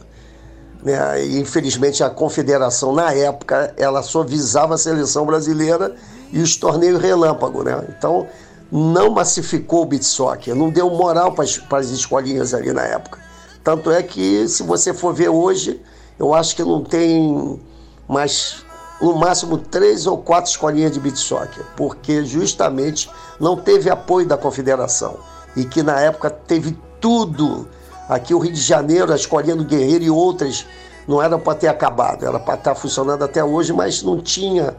né? 0.83 1.25
E, 1.25 1.39
infelizmente 1.39 2.03
a 2.03 2.11
confederação 2.11 2.93
na 2.93 3.13
época 3.13 3.73
ela 3.77 4.03
só 4.03 4.23
visava 4.23 4.75
a 4.75 4.79
seleção 4.79 5.25
brasileira 5.25 5.95
e 6.33 6.41
os 6.41 6.57
torneios 6.57 7.01
relâmpago, 7.01 7.63
né? 7.63 7.81
Então 7.97 8.27
não 8.73 9.11
massificou 9.11 9.83
o 9.83 9.87
beat 9.87 10.03
soccer, 10.03 10.55
não 10.55 10.71
deu 10.71 10.89
moral 10.89 11.33
para 11.33 11.79
as 11.79 11.91
escolinhas 11.91 12.55
ali 12.55 12.73
na 12.73 12.83
época. 12.83 13.21
Tanto 13.63 13.91
é 13.91 14.03
que 14.03 14.49
se 14.49 14.63
você 14.63 14.95
for 14.95 15.13
ver 15.13 15.29
hoje, 15.29 15.81
eu 16.19 16.33
acho 16.33 16.57
que 16.57 16.65
não 16.65 16.83
tem 16.83 17.61
mais 18.09 18.65
no 19.01 19.15
máximo 19.17 19.59
três 19.59 20.07
ou 20.07 20.17
quatro 20.17 20.51
escolinhas 20.51 20.93
de 20.93 21.01
beat 21.01 21.17
soccer, 21.17 21.65
porque 21.77 22.25
justamente 22.25 23.11
não 23.39 23.57
teve 23.57 23.91
apoio 23.91 24.27
da 24.27 24.39
confederação 24.39 25.19
e 25.55 25.65
que 25.65 25.83
na 25.83 26.01
época 26.01 26.31
teve 26.31 26.77
tudo 26.99 27.69
Aqui 28.09 28.35
o 28.35 28.39
Rio 28.39 28.53
de 28.53 28.61
Janeiro, 28.61 29.13
a 29.13 29.17
Escolinha 29.17 29.57
do 29.57 29.65
Guerreiro 29.65 30.05
e 30.05 30.11
outras 30.11 30.67
não 31.09 31.23
eram 31.23 31.39
para 31.41 31.59
ter 31.59 31.69
acabado, 31.69 32.27
era 32.27 32.39
para 32.39 32.55
estar 32.55 32.75
funcionando 32.75 33.25
até 33.25 33.43
hoje, 33.43 33.73
mas 33.73 34.03
não 34.03 34.21
tinha 34.21 34.77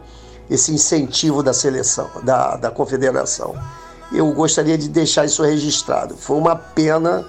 esse 0.48 0.72
incentivo 0.72 1.42
da 1.42 1.52
seleção, 1.52 2.08
da, 2.22 2.56
da 2.56 2.70
confederação. 2.70 3.54
Eu 4.14 4.32
gostaria 4.32 4.78
de 4.78 4.88
deixar 4.88 5.24
isso 5.24 5.42
registrado. 5.42 6.16
Foi 6.16 6.36
uma 6.36 6.54
pena 6.54 7.26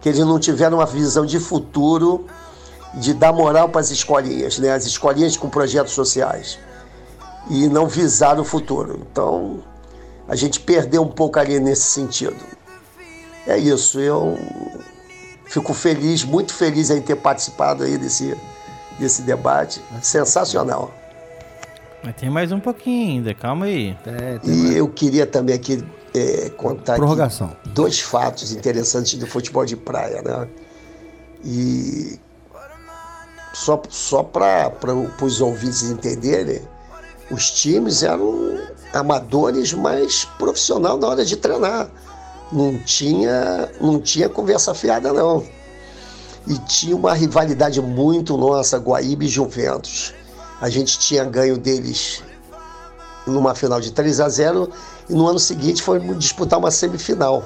que 0.00 0.08
eles 0.08 0.20
não 0.20 0.38
tiveram 0.38 0.78
uma 0.78 0.86
visão 0.86 1.26
de 1.26 1.40
futuro 1.40 2.26
de 2.94 3.12
dar 3.12 3.32
moral 3.32 3.68
para 3.68 3.80
as 3.80 3.90
escolinhas, 3.90 4.58
né? 4.58 4.72
as 4.72 4.86
escolinhas 4.86 5.36
com 5.36 5.48
projetos 5.48 5.92
sociais, 5.92 6.58
e 7.50 7.68
não 7.68 7.86
visaram 7.86 8.42
o 8.42 8.44
futuro. 8.44 9.00
Então, 9.10 9.58
a 10.28 10.36
gente 10.36 10.60
perdeu 10.60 11.02
um 11.02 11.08
pouco 11.08 11.38
ali 11.38 11.58
nesse 11.58 11.82
sentido. 11.82 12.36
É 13.46 13.58
isso, 13.58 13.98
eu 13.98 14.38
fico 15.46 15.74
feliz, 15.74 16.22
muito 16.24 16.54
feliz 16.54 16.90
em 16.90 17.00
ter 17.00 17.16
participado 17.16 17.82
aí 17.82 17.98
desse, 17.98 18.36
desse 18.98 19.22
debate. 19.22 19.82
Sensacional. 20.02 20.94
Mas 22.04 22.14
tem 22.14 22.30
mais 22.30 22.52
um 22.52 22.60
pouquinho 22.60 23.16
ainda, 23.16 23.34
calma 23.34 23.66
aí. 23.66 23.96
é, 24.06 24.38
E 24.44 24.76
eu 24.76 24.88
queria 24.88 25.26
também 25.26 25.54
aqui 25.54 25.82
é, 26.18 26.50
contar 26.50 26.96
Prorrogação. 26.96 27.56
dois 27.66 28.00
fatos 28.00 28.52
interessantes 28.52 29.14
do 29.14 29.26
futebol 29.26 29.64
de 29.64 29.76
praia, 29.76 30.22
né? 30.22 30.48
E 31.44 32.18
só, 33.52 33.80
só 33.88 34.22
para 34.22 34.72
os 35.20 35.40
ouvintes 35.40 35.82
entenderem, 35.82 36.62
os 37.30 37.50
times 37.50 38.02
eram 38.02 38.58
amadores, 38.92 39.72
mas 39.72 40.24
profissional 40.38 40.96
na 40.96 41.08
hora 41.08 41.24
de 41.24 41.36
treinar. 41.36 41.88
Não 42.50 42.78
tinha, 42.78 43.68
não 43.80 44.00
tinha 44.00 44.28
conversa 44.28 44.74
fiada, 44.74 45.12
não. 45.12 45.44
E 46.46 46.56
tinha 46.60 46.96
uma 46.96 47.12
rivalidade 47.12 47.80
muito 47.82 48.36
nossa, 48.38 48.78
Guaíba 48.78 49.24
e 49.24 49.28
Juventus. 49.28 50.14
A 50.60 50.70
gente 50.70 50.98
tinha 50.98 51.24
ganho 51.24 51.58
deles 51.58 52.22
numa 53.26 53.54
final 53.54 53.80
de 53.80 53.92
3 53.92 54.20
a 54.20 54.28
0 54.28 54.70
e 55.08 55.14
no 55.14 55.26
ano 55.26 55.38
seguinte 55.38 55.82
foi 55.82 55.98
disputar 56.16 56.58
uma 56.58 56.70
semifinal. 56.70 57.44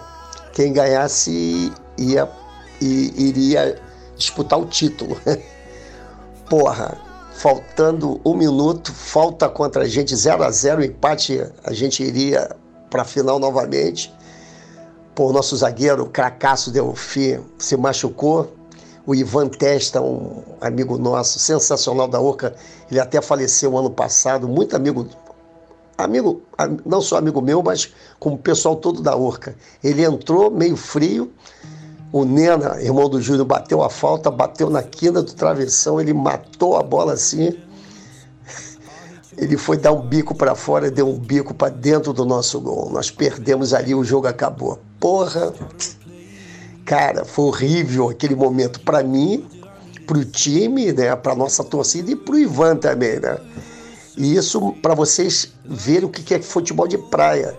Quem 0.53 0.73
ganhasse 0.73 1.73
ia, 1.99 2.29
i- 2.81 3.13
iria 3.17 3.81
disputar 4.17 4.59
o 4.61 4.67
título. 4.67 5.17
Porra, 6.49 6.99
faltando 7.35 8.21
um 8.25 8.35
minuto, 8.35 8.93
falta 8.93 9.49
contra 9.49 9.85
a 9.85 9.89
gente 9.89 10.15
0 10.15 10.43
a 10.45 10.51
0 10.51 10.85
empate, 10.85 11.45
a 11.65 11.73
gente 11.73 12.03
iria 12.03 12.55
para 12.91 13.03
a 13.03 13.05
final 13.05 13.39
novamente. 13.39 14.13
Pô, 15.15 15.33
nosso 15.33 15.57
zagueiro, 15.57 16.05
o 16.05 16.09
cracaço 16.09 16.71
Delfim, 16.71 17.41
se 17.59 17.77
machucou. 17.77 18.53
O 19.05 19.15
Ivan 19.17 19.49
Testa, 19.49 20.01
um 20.01 20.43
amigo 20.61 20.97
nosso, 20.97 21.39
sensacional 21.41 22.07
da 22.07 22.21
Orca, 22.21 22.55
ele 22.89 23.01
até 23.01 23.21
faleceu 23.21 23.77
ano 23.77 23.91
passado, 23.91 24.47
muito 24.49 24.77
amigo 24.77 25.09
amigo, 25.97 26.43
am- 26.59 26.79
não 26.85 27.01
só 27.01 27.17
amigo 27.17 27.41
meu, 27.41 27.63
mas 27.63 27.93
como 28.19 28.37
o 28.37 28.39
pessoal 28.39 28.77
todo 28.77 29.03
da 29.03 29.17
Orca. 29.17 29.55
Ele 29.83 30.05
entrou 30.05 30.51
meio 30.51 30.77
frio, 30.77 31.33
o 32.13 32.25
Nena, 32.25 32.81
irmão 32.83 33.09
do 33.09 33.21
Júlio, 33.21 33.45
bateu 33.45 33.83
a 33.83 33.89
falta, 33.89 34.31
bateu 34.31 34.69
na 34.69 34.83
quina 34.83 35.23
do 35.23 35.33
travessão, 35.33 36.01
ele 36.01 36.13
matou 36.13 36.77
a 36.77 36.83
bola 36.83 37.15
assim. 37.15 37.57
Ele 39.37 39.57
foi 39.57 39.79
dar 39.79 39.93
um 39.93 40.03
bico 40.03 40.35
para 40.35 40.55
fora, 40.55 40.91
deu 40.91 41.09
um 41.09 41.19
bico 41.19 41.55
para 41.55 41.71
dentro 41.71 42.13
do 42.13 42.25
nosso 42.25 42.61
gol. 42.61 42.91
Nós 42.91 43.11
perdemos 43.11 43.73
ali, 43.73 43.95
o 43.95 44.05
jogo 44.05 44.27
acabou. 44.27 44.79
Porra! 45.01 45.55
Cara, 46.85 47.25
foi 47.25 47.47
horrível 47.47 48.11
aquele 48.11 48.35
momento 48.35 48.81
para 48.81 49.03
mim, 49.03 49.47
para 50.07 50.19
o 50.19 50.25
time, 50.25 50.93
né, 50.93 51.17
para 51.17 51.35
nossa 51.35 51.65
torcida 51.65 52.11
e 52.11 52.17
para 52.17 52.35
o 52.35 52.39
Ivan 52.39 52.77
também, 52.77 53.21
né? 53.21 53.39
E 54.17 54.37
isso 54.37 54.73
para 54.83 54.95
vocês 54.95 55.53
verem 55.65 56.05
o 56.05 56.11
que 56.11 56.35
é 56.35 56.43
futebol 56.43 56.87
de 56.87 56.99
praia. 56.99 57.59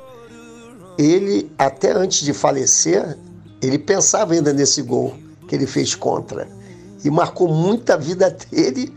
Ele, 0.97 1.51
até 1.57 1.91
antes 1.91 2.21
de 2.21 2.33
falecer, 2.33 3.17
ele 3.61 3.79
pensava 3.79 4.33
ainda 4.33 4.53
nesse 4.53 4.81
gol 4.81 5.15
que 5.47 5.55
ele 5.55 5.65
fez 5.65 5.95
contra. 5.95 6.47
E 7.03 7.09
marcou 7.09 7.47
muita 7.47 7.97
vida 7.97 8.29
dele, 8.51 8.93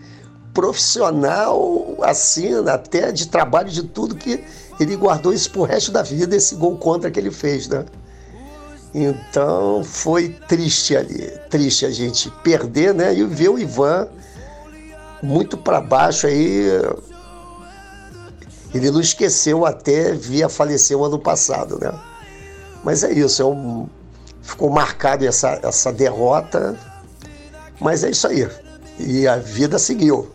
profissional, 0.52 1.96
assim, 2.02 2.54
até 2.68 3.10
de 3.10 3.28
trabalho, 3.28 3.68
de 3.68 3.82
tudo, 3.82 4.14
que 4.14 4.44
ele 4.78 4.96
guardou 4.96 5.32
isso 5.32 5.50
pro 5.50 5.62
resto 5.62 5.90
da 5.90 6.02
vida, 6.02 6.36
esse 6.36 6.54
gol 6.54 6.76
contra 6.76 7.10
que 7.10 7.18
ele 7.18 7.30
fez, 7.30 7.68
né? 7.68 7.84
Então 8.94 9.84
foi 9.84 10.30
triste 10.48 10.96
ali, 10.96 11.30
triste 11.50 11.84
a 11.84 11.90
gente 11.90 12.30
perder, 12.42 12.94
né? 12.94 13.14
E 13.14 13.24
ver 13.24 13.48
o 13.48 13.58
Ivan 13.58 14.08
muito 15.22 15.56
para 15.56 15.80
baixo 15.80 16.26
aí. 16.26 16.66
Ele 18.76 18.90
não 18.90 19.00
esqueceu 19.00 19.64
até 19.64 20.12
via 20.12 20.48
falecer 20.48 20.96
o 20.96 21.04
ano 21.04 21.18
passado, 21.18 21.78
né? 21.80 21.92
Mas 22.84 23.02
é 23.02 23.12
isso, 23.12 23.42
é 23.42 23.44
um, 23.44 23.88
ficou 24.42 24.70
marcado 24.70 25.26
essa, 25.26 25.58
essa 25.62 25.92
derrota, 25.92 26.78
mas 27.80 28.04
é 28.04 28.10
isso 28.10 28.26
aí. 28.26 28.48
E 28.98 29.26
a 29.26 29.36
vida 29.36 29.78
seguiu. 29.78 30.30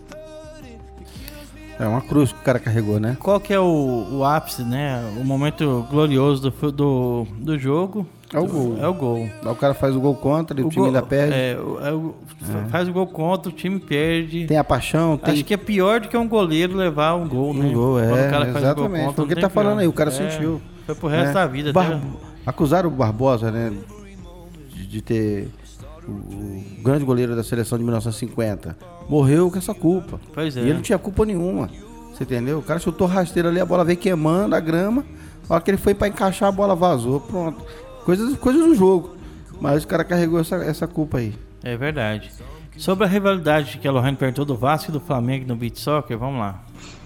É 1.79 1.87
uma 1.87 2.01
cruz 2.01 2.31
que 2.31 2.39
o 2.39 2.43
cara 2.43 2.59
carregou, 2.59 2.99
né? 2.99 3.17
Qual 3.19 3.39
que 3.39 3.51
é 3.51 3.59
o, 3.59 4.07
o 4.11 4.23
ápice, 4.23 4.61
né? 4.61 5.01
O 5.19 5.23
momento 5.23 5.87
glorioso 5.89 6.51
do, 6.51 6.71
do, 6.71 7.27
do 7.39 7.57
jogo? 7.57 8.05
É 8.34 8.39
o 8.39 8.45
gol. 8.47 8.77
É 8.79 8.88
o 8.88 8.93
gol. 8.93 9.29
O 9.45 9.55
cara 9.55 9.73
faz 9.73 9.95
o 9.95 9.99
gol 9.99 10.15
contra 10.15 10.59
e 10.59 10.63
o, 10.63 10.69
time 10.69 10.75
gol- 10.77 10.86
ainda 10.88 11.01
perde. 11.01 11.34
é, 11.34 11.57
o- 11.59 11.86
é 11.86 11.91
o- 11.93 12.15
Faz 12.69 12.88
o 12.88 12.93
gol 12.93 13.05
contra, 13.07 13.49
o 13.49 13.53
time 13.53 13.79
perde. 13.79 14.45
Tem 14.47 14.57
a 14.57 14.63
paixão, 14.63 15.17
tem 15.17 15.34
Acho 15.34 15.43
que 15.43 15.53
é 15.53 15.57
pior 15.57 15.99
do 15.99 16.07
que 16.07 16.15
um 16.17 16.27
goleiro 16.27 16.75
levar 16.75 17.13
um 17.15 17.27
gol, 17.27 17.53
né? 17.53 17.65
um 17.65 17.73
gol, 17.73 17.99
é. 17.99 18.07
Quando 18.07 18.25
o 18.27 18.29
cara 18.29 18.45
faz 18.45 18.47
o 18.47 18.51
gol 18.51 18.61
exatamente. 18.86 19.05
contra, 19.05 19.23
o 19.23 19.27
que 19.27 19.36
tá 19.36 19.49
falando 19.49 19.79
aí, 19.79 19.88
o 19.88 19.93
cara 19.93 20.09
É, 20.09 20.13
sentiu. 20.13 20.61
Foi 20.86 20.95
pro 20.95 21.07
resto 21.07 21.27
né? 21.27 21.34
da 21.34 21.45
vida. 21.47 21.73
Bar- 21.73 21.88
até- 21.88 22.01
Acusaram 22.45 22.89
o 22.89 22.91
Barbosa, 22.93 23.51
né? 23.51 23.71
De, 24.73 24.88
de 24.88 25.01
ter 25.01 25.49
o, 26.07 26.11
o 26.11 26.63
grande 26.84 27.05
goleiro 27.05 27.36
da 27.36 27.43
seleção 27.43 27.77
de 27.77 27.84
1950. 27.84 28.75
Morreu 29.07 29.51
com 29.51 29.57
essa 29.57 29.73
culpa. 29.73 30.19
Pois 30.34 30.55
é. 30.57 30.61
E 30.61 30.63
ele 30.63 30.73
não 30.75 30.82
tinha 30.82 30.97
culpa 30.97 31.25
nenhuma. 31.25 31.69
Você 32.13 32.23
entendeu? 32.23 32.59
O 32.59 32.63
cara 32.63 32.79
chutou 32.79 33.07
rasteiro 33.07 33.49
ali, 33.49 33.59
a 33.59 33.65
bola 33.65 33.84
veio 33.86 33.97
queimando 33.97 34.55
a 34.55 34.59
grama. 34.59 35.03
Na 35.47 35.55
hora 35.55 35.63
que 35.63 35.69
ele 35.69 35.77
foi 35.77 35.93
pra 35.93 36.07
encaixar, 36.07 36.49
a 36.49 36.51
bola 36.51 36.75
vazou. 36.75 37.19
Pronto. 37.19 37.63
Coisas, 38.05 38.37
coisas 38.37 38.65
do 38.65 38.75
jogo. 38.75 39.15
Mas 39.59 39.83
o 39.83 39.87
cara 39.87 40.03
carregou 40.03 40.39
essa, 40.39 40.55
essa 40.57 40.87
culpa 40.87 41.19
aí. 41.19 41.33
É 41.63 41.77
verdade. 41.77 42.31
Sobre 42.77 43.05
a 43.05 43.07
rivalidade 43.07 43.77
que 43.77 43.87
a 43.87 43.91
Lohane 43.91 44.17
perguntou 44.17 44.43
do 44.43 44.55
Vasco 44.55 44.89
e 44.89 44.93
do 44.93 44.99
Flamengo 44.99 45.47
no 45.47 45.55
beat 45.55 45.77
soccer, 45.77 46.17
vamos 46.17 46.39
lá. 46.39 46.61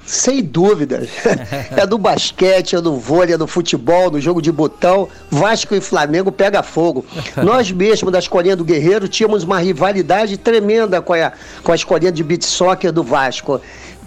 Sem 0.06 0.44
dúvidas. 0.44 1.10
É 1.76 1.86
do 1.86 1.98
basquete, 1.98 2.76
é 2.76 2.82
do 2.82 2.98
vôlei, 2.98 3.34
é 3.34 3.38
do 3.38 3.48
futebol, 3.48 4.10
no 4.10 4.22
jogo 4.22 4.42
de 4.42 4.52
botão. 4.52 5.10
Vasco 5.30 5.76
e 5.76 5.82
Flamengo 5.82 6.32
pega 6.32 6.64
fogo. 6.64 7.06
Nós 7.44 7.72
mesmos, 7.72 8.12
da 8.12 8.20
Escolinha 8.20 8.56
do 8.56 8.64
Guerreiro, 8.64 9.08
tínhamos 9.08 9.44
uma 9.44 9.60
rivalidade 9.60 10.38
tremenda 10.38 11.02
com 11.02 11.14
a, 11.14 11.34
com 11.64 11.72
a 11.72 11.76
Escolinha 11.76 12.12
de 12.12 12.24
beat 12.24 12.44
soccer 12.44 12.92
do 12.92 13.04
Vasco. 13.04 13.60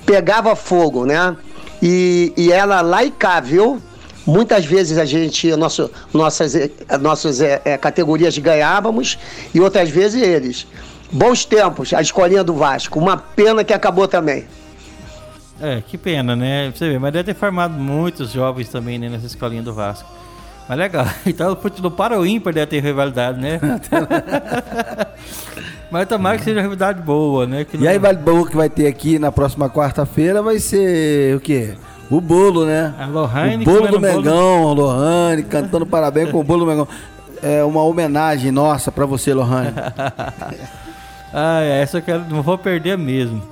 Pegava 0.06 0.56
fogo, 0.56 1.04
né? 1.04 1.36
E, 1.82 2.32
e 2.36 2.52
ela 2.52 2.80
lá 2.80 3.04
e 3.04 3.10
cá, 3.10 3.40
viu? 3.40 3.82
Muitas 4.28 4.66
vezes 4.66 4.98
a 4.98 5.06
gente, 5.06 5.56
nosso, 5.56 5.90
nossas, 6.12 6.52
nossas 7.00 7.40
eh, 7.40 7.62
eh, 7.64 7.78
categorias 7.78 8.36
ganhávamos 8.36 9.18
e 9.54 9.58
outras 9.58 9.88
vezes 9.88 10.22
eles. 10.22 10.66
Bons 11.10 11.46
tempos, 11.46 11.94
a 11.94 12.02
escolinha 12.02 12.44
do 12.44 12.52
Vasco. 12.52 12.98
Uma 12.98 13.16
pena 13.16 13.64
que 13.64 13.72
acabou 13.72 14.06
também. 14.06 14.44
É, 15.58 15.80
que 15.80 15.96
pena, 15.96 16.36
né? 16.36 16.70
Você 16.74 16.90
vê, 16.90 16.98
mas 16.98 17.10
deve 17.10 17.32
ter 17.32 17.34
formado 17.34 17.72
muitos 17.72 18.30
jovens 18.30 18.68
também 18.68 18.98
né, 18.98 19.08
nessa 19.08 19.24
escolinha 19.24 19.62
do 19.62 19.72
Vasco. 19.72 20.06
Mas 20.68 20.78
legal. 20.78 21.06
Então 21.24 21.56
no 21.82 21.90
para 21.90 22.20
o 22.20 22.26
ímpar 22.26 22.52
deve 22.52 22.66
ter 22.66 22.82
rivalidade, 22.82 23.40
né? 23.40 23.58
mas 25.90 26.06
tomara 26.06 26.36
que 26.36 26.44
seja 26.44 26.56
uma 26.56 26.62
rivalidade 26.62 27.00
boa, 27.00 27.46
né? 27.46 27.64
Que 27.64 27.78
E 27.78 27.80
não- 27.80 27.88
aí, 27.88 27.98
Vale 27.98 28.18
Boa 28.18 28.46
que 28.46 28.54
vai 28.54 28.68
ter 28.68 28.88
aqui 28.88 29.18
na 29.18 29.32
próxima 29.32 29.70
quarta-feira 29.70 30.42
vai 30.42 30.58
ser 30.58 31.34
o 31.34 31.40
quê? 31.40 31.72
O 32.10 32.20
bolo, 32.20 32.64
né? 32.64 32.94
A 32.98 33.06
Lohane 33.06 33.64
o 33.64 33.66
bolo 33.66 33.88
do 33.88 34.00
Mengão, 34.00 34.68
a 34.68 34.72
Lohane 34.72 35.42
cantando 35.42 35.84
parabéns 35.86 36.30
com 36.30 36.40
o 36.40 36.44
bolo 36.44 36.64
do 36.64 36.70
Mengão. 36.70 36.88
É 37.42 37.62
uma 37.62 37.82
homenagem 37.82 38.50
nossa 38.50 38.90
pra 38.90 39.06
você, 39.06 39.32
Lohane. 39.34 39.72
Ah, 41.30 41.60
é, 41.60 41.82
essa 41.82 41.98
eu 41.98 42.02
quero, 42.02 42.24
não 42.24 42.42
vou 42.42 42.56
perder 42.56 42.96
mesmo. 42.96 43.42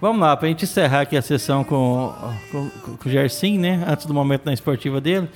Vamos 0.00 0.20
lá, 0.20 0.34
pra 0.34 0.48
gente 0.48 0.64
encerrar 0.64 1.02
aqui 1.02 1.14
a 1.14 1.20
sessão 1.20 1.62
com, 1.62 2.10
com, 2.50 2.70
com 2.96 3.08
o 3.08 3.12
Gersim, 3.12 3.58
né? 3.58 3.84
Antes 3.86 4.06
do 4.06 4.14
momento 4.14 4.46
na 4.46 4.54
esportiva 4.54 4.98
dele. 4.98 5.28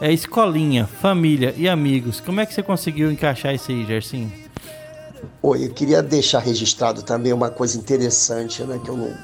É 0.00 0.12
escolinha, 0.12 0.86
família 0.86 1.54
e 1.56 1.68
amigos. 1.68 2.20
Como 2.20 2.40
é 2.40 2.46
que 2.46 2.52
você 2.52 2.62
conseguiu 2.62 3.10
encaixar 3.10 3.54
isso 3.54 3.70
aí, 3.70 3.86
Gersim? 3.86 4.30
Oi, 5.42 5.64
eu 5.64 5.70
queria 5.70 6.02
deixar 6.02 6.40
registrado 6.40 7.02
também 7.02 7.32
uma 7.32 7.50
coisa 7.50 7.78
interessante, 7.78 8.62
né? 8.64 8.78
Que 8.84 8.90
eu 8.90 8.96
não. 8.96 9.14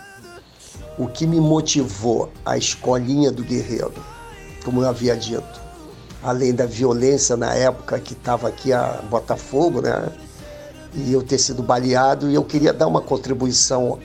O 1.01 1.09
que 1.09 1.27
me 1.27 1.41
motivou 1.41 2.31
a 2.45 2.59
escolinha 2.59 3.33
do 3.33 3.43
guerreiro, 3.43 3.95
como 4.63 4.83
eu 4.83 4.89
havia 4.91 5.17
dito, 5.17 5.59
além 6.23 6.53
da 6.55 6.67
violência 6.67 7.39
na 7.39 7.55
época 7.55 7.99
que 7.99 8.13
estava 8.13 8.47
aqui 8.49 8.71
a 8.71 9.01
Botafogo, 9.09 9.81
né? 9.81 10.11
E 10.95 11.11
eu 11.11 11.23
ter 11.23 11.39
sido 11.39 11.63
baleado, 11.63 12.29
e 12.29 12.35
eu 12.35 12.45
queria 12.45 12.71
dar 12.71 12.87
uma 12.87 13.01
contribuição 13.01 13.99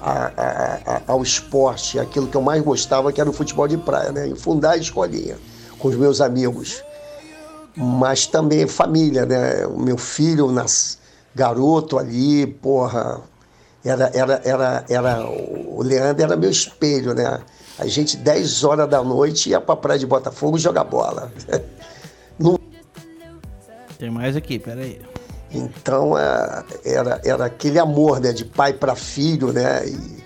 a- 0.00 0.32
a- 0.34 0.80
a- 0.86 1.02
ao 1.08 1.22
esporte, 1.22 1.98
aquilo 1.98 2.26
que 2.26 2.38
eu 2.38 2.40
mais 2.40 2.62
gostava, 2.62 3.12
que 3.12 3.20
era 3.20 3.28
o 3.28 3.34
futebol 3.34 3.68
de 3.68 3.76
praia, 3.76 4.10
né? 4.10 4.26
E 4.26 4.34
fundar 4.34 4.70
a 4.70 4.76
escolinha 4.78 5.36
com 5.78 5.88
os 5.88 5.94
meus 5.96 6.22
amigos 6.22 6.82
mas 7.76 8.26
também 8.26 8.66
família, 8.66 9.24
né? 9.24 9.66
O 9.66 9.78
meu 9.78 9.96
filho, 9.96 10.50
nas, 10.50 10.98
garoto 11.34 11.98
ali, 11.98 12.46
porra, 12.46 13.20
era, 13.84 14.10
era, 14.14 14.40
era, 14.44 14.84
era, 14.88 15.26
o 15.26 15.82
Leandro 15.82 16.22
era 16.22 16.36
meu 16.36 16.50
espelho, 16.50 17.14
né? 17.14 17.40
A 17.78 17.86
gente, 17.86 18.16
10 18.16 18.64
horas 18.64 18.88
da 18.88 19.02
noite, 19.02 19.50
ia 19.50 19.60
pra 19.60 19.74
praia 19.74 19.98
de 19.98 20.06
Botafogo 20.06 20.58
jogar 20.58 20.84
bola. 20.84 21.32
Tem 23.98 24.10
mais 24.10 24.34
aqui, 24.34 24.58
peraí. 24.58 24.98
Então, 25.52 26.16
é, 26.16 26.64
era, 26.84 27.20
era 27.22 27.44
aquele 27.44 27.78
amor, 27.78 28.18
né? 28.18 28.32
De 28.32 28.46
pai 28.46 28.72
para 28.72 28.94
filho, 28.94 29.52
né? 29.52 29.86
E 29.86 30.22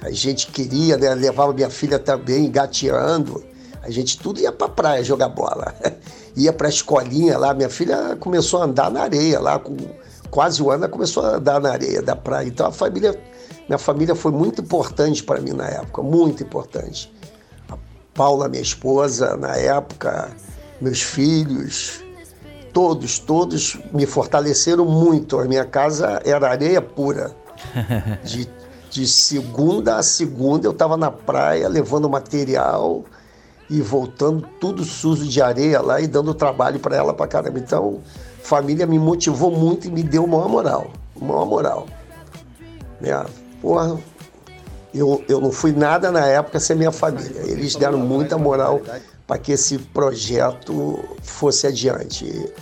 a 0.00 0.10
gente 0.10 0.48
queria, 0.48 0.96
né? 0.96 1.14
Levava 1.14 1.52
minha 1.52 1.70
filha 1.70 1.98
também, 1.98 2.50
gateando. 2.50 3.44
A 3.82 3.90
gente 3.90 4.18
tudo 4.18 4.40
ia 4.40 4.50
pra 4.50 4.68
praia 4.68 5.04
jogar 5.04 5.28
bola. 5.28 5.74
Ia 6.36 6.52
pra 6.52 6.68
escolinha 6.68 7.38
lá. 7.38 7.54
Minha 7.54 7.70
filha 7.70 8.16
começou 8.16 8.60
a 8.60 8.64
andar 8.64 8.90
na 8.90 9.02
areia 9.02 9.38
lá, 9.38 9.56
com 9.56 9.76
quase 10.34 10.60
um 10.60 10.68
ano, 10.68 10.88
começou 10.88 11.24
a 11.24 11.36
andar 11.36 11.60
na 11.60 11.70
areia 11.70 12.02
da 12.02 12.16
praia. 12.16 12.48
Então, 12.48 12.66
a 12.66 12.72
família, 12.72 13.16
minha 13.68 13.78
família 13.78 14.16
foi 14.16 14.32
muito 14.32 14.62
importante 14.62 15.22
para 15.22 15.40
mim 15.40 15.52
na 15.52 15.68
época, 15.68 16.02
muito 16.02 16.42
importante. 16.42 17.14
A 17.68 17.76
Paula, 18.12 18.48
minha 18.48 18.60
esposa, 18.60 19.36
na 19.36 19.54
época, 19.54 20.32
meus 20.80 21.00
filhos, 21.00 22.00
todos, 22.72 23.20
todos 23.20 23.78
me 23.92 24.06
fortaleceram 24.06 24.84
muito. 24.84 25.38
A 25.38 25.44
minha 25.44 25.64
casa 25.64 26.20
era 26.24 26.50
areia 26.50 26.82
pura. 26.82 27.30
De, 28.24 28.50
de 28.90 29.06
segunda 29.06 29.96
a 29.96 30.02
segunda 30.02 30.66
eu 30.66 30.72
estava 30.72 30.96
na 30.96 31.10
praia 31.10 31.68
levando 31.68 32.08
material 32.08 33.04
e 33.70 33.80
voltando 33.80 34.46
tudo 34.60 34.84
sujo 34.84 35.26
de 35.26 35.40
areia 35.40 35.80
lá 35.80 36.00
e 36.00 36.06
dando 36.08 36.34
trabalho 36.34 36.80
para 36.80 36.96
ela 36.96 37.14
para 37.14 37.28
caramba. 37.28 37.58
Então, 37.60 38.00
família 38.44 38.86
me 38.86 38.98
motivou 38.98 39.50
muito 39.50 39.88
e 39.88 39.90
me 39.90 40.02
deu 40.02 40.26
maior 40.26 40.48
moral, 40.48 40.90
maior 41.18 41.46
moral. 41.46 41.86
Né? 43.00 43.24
Porra, 43.60 43.98
eu, 44.94 45.24
eu 45.26 45.40
não 45.40 45.50
fui 45.50 45.72
nada 45.72 46.12
na 46.12 46.26
época 46.26 46.60
sem 46.60 46.76
minha 46.76 46.92
família. 46.92 47.40
Eles 47.46 47.74
deram 47.74 47.98
muita 47.98 48.36
moral 48.36 48.82
para 49.26 49.38
que 49.38 49.52
esse 49.52 49.78
projeto 49.78 51.02
fosse 51.22 51.66
adiante. 51.66 52.52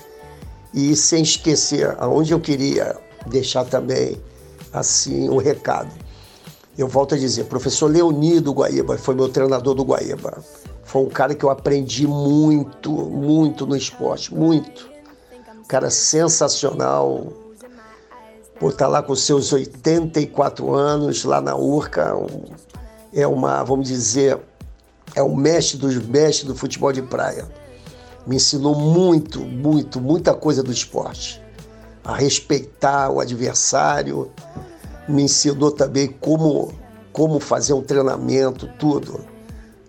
E, 0.73 0.93
e 0.93 0.97
sem 0.97 1.25
esquecer, 1.25 1.97
aonde 1.99 2.33
eu 2.33 2.39
queria 2.39 2.97
deixar 3.27 3.65
também 3.65 4.17
assim 4.73 5.29
um 5.29 5.37
recado. 5.37 5.91
Eu 6.79 6.87
volto 6.87 7.17
a 7.17 7.19
dizer, 7.19 7.45
professor 7.47 7.91
Leonido 7.91 8.53
Guaíba 8.53 8.97
foi 8.97 9.17
meu 9.17 9.29
treinador 9.29 9.75
do 9.75 9.83
Guaíba. 9.83 10.43
Foi 10.85 11.03
um 11.03 11.09
cara 11.09 11.35
que 11.35 11.45
eu 11.45 11.51
aprendi 11.51 12.07
muito, 12.07 12.93
muito 12.93 13.67
no 13.67 13.77
esporte, 13.77 14.33
muito. 14.33 14.92
Cara 15.73 15.89
sensacional. 15.89 17.33
Por 18.61 18.73
estar 18.73 18.89
lá 18.89 19.03
com 19.03 19.15
seus 19.15 19.55
84 19.55 20.75
anos, 20.75 21.25
lá 21.25 21.41
na 21.41 21.57
Urca, 21.57 22.13
é 23.11 23.27
uma, 23.27 23.65
vamos 23.65 23.89
dizer, 23.89 24.39
é 25.15 25.23
o 25.23 25.35
mestre 25.35 25.79
dos 25.79 25.97
mestres 25.97 26.45
do 26.45 26.55
futebol 26.55 26.93
de 26.93 27.01
praia. 27.01 27.49
Me 28.27 28.37
ensinou 28.37 28.75
muito, 28.75 29.41
muito, 29.41 29.99
muita 29.99 30.35
coisa 30.35 30.63
do 30.63 30.71
esporte. 30.71 31.43
A 32.05 32.17
respeitar 32.17 33.09
o 33.09 33.19
adversário, 33.19 34.31
me 35.09 35.23
ensinou 35.23 35.71
também 35.71 36.07
como, 36.07 36.71
como 37.15 37.41
fazer 37.41 37.73
um 37.73 37.81
treinamento, 37.81 38.69
tudo. 38.79 39.25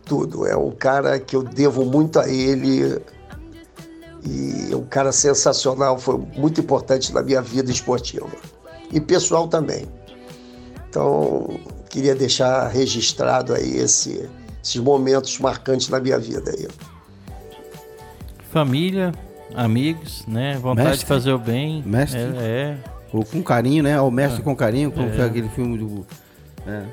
Tudo. 0.06 0.48
É 0.48 0.56
um 0.56 0.72
cara 0.72 1.20
que 1.20 1.36
eu 1.36 1.44
devo 1.44 1.84
muito 1.84 2.22
a 2.22 2.30
ele. 2.30 3.02
E 4.26 4.72
é 4.72 4.76
um 4.76 4.86
cara 4.86 5.12
sensacional, 5.12 5.98
foi 6.00 6.18
muito 6.38 6.62
importante 6.62 7.14
na 7.14 7.22
minha 7.22 7.42
vida 7.42 7.70
esportiva. 7.72 8.28
E 8.92 9.00
pessoal 9.00 9.48
também. 9.48 9.86
Então, 10.90 11.60
queria 11.90 12.16
deixar 12.16 12.68
registrado 12.68 13.54
aí 13.54 13.78
esse, 13.78 14.30
esses 14.64 14.78
momentos 14.82 15.38
marcantes 15.40 15.90
na 15.90 16.00
minha 16.00 16.18
vida 16.20 16.52
aí. 16.52 16.68
Família, 18.52 19.12
amigos, 19.56 20.24
né? 20.28 20.58
Vontade 20.62 20.90
Mestre. 20.90 21.00
de 21.00 21.06
fazer 21.08 21.32
o 21.34 21.40
bem. 21.40 21.82
Mestre. 21.86 22.20
É, 22.20 22.24
é. 22.24 22.78
Ou 23.12 23.26
com 23.26 23.42
carinho, 23.44 23.84
né? 23.84 24.00
O 24.00 24.12
mestre 24.12 24.42
Ah. 24.42 24.44
com 24.44 24.56
carinho, 24.56 24.92
como 24.92 25.08
É. 25.10 25.12
foi 25.14 25.26
aquele 25.26 25.50
filme 25.50 25.78
do 25.78 26.06
é, 26.68 26.84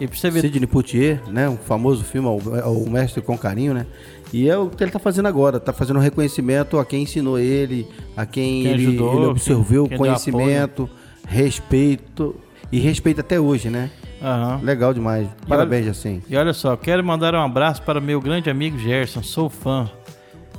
E 0.00 0.06
você 0.06 0.30
ver, 0.30 0.40
Sidney 0.40 0.66
Poitier, 0.66 1.20
né? 1.28 1.46
Um 1.48 1.58
famoso 1.58 2.02
filme, 2.02 2.26
o, 2.26 2.38
o 2.38 2.90
Mestre 2.90 3.20
com 3.20 3.36
Carinho, 3.36 3.74
né? 3.74 3.86
E 4.32 4.48
é 4.48 4.56
o 4.56 4.70
que 4.70 4.82
ele 4.82 4.90
tá 4.90 4.98
fazendo 4.98 5.26
agora, 5.26 5.60
tá 5.60 5.72
fazendo 5.72 5.98
um 5.98 6.02
reconhecimento 6.02 6.78
a 6.78 6.84
quem 6.86 7.02
ensinou 7.02 7.38
ele, 7.38 7.86
a 8.16 8.24
quem, 8.24 8.62
Quem 8.62 8.72
ele, 8.72 8.86
ajudou, 8.86 9.16
ele 9.16 9.26
observou 9.26 9.88
quem 9.88 9.88
deu 9.88 9.98
conhecimento, 9.98 10.88
respeito 11.26 12.34
e 12.72 12.78
respeito 12.78 13.20
até 13.20 13.38
hoje, 13.38 13.68
né? 13.68 13.90
Aham. 14.22 14.60
Legal 14.62 14.94
demais. 14.94 15.28
Parabéns, 15.46 15.86
assim. 15.88 16.22
E 16.28 16.36
olha 16.36 16.52
só, 16.52 16.76
quero 16.76 17.04
mandar 17.04 17.34
um 17.34 17.42
abraço 17.42 17.82
para 17.82 18.00
meu 18.00 18.20
grande 18.20 18.48
amigo 18.48 18.78
Gerson, 18.78 19.22
sou 19.22 19.50
fã. 19.50 19.90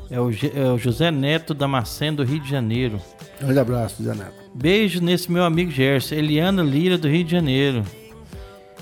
É 0.10 0.20
o, 0.20 0.30
é 0.30 0.72
o 0.74 0.78
José 0.78 1.10
Neto 1.10 1.54
Damasceno, 1.54 2.18
do 2.18 2.24
Rio 2.24 2.42
de 2.42 2.50
Janeiro. 2.50 3.00
Grande 3.40 3.60
abraço, 3.60 4.04
José 4.04 4.14
Neto. 4.14 4.34
Beijo 4.54 5.02
nesse 5.02 5.32
meu 5.32 5.44
amigo 5.44 5.72
Gerson, 5.72 6.16
Eliana 6.16 6.62
Lira, 6.62 6.98
do 6.98 7.08
Rio 7.08 7.24
de 7.24 7.32
Janeiro. 7.32 7.84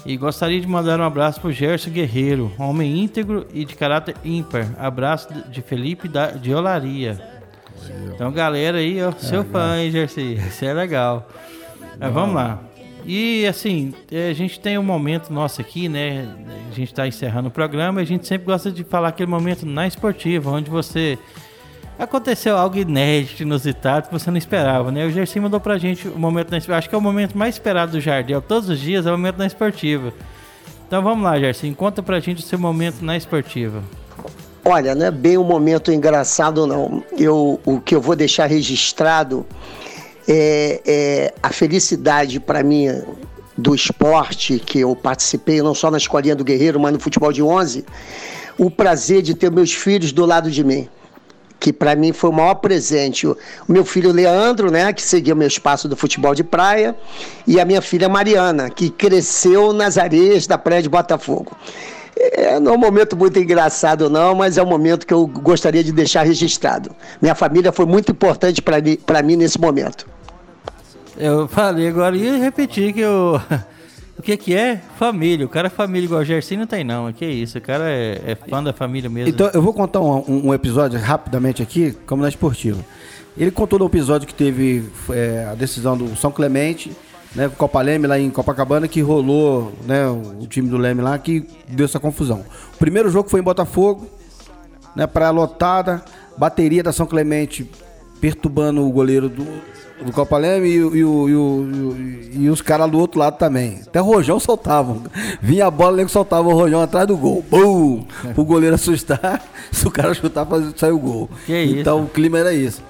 E 0.06 0.18
gostaria 0.18 0.60
de 0.60 0.68
mandar 0.68 1.00
um 1.00 1.04
abraço 1.04 1.42
pro 1.42 1.52
Gerson 1.52 1.92
Guerreiro, 1.92 2.52
homem 2.58 3.00
íntegro 3.00 3.46
e 3.54 3.66
de 3.66 3.76
caráter 3.76 4.16
ímpar. 4.24 4.74
Abraço 4.78 5.28
de 5.50 5.62
Felipe 5.62 6.10
de 6.42 6.54
Olaria. 6.54 7.20
Então, 8.14 8.32
galera 8.32 8.78
aí, 8.78 9.02
ó, 9.02 9.12
seu 9.12 9.44
fã, 9.44 9.78
hein, 9.78 9.92
Gerson? 9.92 10.22
Isso 10.48 10.66
é 10.66 10.74
legal. 10.74 11.28
Mas 12.00 12.14
vamos 12.14 12.36
lá. 12.36 12.60
E 13.06 13.48
assim, 13.48 13.94
é, 14.12 14.30
a 14.30 14.34
gente 14.34 14.60
tem 14.60 14.78
um 14.78 14.84
momento 14.84 15.32
nosso 15.32 15.62
aqui, 15.62 15.88
né? 15.88 16.28
A 16.72 16.76
gente 16.76 16.90
está 16.90 17.08
encerrando 17.08 17.48
o 17.48 17.52
programa 17.52 18.02
e 18.02 18.04
a 18.04 18.06
gente 18.06 18.28
sempre 18.28 18.46
gosta 18.46 18.72
de 18.72 18.84
falar 18.84 19.10
aquele 19.10 19.30
momento 19.30 19.66
na 19.66 19.88
esportiva, 19.88 20.52
onde 20.52 20.70
você. 20.70 21.18
Aconteceu 22.00 22.56
algo 22.56 22.78
inédito, 22.78 23.44
inusitado, 23.44 24.08
que 24.08 24.14
você 24.14 24.32
não 24.32 24.38
esperava, 24.38 24.90
né? 24.90 25.06
O 25.06 25.12
Gerson 25.12 25.42
mandou 25.42 25.60
pra 25.60 25.78
gente 25.78 26.08
o 26.08 26.18
momento 26.18 26.50
na 26.50 26.78
Acho 26.78 26.88
que 26.88 26.96
é 26.96 26.98
o 26.98 27.02
momento 27.02 27.38
mais 27.38 27.56
esperado 27.56 27.92
do 27.92 28.00
Jardel. 28.00 28.42
Todos 28.42 28.70
os 28.70 28.80
dias 28.80 29.06
é 29.06 29.10
o 29.10 29.18
momento 29.18 29.38
na 29.38 29.46
esportiva. 29.46 30.14
Então 30.88 31.04
vamos 31.04 31.26
lá, 31.26 31.38
Gerson. 31.38 31.74
Conta 31.74 32.02
pra 32.02 32.22
gente 32.22 32.42
o 32.42 32.48
seu 32.48 32.58
momento 32.58 33.04
na 33.04 33.18
esportiva. 33.18 33.84
Olha, 34.64 34.96
não 34.96 35.08
é 35.08 35.12
bem 35.12 35.38
um 35.38 35.44
momento 35.44 35.92
engraçado, 35.92 36.66
não. 36.66 37.04
Eu, 37.18 37.60
o 37.66 37.82
que 37.82 37.96
eu 37.96 38.00
vou 38.00 38.16
deixar 38.16 38.46
registrado 38.46 39.46
é, 40.26 40.82
é 40.86 41.34
a 41.44 41.50
felicidade 41.50 42.40
para 42.40 42.64
mim 42.64 42.88
do 43.58 43.76
esporte 43.76 44.58
que 44.58 44.80
eu 44.80 44.96
participei, 44.96 45.62
não 45.62 45.76
só 45.76 45.92
na 45.92 45.98
escolinha 45.98 46.36
do 46.36 46.46
Guerreiro, 46.46 46.80
mas 46.80 46.94
no 46.94 47.00
futebol 47.00 47.34
de 47.34 47.44
11, 47.44 47.84
o 48.58 48.72
prazer 48.72 49.22
de 49.22 49.34
ter 49.34 49.52
meus 49.52 49.74
filhos 49.74 50.14
do 50.14 50.26
lado 50.26 50.50
de 50.50 50.64
mim. 50.64 50.88
Que 51.60 51.74
para 51.74 51.96
mim 51.96 52.14
foi 52.14 52.30
o 52.30 52.34
maior 52.34 52.56
presente. 52.56 53.28
O 53.28 53.38
meu 53.68 53.84
filho 53.84 54.12
Leandro, 54.12 54.72
né, 54.72 54.94
que 54.94 55.02
seguia 55.02 55.34
o 55.34 55.38
meu 55.38 55.48
espaço 55.48 55.88
do 55.88 55.96
futebol 55.96 56.34
de 56.34 56.44
praia, 56.44 56.96
e 57.46 57.60
a 57.60 57.66
minha 57.66 57.82
filha 57.82 58.08
Mariana, 58.08 58.70
que 58.70 58.90
cresceu 58.90 59.74
nas 59.74 59.98
areias 59.98 60.48
da 60.48 60.58
praia 60.58 60.82
de 60.82 60.90
Botafogo. 60.90 61.56
É, 62.20 62.60
não 62.60 62.74
é 62.74 62.76
um 62.76 62.80
momento 62.80 63.16
muito 63.16 63.40
engraçado, 63.40 64.10
não, 64.10 64.36
mas 64.36 64.58
é 64.58 64.64
um 64.64 64.66
momento 64.66 65.08
que 65.08 65.14
eu 65.14 65.26
gostaria 65.26 65.84
de 65.84 65.92
deixar 65.92 66.24
registrado. 66.24 66.94
Minha 67.22 67.34
família 67.36 67.72
foi 67.72 67.86
muito 67.86 68.12
importante 68.12 68.62
para 68.62 69.24
mim 69.24 69.36
nesse 69.38 69.60
momento. 69.60 70.06
Eu 71.18 71.48
falei 71.48 71.88
agora 71.88 72.16
e 72.16 72.40
repetir 72.40 72.94
que 72.94 73.02
eu. 73.02 73.40
O 74.20 74.22
que 74.22 74.36
que 74.36 74.54
é? 74.54 74.82
Família. 74.98 75.46
O 75.46 75.50
cara 75.50 75.68
é 75.68 75.70
família 75.70 76.06
igual 76.06 76.20
o 76.20 76.26
Jersey 76.26 76.58
não 76.58 76.68
tem 76.68 76.84
não. 76.84 77.12
Que 77.14 77.26
isso, 77.26 77.58
o 77.58 77.62
cara 77.62 77.90
é, 77.90 78.22
é 78.28 78.36
fã 78.36 78.62
da 78.62 78.74
família 78.74 79.10
mesmo. 79.10 79.30
Então, 79.30 79.50
eu 79.54 79.62
vou 79.62 79.74
contar 79.74 80.02
um, 80.02 80.48
um, 80.48 80.54
episódio 80.54 81.00
rapidamente 81.00 81.64
aqui, 81.64 81.96
como 82.06 82.22
na 82.22 82.28
esportiva. 82.28 82.84
Ele 83.38 83.50
contou 83.50 83.80
no 83.80 83.86
episódio 83.86 84.28
que 84.28 84.34
teve 84.34 84.84
é, 85.10 85.48
a 85.50 85.56
decisão 85.56 85.98
do 85.98 86.18
São 86.18 86.34
Clemente, 86.34 86.92
né, 87.34 87.50
Copa 87.58 87.82
Leme 87.82 88.08
lá 88.08 88.20
em 88.20 88.30
Copacabana, 88.30 88.90
que 88.90 89.00
rolou, 89.00 89.72
né, 89.88 90.06
o 90.10 90.46
time 90.48 90.68
do 90.68 90.76
Leme 90.76 91.02
lá, 91.02 91.18
que 91.18 91.48
deu 91.70 91.86
essa 91.86 91.98
confusão. 91.98 92.44
O 92.74 92.78
primeiro 92.78 93.10
jogo 93.10 93.30
foi 93.30 93.40
em 93.40 93.44
Botafogo, 93.44 94.06
né, 94.98 95.08
praia 95.08 95.32
lotada, 95.32 96.04
bateria 96.38 96.84
da 96.84 96.92
São 96.92 97.06
Clemente 97.06 97.72
perturbando 98.20 98.86
o 98.86 98.92
goleiro 98.92 99.30
do, 99.30 99.48
do 100.04 100.12
Copa 100.12 100.38
Leme 100.38 100.68
e, 100.68 100.78
e, 100.78 101.02
e, 101.02 102.44
e 102.44 102.50
os 102.50 102.62
caras 102.62 102.90
do 102.90 103.00
outro 103.00 103.20
lado 103.20 103.38
também. 103.38 103.82
Até 103.86 104.02
o 104.02 104.06
Rojão 104.06 104.40
soltavam. 104.40 105.04
Vinha 105.42 105.68
a 105.68 105.72
bola, 105.72 105.98
nego 105.98 106.10
soltava 106.10 106.48
o 106.48 106.54
Rojão 106.54 106.82
atrás 106.82 107.08
do 107.08 107.18
gol. 107.18 107.44
Bum! 107.50 108.06
O 108.36 108.44
goleiro 108.44 108.76
assustar, 108.76 109.44
se 109.72 109.88
o 109.88 109.92
cara 109.92 110.14
chutar, 110.14 110.48
sair 110.76 110.92
o 110.92 111.00
gol. 111.00 111.30
Que 111.46 111.80
então 111.80 112.00
isso? 112.00 112.08
o 112.08 112.10
clima 112.10 112.40
era 112.40 112.54
isso. 112.54 112.82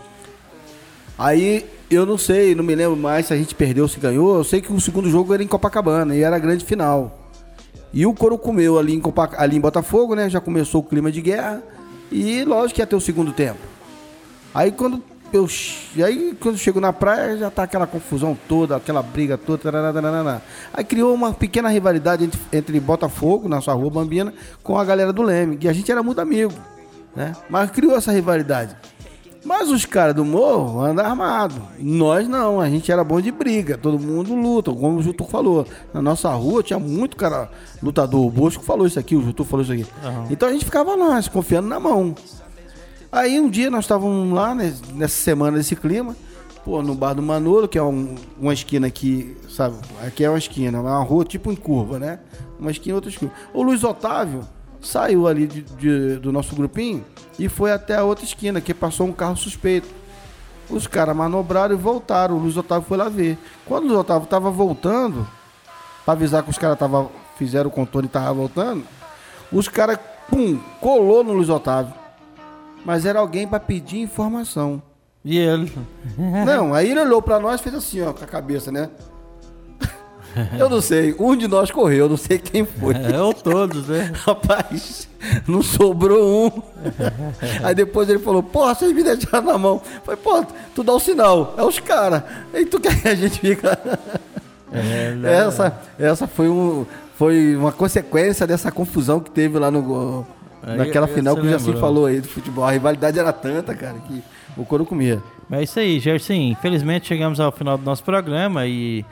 Aí 1.18 1.66
eu 1.90 2.06
não 2.06 2.18
sei, 2.18 2.54
não 2.54 2.64
me 2.64 2.76
lembro 2.76 2.96
mais 2.96 3.26
se 3.26 3.34
a 3.34 3.38
gente 3.38 3.56
perdeu 3.56 3.84
ou 3.84 3.90
se 3.90 4.00
ganhou. 4.00 4.38
Eu 4.38 4.44
sei 4.44 4.62
que 4.62 4.72
o 4.72 4.80
segundo 4.80 5.10
jogo 5.10 5.34
era 5.34 5.44
em 5.44 5.48
Copacabana 5.48 6.16
e 6.16 6.22
era 6.22 6.36
a 6.36 6.40
grande 6.40 6.64
final. 6.64 7.30
E 7.92 8.06
o 8.06 8.14
Coro 8.14 8.38
comeu 8.38 8.78
ali 8.78 8.94
em, 8.96 9.02
ali 9.38 9.58
em 9.58 9.60
Botafogo, 9.60 10.14
né? 10.14 10.30
Já 10.30 10.40
começou 10.40 10.82
o 10.82 10.84
clima 10.84 11.12
de 11.12 11.22
guerra. 11.22 11.64
E 12.12 12.44
lógico 12.44 12.76
que 12.76 12.82
ia 12.82 12.88
ter 12.88 12.96
o 12.96 13.02
segundo 13.02 13.32
tempo. 13.32 13.60
Aí 14.54 14.72
quando 14.72 15.04
eu, 15.32 15.48
e 15.96 16.04
aí, 16.04 16.38
quando 16.40 16.58
chego 16.58 16.80
na 16.80 16.92
praia, 16.94 17.38
já 17.38 17.50
tá 17.50 17.64
aquela 17.64 17.88
confusão 17.88 18.38
toda, 18.48 18.76
aquela 18.76 19.02
briga 19.02 19.38
toda. 19.38 19.64
Tararara, 19.64 20.42
aí 20.74 20.84
criou 20.84 21.14
uma 21.14 21.34
pequena 21.34 21.70
rivalidade 21.70 22.26
entre, 22.26 22.40
entre 22.52 22.80
Botafogo, 22.80 23.48
na 23.48 23.62
sua 23.62 23.74
rua 23.74 23.90
Bambina, 23.90 24.34
com 24.64 24.78
a 24.78 24.86
galera 24.86 25.14
do 25.14 25.22
Leme. 25.22 25.58
E 25.62 25.68
a 25.68 25.74
gente 25.74 25.92
era 25.92 26.02
muito 26.02 26.20
amigo, 26.20 26.54
né? 27.16 27.34
Mas 27.50 27.72
criou 27.72 27.96
essa 27.96 28.12
rivalidade. 28.12 28.76
Mas 29.44 29.70
os 29.70 29.86
caras 29.86 30.14
do 30.14 30.26
morro 30.26 30.84
andam 30.84 31.06
armados. 31.06 31.58
Nós 31.80 32.28
não, 32.28 32.60
a 32.60 32.70
gente 32.70 32.92
era 32.92 33.04
bom 33.04 33.22
de 33.22 33.32
briga. 33.32 33.78
Todo 33.78 33.98
mundo 33.98 34.36
luta, 34.36 34.72
como 34.72 35.00
o 35.00 35.02
Jutur 35.02 35.28
falou. 35.28 35.66
Na 35.94 36.02
nossa 36.02 36.30
rua 36.34 36.62
tinha 36.62 36.78
muito 36.78 37.16
cara 37.16 37.50
lutador. 37.82 38.26
O 38.26 38.30
Bosco 38.30 38.64
falou 38.64 38.86
isso 38.86 39.00
aqui, 39.00 39.16
o 39.16 39.22
Jutur 39.22 39.46
falou 39.46 39.64
isso 39.64 39.72
aqui. 39.72 39.86
Uhum. 40.04 40.28
Então 40.30 40.50
a 40.50 40.52
gente 40.52 40.66
ficava 40.66 40.94
lá, 40.96 41.22
se 41.22 41.30
confiando 41.30 41.68
na 41.68 41.80
mão. 41.80 42.14
Aí 43.12 43.40
um 43.40 43.50
dia 43.50 43.72
nós 43.72 43.86
estávamos 43.86 44.32
lá, 44.32 44.54
né, 44.54 44.72
nessa 44.94 45.16
semana 45.16 45.58
desse 45.58 45.76
clima, 45.76 46.16
pô, 46.64 46.84
no 46.84 46.94
bar 46.94 47.16
do 47.16 47.24
Manolo, 47.24 47.68
que 47.68 47.78
é 47.78 47.82
um, 47.82 48.16
uma 48.40 48.54
esquina 48.54 48.86
aqui, 48.86 49.36
sabe? 49.50 49.78
Aqui 50.06 50.24
é 50.24 50.30
uma 50.30 50.38
esquina, 50.38 50.78
é 50.78 50.82
uma 50.82 51.04
rua 51.04 51.26
tipo 51.26 51.52
em 51.52 51.56
curva, 51.56 51.98
né? 51.98 52.20
Uma 52.60 52.70
esquina, 52.70 52.96
outra 52.96 53.10
esquina. 53.10 53.32
O 53.52 53.64
Luiz 53.64 53.84
Otávio 53.84 54.48
saiu 54.80 55.28
ali 55.28 55.48
de, 55.48 55.64
de, 55.64 56.18
do 56.18 56.32
nosso 56.32 56.56
grupinho 56.56 57.04
e 57.40 57.50
foi 57.50 57.72
até 57.72 57.96
a 57.96 58.04
outra 58.04 58.24
esquina, 58.24 58.62
que 58.62 58.76
passou 58.76 59.08
um 59.08 59.12
carro 59.12 59.36
suspeito. 59.36 59.88
Os 60.70 60.86
caras 60.86 61.16
manobraram 61.16 61.74
e 61.74 61.78
voltaram. 61.78 62.36
O 62.36 62.40
Luiz 62.40 62.56
Otávio 62.58 62.88
foi 62.88 62.96
lá 62.96 63.10
ver. 63.10 63.40
Quando 63.66 63.86
o 63.86 63.88
Luiz 63.88 64.00
Otávio 64.02 64.26
estava 64.26 64.52
voltando, 64.52 65.28
para 66.06 66.14
avisar 66.14 66.44
que 66.44 66.52
os 66.52 66.60
caras 66.60 66.78
tava, 66.78 67.10
fizeram 67.38 67.70
o 67.70 67.74
contorno 67.74 68.06
e 68.06 68.08
estavam 68.08 68.36
voltando, 68.36 68.84
os 69.52 69.68
caras, 69.68 69.98
pum, 70.30 70.60
colou 70.80 71.24
no 71.24 71.34
Luiz 71.34 71.50
Otávio 71.50 71.99
mas 72.86 73.06
era 73.06 73.20
alguém 73.20 73.48
para 73.48 73.60
pedir 73.60 74.00
informação. 74.00 74.82
E 75.24 75.38
ele? 75.38 75.72
Não, 76.18 76.74
aí 76.74 76.92
ele 76.92 77.02
olhou 77.02 77.22
para 77.22 77.40
nós 77.40 77.60
e 77.60 77.64
fez 77.64 77.76
assim, 77.76 78.02
ó, 78.02 78.14
com 78.14 78.24
a 78.24 78.28
cabeça, 78.28 78.72
né? 78.72 78.90
Eu 80.58 80.70
não 80.70 80.80
sei, 80.80 81.16
um 81.20 81.36
de 81.36 81.48
nós 81.48 81.72
correu, 81.72 82.08
não 82.08 82.16
sei 82.18 82.38
quem 82.38 82.64
foi. 82.64 82.94
É, 82.96 83.20
ou 83.20 83.34
todos, 83.34 83.88
né? 83.88 84.12
Rapaz, 84.26 85.10
não 85.48 85.62
sobrou 85.62 86.48
um. 86.48 86.62
Aí 87.64 87.74
depois 87.74 88.08
ele 88.10 88.20
falou, 88.20 88.44
porra, 88.44 88.76
vocês 88.76 88.94
me 88.94 89.04
deixaram 89.04 89.46
na 89.46 89.58
mão. 89.58 89.82
Foi, 90.04 90.16
pô, 90.16 90.46
tu 90.76 90.84
dá 90.84 90.94
o 90.94 90.98
um 90.98 91.00
sinal, 91.00 91.56
é 91.58 91.64
os 91.64 91.80
caras. 91.80 92.24
E 92.54 92.66
tu 92.66 92.80
quer 92.80 93.02
que 93.02 93.08
a 93.08 93.16
gente 93.16 93.40
fica. 93.40 93.80
É, 94.72 95.18
essa, 95.48 95.82
essa 95.98 96.28
foi, 96.28 96.48
um, 96.48 96.86
foi 97.18 97.56
uma 97.56 97.72
consequência 97.72 98.46
dessa 98.46 98.72
confusão 98.72 99.20
que 99.20 99.32
teve 99.32 99.58
lá 99.58 99.72
no, 99.72 100.26
Aí, 100.64 100.78
Naquela 100.78 101.08
final 101.08 101.36
que 101.36 101.42
o 101.42 101.50
Jaci 101.50 101.74
falou 101.74 102.06
aí 102.06 102.22
do 102.22 102.28
futebol. 102.28 102.64
A 102.66 102.72
rivalidade 102.72 103.18
era 103.18 103.32
tanta, 103.32 103.74
cara, 103.76 103.98
que 104.00 104.22
o 104.58 104.66
couro 104.66 104.86
comia. 104.86 105.22
Mas 105.50 105.60
é 105.60 105.64
isso 105.64 105.80
aí, 105.80 106.00
Gerson. 106.00 106.34
Infelizmente 106.34 107.08
chegamos 107.08 107.40
ao 107.40 107.52
final 107.52 107.78
do 107.78 107.84
nosso 107.84 108.04
programa 108.04 108.68
e 108.68 109.06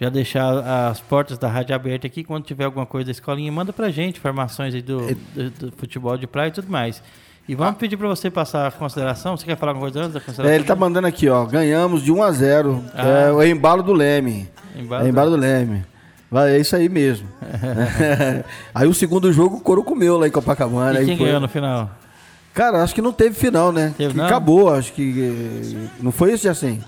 já 0.00 0.08
deixar 0.08 0.90
as 0.90 1.00
portas 1.00 1.38
da 1.38 1.48
rádio 1.48 1.74
aberta 1.74 2.06
aqui. 2.06 2.22
Quando 2.22 2.44
tiver 2.44 2.64
alguma 2.64 2.86
coisa 2.86 3.06
da 3.06 3.12
escolinha, 3.12 3.50
manda 3.50 3.72
pra 3.72 3.90
gente 3.90 4.18
informações 4.18 4.74
aí 4.74 4.82
do, 4.82 4.98
do, 5.34 5.50
do 5.50 5.72
futebol 5.72 6.16
de 6.16 6.26
praia 6.26 6.48
e 6.48 6.52
tudo 6.52 6.70
mais. 6.70 7.02
E 7.48 7.54
vamos 7.54 7.74
ah. 7.74 7.78
pedir 7.78 7.96
para 7.96 8.06
você 8.06 8.30
passar 8.30 8.66
a 8.66 8.70
consideração. 8.70 9.36
Você 9.36 9.46
quer 9.46 9.56
falar 9.56 9.72
alguma 9.72 9.90
coisa 9.90 10.00
antes 10.00 10.12
da 10.12 10.20
consideração? 10.20 10.52
É, 10.52 10.54
ele 10.54 10.64
tá 10.64 10.76
mandando 10.76 11.06
aqui, 11.06 11.28
ó. 11.28 11.44
Ganhamos 11.46 12.02
de 12.02 12.12
1 12.12 12.22
a 12.22 12.30
0. 12.30 12.84
Ah. 12.94 13.08
É 13.08 13.32
o 13.32 13.42
embalo 13.42 13.82
do 13.82 13.94
Leme. 13.94 14.46
Embalo, 14.76 15.06
é 15.06 15.08
embalo 15.08 15.30
do 15.30 15.36
Leme. 15.36 15.84
Vai, 16.30 16.56
é 16.56 16.58
isso 16.58 16.76
aí 16.76 16.88
mesmo. 16.88 17.26
aí 18.74 18.86
o 18.86 18.94
segundo 18.94 19.32
jogo 19.32 19.56
o 19.56 19.60
Coro 19.60 19.82
comeu 19.82 20.18
lá 20.18 20.28
em 20.28 20.30
Copacabana. 20.30 21.00
E 21.00 21.06
quem 21.06 21.16
foi... 21.16 21.26
ganhou 21.26 21.40
no 21.40 21.48
final? 21.48 21.90
Cara, 22.52 22.82
acho 22.82 22.94
que 22.94 23.00
não 23.00 23.12
teve 23.12 23.34
final, 23.34 23.72
né? 23.72 23.94
Teve, 23.96 24.14
que 24.14 24.20
acabou, 24.20 24.74
acho 24.74 24.92
que. 24.92 25.88
Não 26.00 26.10
foi 26.10 26.32
isso 26.32 26.48
assim. 26.48 26.80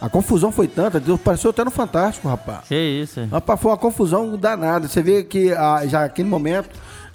A 0.00 0.08
confusão 0.08 0.50
foi 0.50 0.66
tanta, 0.66 1.02
pareceu 1.22 1.50
até 1.50 1.62
no 1.62 1.70
Fantástico, 1.70 2.26
rapaz. 2.26 2.60
Que 2.68 3.02
isso? 3.02 3.28
Rapaz, 3.30 3.60
foi 3.60 3.70
uma 3.70 3.76
confusão 3.76 4.34
danada. 4.34 4.88
Você 4.88 5.02
vê 5.02 5.22
que 5.22 5.52
a, 5.52 5.86
já 5.86 6.00
naquele 6.00 6.28
momento, 6.28 6.70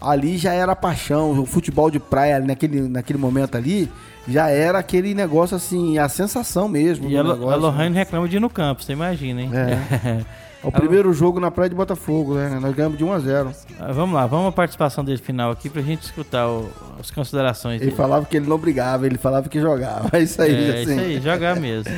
ali 0.09 0.37
já 0.37 0.53
era 0.53 0.75
paixão. 0.75 1.39
O 1.39 1.45
futebol 1.45 1.89
de 1.89 1.99
praia, 1.99 2.39
naquele, 2.39 2.81
naquele 2.81 3.19
momento 3.19 3.55
ali, 3.55 3.91
já 4.27 4.49
era 4.49 4.79
aquele 4.79 5.13
negócio 5.13 5.55
assim, 5.55 5.97
a 5.97 6.07
sensação 6.09 6.67
mesmo. 6.67 7.09
E 7.09 7.17
a, 7.17 7.23
negócio, 7.23 7.49
a 7.49 7.55
Lohane 7.55 7.89
né? 7.89 7.99
reclama 7.99 8.27
de 8.27 8.37
ir 8.37 8.39
no 8.39 8.49
campo, 8.49 8.83
você 8.83 8.93
imagina, 8.93 9.41
hein? 9.41 9.51
É. 9.53 10.25
É 10.65 10.67
o 10.67 10.71
primeiro 10.71 11.13
jogo 11.13 11.39
na 11.39 11.51
Praia 11.51 11.69
de 11.69 11.75
Botafogo, 11.75 12.33
né? 12.33 12.57
Nós 12.59 12.73
ganhamos 12.73 12.97
de 12.97 13.03
1 13.03 13.13
a 13.13 13.19
0 13.19 13.51
ah, 13.79 13.91
Vamos 13.91 14.15
lá, 14.15 14.25
vamos 14.25 14.47
a 14.47 14.51
participação 14.51 15.05
dele 15.05 15.19
final 15.19 15.51
aqui 15.51 15.69
pra 15.69 15.79
gente 15.83 16.01
escutar 16.01 16.47
o, 16.49 16.67
as 16.99 17.11
considerações 17.11 17.75
Ele 17.81 17.91
dele. 17.91 17.95
falava 17.95 18.25
que 18.25 18.35
ele 18.35 18.49
não 18.49 18.57
brigava, 18.57 19.05
ele 19.05 19.19
falava 19.19 19.47
que 19.47 19.61
jogava. 19.61 20.09
É 20.17 20.23
isso 20.23 20.41
aí, 20.41 20.69
É, 20.69 20.69
assim. 20.71 20.81
isso 20.81 20.99
aí, 21.01 21.21
jogar 21.21 21.55
mesmo. 21.59 21.93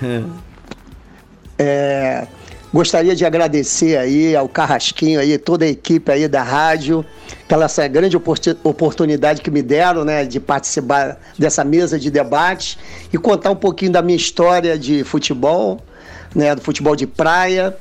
é, 1.58 2.26
gostaria 2.72 3.14
de 3.14 3.26
agradecer 3.26 3.98
aí 3.98 4.34
ao 4.34 4.48
Carrasquinho 4.48 5.20
aí, 5.20 5.36
toda 5.36 5.66
a 5.66 5.68
equipe 5.68 6.10
aí 6.10 6.26
da 6.28 6.42
rádio. 6.42 7.04
Pela 7.46 7.64
essa 7.64 7.86
grande 7.88 8.16
oportunidade 8.16 9.40
que 9.40 9.50
me 9.50 9.62
deram, 9.62 10.04
né, 10.04 10.24
de 10.24 10.38
participar 10.38 11.18
dessa 11.38 11.64
mesa 11.64 11.98
de 11.98 12.10
debate 12.10 12.78
e 13.12 13.18
contar 13.18 13.50
um 13.50 13.56
pouquinho 13.56 13.92
da 13.92 14.02
minha 14.02 14.16
história 14.16 14.78
de 14.78 15.04
futebol, 15.04 15.80
né, 16.34 16.54
do 16.54 16.60
futebol 16.60 16.94
de 16.94 17.06
praia 17.06 17.76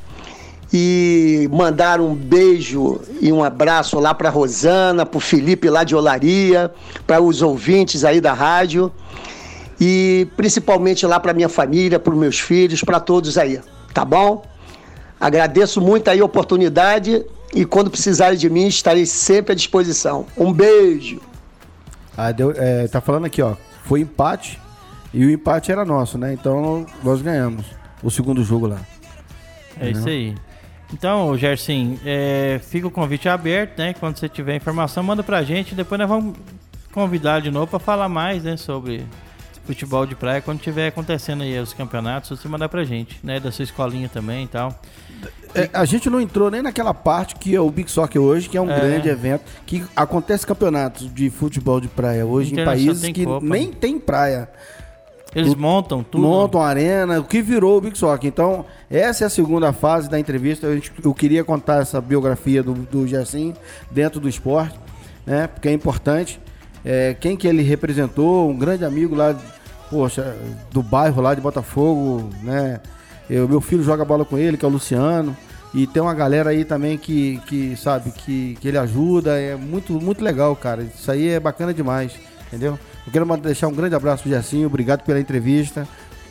e 0.72 1.48
mandar 1.52 2.02
um 2.02 2.14
beijo 2.14 3.00
e 3.22 3.32
um 3.32 3.44
abraço 3.44 4.00
lá 4.00 4.14
para 4.14 4.30
Rosana, 4.30 5.06
para 5.06 5.18
o 5.18 5.22
Felipe 5.22 5.70
lá 5.70 5.84
de 5.84 5.96
Olaria, 5.96 6.72
para 7.06 7.22
os 7.22 7.42
ouvintes 7.42 8.04
aí 8.04 8.20
da 8.20 8.34
rádio 8.34 8.92
e 9.80 10.28
principalmente 10.36 11.06
lá 11.06 11.20
para 11.20 11.34
minha 11.34 11.50
família, 11.50 12.00
para 12.00 12.12
os 12.12 12.20
meus 12.20 12.40
filhos, 12.40 12.84
para 12.84 13.00
todos 13.00 13.38
aí, 13.38 13.60
tá 13.94 14.04
bom? 14.04 14.44
Agradeço 15.20 15.82
muito 15.82 16.10
aí 16.10 16.20
a 16.20 16.26
oportunidade 16.26 17.26
e 17.54 17.66
quando 17.66 17.90
precisarem 17.90 18.38
de 18.38 18.50
mim 18.50 18.68
estarei 18.68 19.06
sempre 19.06 19.54
à 19.54 19.56
disposição. 19.56 20.26
Um 20.38 20.54
beijo. 20.54 21.20
Ah, 22.16 22.32
deu, 22.32 22.52
é, 22.56 22.88
tá 22.88 23.00
falando 23.02 23.26
aqui, 23.26 23.42
ó, 23.42 23.56
foi 23.84 24.02
empate 24.02 24.60
e 25.14 25.26
o 25.26 25.32
empate 25.32 25.72
era 25.72 25.86
nosso, 25.86 26.18
né? 26.18 26.34
Então 26.34 26.86
nós 27.04 27.22
ganhamos 27.22 27.66
o 28.04 28.12
segundo 28.12 28.44
jogo 28.44 28.68
lá. 28.68 28.80
É 29.80 29.90
isso 29.90 30.08
aí. 30.08 30.36
Então, 30.94 31.38
Gerson, 31.38 31.98
é, 32.06 32.60
fica 32.64 32.88
o 32.88 32.92
convite 32.92 33.28
aberto, 33.28 33.78
né? 33.78 33.94
Quando 33.94 34.18
você 34.18 34.30
tiver 34.30 34.56
informação, 34.56 35.04
manda 35.04 35.22
pra 35.22 35.44
gente. 35.44 35.76
Depois 35.76 36.00
nós 36.00 36.08
vamos 36.08 36.38
convidar 36.94 37.42
de 37.42 37.52
novo 37.52 37.68
para 37.68 37.80
falar 37.80 38.08
mais, 38.08 38.44
né? 38.44 38.56
Sobre 38.58 39.06
futebol 39.66 40.06
de 40.06 40.16
praia 40.16 40.42
quando 40.42 40.60
tiver 40.60 40.88
acontecendo 40.88 41.44
aí 41.44 41.60
os 41.60 41.74
campeonatos, 41.74 42.30
você 42.30 42.48
mandar 42.48 42.70
pra 42.70 42.86
gente, 42.86 43.20
né? 43.22 43.40
Da 43.40 43.52
sua 43.52 43.64
escolinha 43.64 44.08
também 44.08 44.46
e 44.46 44.48
tal. 44.48 44.80
É, 45.56 45.70
a 45.74 45.86
gente 45.86 46.10
não 46.10 46.22
entrou 46.22 46.52
nem 46.52 46.62
naquela 46.62 46.94
parte 46.94 47.36
que 47.36 47.56
é 47.56 47.60
o 47.60 47.70
Big 47.70 47.90
Soccer 47.90 48.22
hoje, 48.22 48.48
que 48.48 48.58
é 48.58 48.62
um 48.62 48.70
é. 48.70 48.80
grande 48.80 49.10
evento, 49.10 49.44
que 49.66 49.84
acontece 49.96 50.46
campeonatos 50.46 51.12
de 51.14 51.30
futebol 51.30 51.80
de 51.80 51.88
praia 51.88 52.26
hoje 52.26 52.54
em 52.54 52.64
países 52.64 53.12
que 53.12 53.26
Copa. 53.26 53.46
nem 53.46 53.72
tem 53.72 54.00
praia. 54.00 54.50
Eles 55.36 55.56
montam 55.56 56.04
tudo. 56.04 56.24
Montam 56.24 56.62
a 56.62 56.68
arena, 56.68 57.20
o 57.20 57.24
que 57.24 57.42
virou 57.42 57.78
o 57.78 57.82
Big 57.82 57.98
Soccer. 57.98 58.28
Então, 58.28 58.66
essa 58.90 59.24
é 59.24 59.28
a 59.28 59.30
segunda 59.30 59.74
fase 59.74 60.10
da 60.10 60.20
entrevista. 60.20 60.66
Eu, 60.66 60.82
eu 61.04 61.14
queria 61.14 61.44
contar 61.44 61.82
essa 61.82 62.00
biografia 62.02 62.64
do, 62.64 62.74
do 62.74 63.08
Gersim 63.08 63.54
dentro 63.92 64.20
do 64.20 64.28
esporte, 64.28 64.80
né? 65.26 65.48
Porque 65.48 65.68
é 65.68 65.74
importante. 65.74 66.40
É, 66.84 67.14
quem 67.20 67.36
que 67.36 67.48
ele 67.48 67.62
representou, 67.62 68.50
um 68.50 68.58
grande 68.58 68.86
amigo 68.86 69.14
lá 69.14 69.36
poxa, 69.90 70.36
do 70.72 70.82
bairro 70.82 71.22
lá 71.22 71.34
de 71.34 71.42
Botafogo, 71.42 72.30
né? 72.42 72.80
Eu, 73.30 73.48
meu 73.48 73.62
filho 73.62 73.84
joga 73.84 74.06
bola 74.06 74.24
com 74.24 74.38
ele, 74.38 74.58
que 74.58 74.66
é 74.66 74.68
o 74.68 74.72
Luciano. 74.72 75.36
E 75.74 75.86
tem 75.86 76.02
uma 76.02 76.14
galera 76.14 76.50
aí 76.50 76.64
também 76.64 76.98
que, 76.98 77.42
que 77.46 77.76
sabe, 77.76 78.12
que, 78.12 78.58
que 78.60 78.68
ele 78.68 78.78
ajuda. 78.78 79.38
É 79.40 79.56
muito, 79.56 79.94
muito 79.94 80.24
legal, 80.24 80.56
cara. 80.56 80.84
Isso 80.84 81.12
aí 81.12 81.30
é 81.30 81.40
bacana 81.40 81.74
demais, 81.74 82.14
entendeu? 82.48 82.80
Eu 83.06 83.12
quero 83.12 83.38
deixar 83.38 83.68
um 83.68 83.74
grande 83.74 83.96
abraço 83.96 84.24
pro 84.24 84.32
Gersinho, 84.32 84.68
obrigado 84.68 85.04
pela 85.04 85.20
entrevista. 85.20 85.88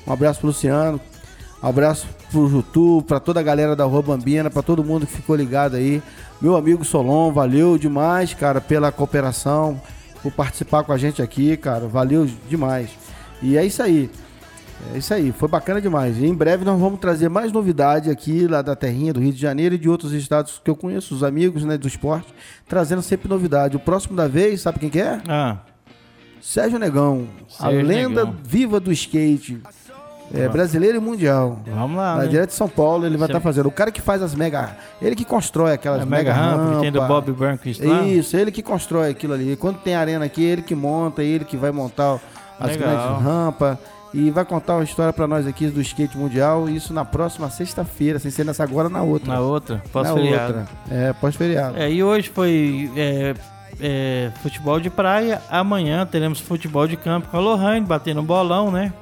Um 0.06 0.12
abraço 0.12 0.40
pro 0.40 0.48
Luciano. 0.48 1.00
Um 1.62 1.68
abraço 1.68 2.06
pro 2.30 2.48
Jutu, 2.48 3.02
pra 3.06 3.18
toda 3.18 3.40
a 3.40 3.42
galera 3.42 3.74
da 3.74 3.84
Rua 3.84 4.02
Bambina, 4.02 4.50
pra 4.50 4.62
todo 4.62 4.84
mundo 4.84 5.06
que 5.06 5.12
ficou 5.12 5.36
ligado 5.36 5.76
aí. 5.76 6.02
Meu 6.40 6.54
amigo 6.54 6.84
Solon, 6.84 7.32
valeu 7.32 7.78
demais, 7.78 8.34
cara, 8.34 8.60
pela 8.60 8.92
cooperação, 8.92 9.80
por 10.22 10.30
participar 10.32 10.84
com 10.84 10.92
a 10.92 10.98
gente 10.98 11.22
aqui, 11.22 11.56
cara. 11.56 11.86
Valeu 11.86 12.28
demais. 12.48 12.90
E 13.42 13.56
é 13.56 13.64
isso 13.64 13.82
aí. 13.82 14.10
É 14.94 14.98
isso 14.98 15.12
aí, 15.12 15.32
foi 15.32 15.48
bacana 15.48 15.80
demais. 15.80 16.18
E 16.18 16.26
em 16.26 16.34
breve 16.34 16.64
nós 16.64 16.78
vamos 16.78 17.00
trazer 17.00 17.28
mais 17.28 17.50
novidade 17.52 18.10
aqui 18.10 18.46
lá 18.46 18.62
da 18.62 18.76
terrinha 18.76 19.12
do 19.12 19.20
Rio 19.20 19.32
de 19.32 19.40
Janeiro 19.40 19.74
e 19.74 19.78
de 19.78 19.88
outros 19.88 20.12
estados 20.12 20.60
que 20.62 20.70
eu 20.70 20.76
conheço, 20.76 21.14
os 21.14 21.22
amigos 21.22 21.64
né, 21.64 21.76
do 21.76 21.88
esporte, 21.88 22.32
trazendo 22.68 23.02
sempre 23.02 23.28
novidade. 23.28 23.76
O 23.76 23.80
próximo 23.80 24.16
da 24.16 24.28
vez, 24.28 24.60
sabe 24.60 24.78
quem 24.78 24.90
que 24.90 25.00
é? 25.00 25.20
Ah. 25.28 25.58
Sérgio 26.40 26.78
Negão, 26.78 27.26
Sérgio 27.48 27.80
a 27.80 27.82
lenda 27.82 28.24
Negão. 28.24 28.36
viva 28.44 28.78
do 28.78 28.92
skate. 28.92 29.60
É, 30.34 30.48
brasileiro 30.48 30.96
e 30.96 31.00
mundial. 31.00 31.60
Vamos 31.66 31.96
lá. 31.96 32.16
Na 32.16 32.22
né? 32.24 32.28
direto 32.28 32.48
de 32.48 32.56
São 32.56 32.68
Paulo, 32.68 33.06
ele 33.06 33.16
vai 33.16 33.28
estar 33.28 33.38
tá 33.38 33.42
fazendo. 33.42 33.66
O 33.66 33.70
cara 33.70 33.92
que 33.92 34.00
faz 34.00 34.20
as 34.20 34.34
mega. 34.34 34.76
Ele 35.00 35.14
que 35.14 35.24
constrói 35.24 35.72
aquelas 35.72 36.02
é 36.02 36.04
mega, 36.04 36.16
mega 36.16 36.34
rampa. 36.34 36.74
Que 36.74 36.80
tem 36.80 36.92
do 36.92 37.00
Bob 37.02 37.30
Burnquist 37.30 37.80
lá. 37.80 38.02
Isso, 38.02 38.36
ele 38.36 38.50
que 38.50 38.60
constrói 38.60 39.10
aquilo 39.10 39.34
ali. 39.34 39.54
Quando 39.54 39.78
tem 39.78 39.94
arena 39.94 40.24
aqui, 40.24 40.42
ele 40.42 40.62
que 40.62 40.74
monta, 40.74 41.22
ele 41.22 41.44
que 41.44 41.56
vai 41.56 41.70
montar 41.70 42.18
as 42.58 42.72
Legal. 42.72 42.88
grandes 42.88 43.22
rampas. 43.22 43.78
E 44.14 44.30
vai 44.30 44.44
contar 44.44 44.76
uma 44.76 44.84
história 44.84 45.12
para 45.12 45.26
nós 45.26 45.46
aqui 45.46 45.66
do 45.66 45.80
skate 45.80 46.16
mundial. 46.16 46.68
Isso 46.68 46.94
na 46.94 47.04
próxima 47.04 47.50
sexta-feira, 47.50 48.18
sem 48.18 48.30
ser 48.30 48.44
nessa 48.44 48.62
agora, 48.62 48.88
na 48.88 49.02
outra. 49.02 49.34
Na 49.34 49.40
outra, 49.40 49.82
pós-feriado. 49.92 50.68
É, 50.90 51.12
pós-feriado. 51.12 51.76
É, 51.76 51.90
e 51.90 52.02
hoje 52.02 52.30
foi 52.30 52.90
é, 52.96 53.34
é, 53.80 54.30
futebol 54.42 54.80
de 54.80 54.88
praia. 54.88 55.42
Amanhã 55.50 56.06
teremos 56.06 56.40
futebol 56.40 56.86
de 56.86 56.96
campo 56.96 57.28
com 57.28 57.36
a 57.36 57.40
Lohane, 57.40 57.84
batendo 57.84 58.20
um 58.20 58.24
bolão, 58.24 58.70
né? 58.70 58.92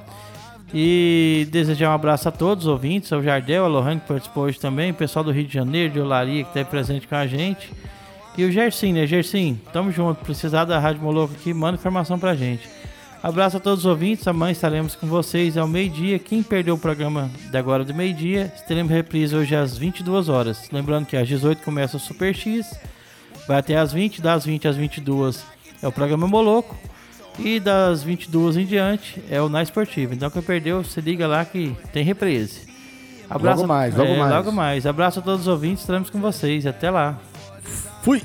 E 0.73 1.47
desejar 1.51 1.91
um 1.91 1.93
abraço 1.93 2.27
a 2.27 2.31
todos 2.31 2.65
os 2.65 2.71
ouvintes, 2.71 3.13
ao 3.13 3.23
Jardel, 3.23 3.63
a 3.63 3.67
Lohane 3.67 4.01
que 4.01 4.07
participou 4.07 4.43
hoje 4.43 4.59
também, 4.59 4.91
o 4.91 4.95
pessoal 4.95 5.23
do 5.23 5.31
Rio 5.31 5.45
de 5.45 5.53
Janeiro, 5.53 5.93
de 5.93 5.99
Olaria, 5.99 6.43
que 6.43 6.49
está 6.49 6.69
presente 6.69 7.07
com 7.07 7.15
a 7.15 7.25
gente. 7.25 7.71
E 8.37 8.43
o 8.43 8.51
Gersim, 8.51 8.91
né? 8.91 9.07
Gersim, 9.07 9.57
tamo 9.71 9.91
junto. 9.91 10.25
Precisar 10.25 10.65
da 10.65 10.77
Rádio 10.77 11.01
Moloco 11.01 11.33
aqui, 11.33 11.53
manda 11.53 11.77
informação 11.77 12.19
pra 12.19 12.35
gente. 12.35 12.67
Abraço 13.25 13.57
a 13.57 13.59
todos 13.59 13.79
os 13.79 13.85
ouvintes. 13.87 14.27
Amanhã 14.27 14.51
estaremos 14.51 14.93
com 14.93 15.07
vocês 15.07 15.57
ao 15.57 15.67
meio-dia. 15.67 16.19
Quem 16.19 16.43
perdeu 16.43 16.75
o 16.75 16.77
programa 16.77 17.27
de 17.49 17.57
agora 17.57 17.83
do 17.83 17.91
meio-dia, 17.91 18.53
teremos 18.67 18.91
reprise 18.91 19.35
hoje 19.35 19.55
às 19.55 19.75
22 19.75 20.29
horas. 20.29 20.69
Lembrando 20.71 21.07
que 21.07 21.17
às 21.17 21.27
18 21.27 21.63
começa 21.63 21.97
o 21.97 21.99
Super 21.99 22.35
X, 22.35 22.79
vai 23.47 23.57
até 23.57 23.77
às 23.77 23.91
20, 23.91 24.21
das 24.21 24.45
20 24.45 24.67
às 24.67 24.75
22 24.75 25.43
é 25.81 25.87
o 25.87 25.91
programa 25.91 26.27
Moloco. 26.27 26.77
E 27.39 27.59
das 27.59 28.03
22 28.03 28.57
em 28.57 28.65
diante 28.65 29.19
é 29.27 29.41
o 29.41 29.49
Na 29.49 29.63
Esportivo. 29.63 30.13
Então 30.13 30.29
quem 30.29 30.43
perdeu, 30.43 30.83
se 30.83 31.01
liga 31.01 31.25
lá 31.25 31.43
que 31.43 31.75
tem 31.91 32.03
reprise. 32.03 32.61
Abraço, 33.27 33.61
logo 33.61 33.67
mais, 33.67 33.95
logo 33.95 34.11
é, 34.11 34.17
mais. 34.19 34.31
Logo 34.35 34.51
mais. 34.51 34.85
Abraço 34.85 35.17
a 35.17 35.23
todos 35.23 35.41
os 35.41 35.47
ouvintes, 35.47 35.81
estaremos 35.81 36.11
com 36.11 36.19
vocês. 36.21 36.67
Até 36.67 36.91
lá. 36.91 37.17
Fui! 38.03 38.21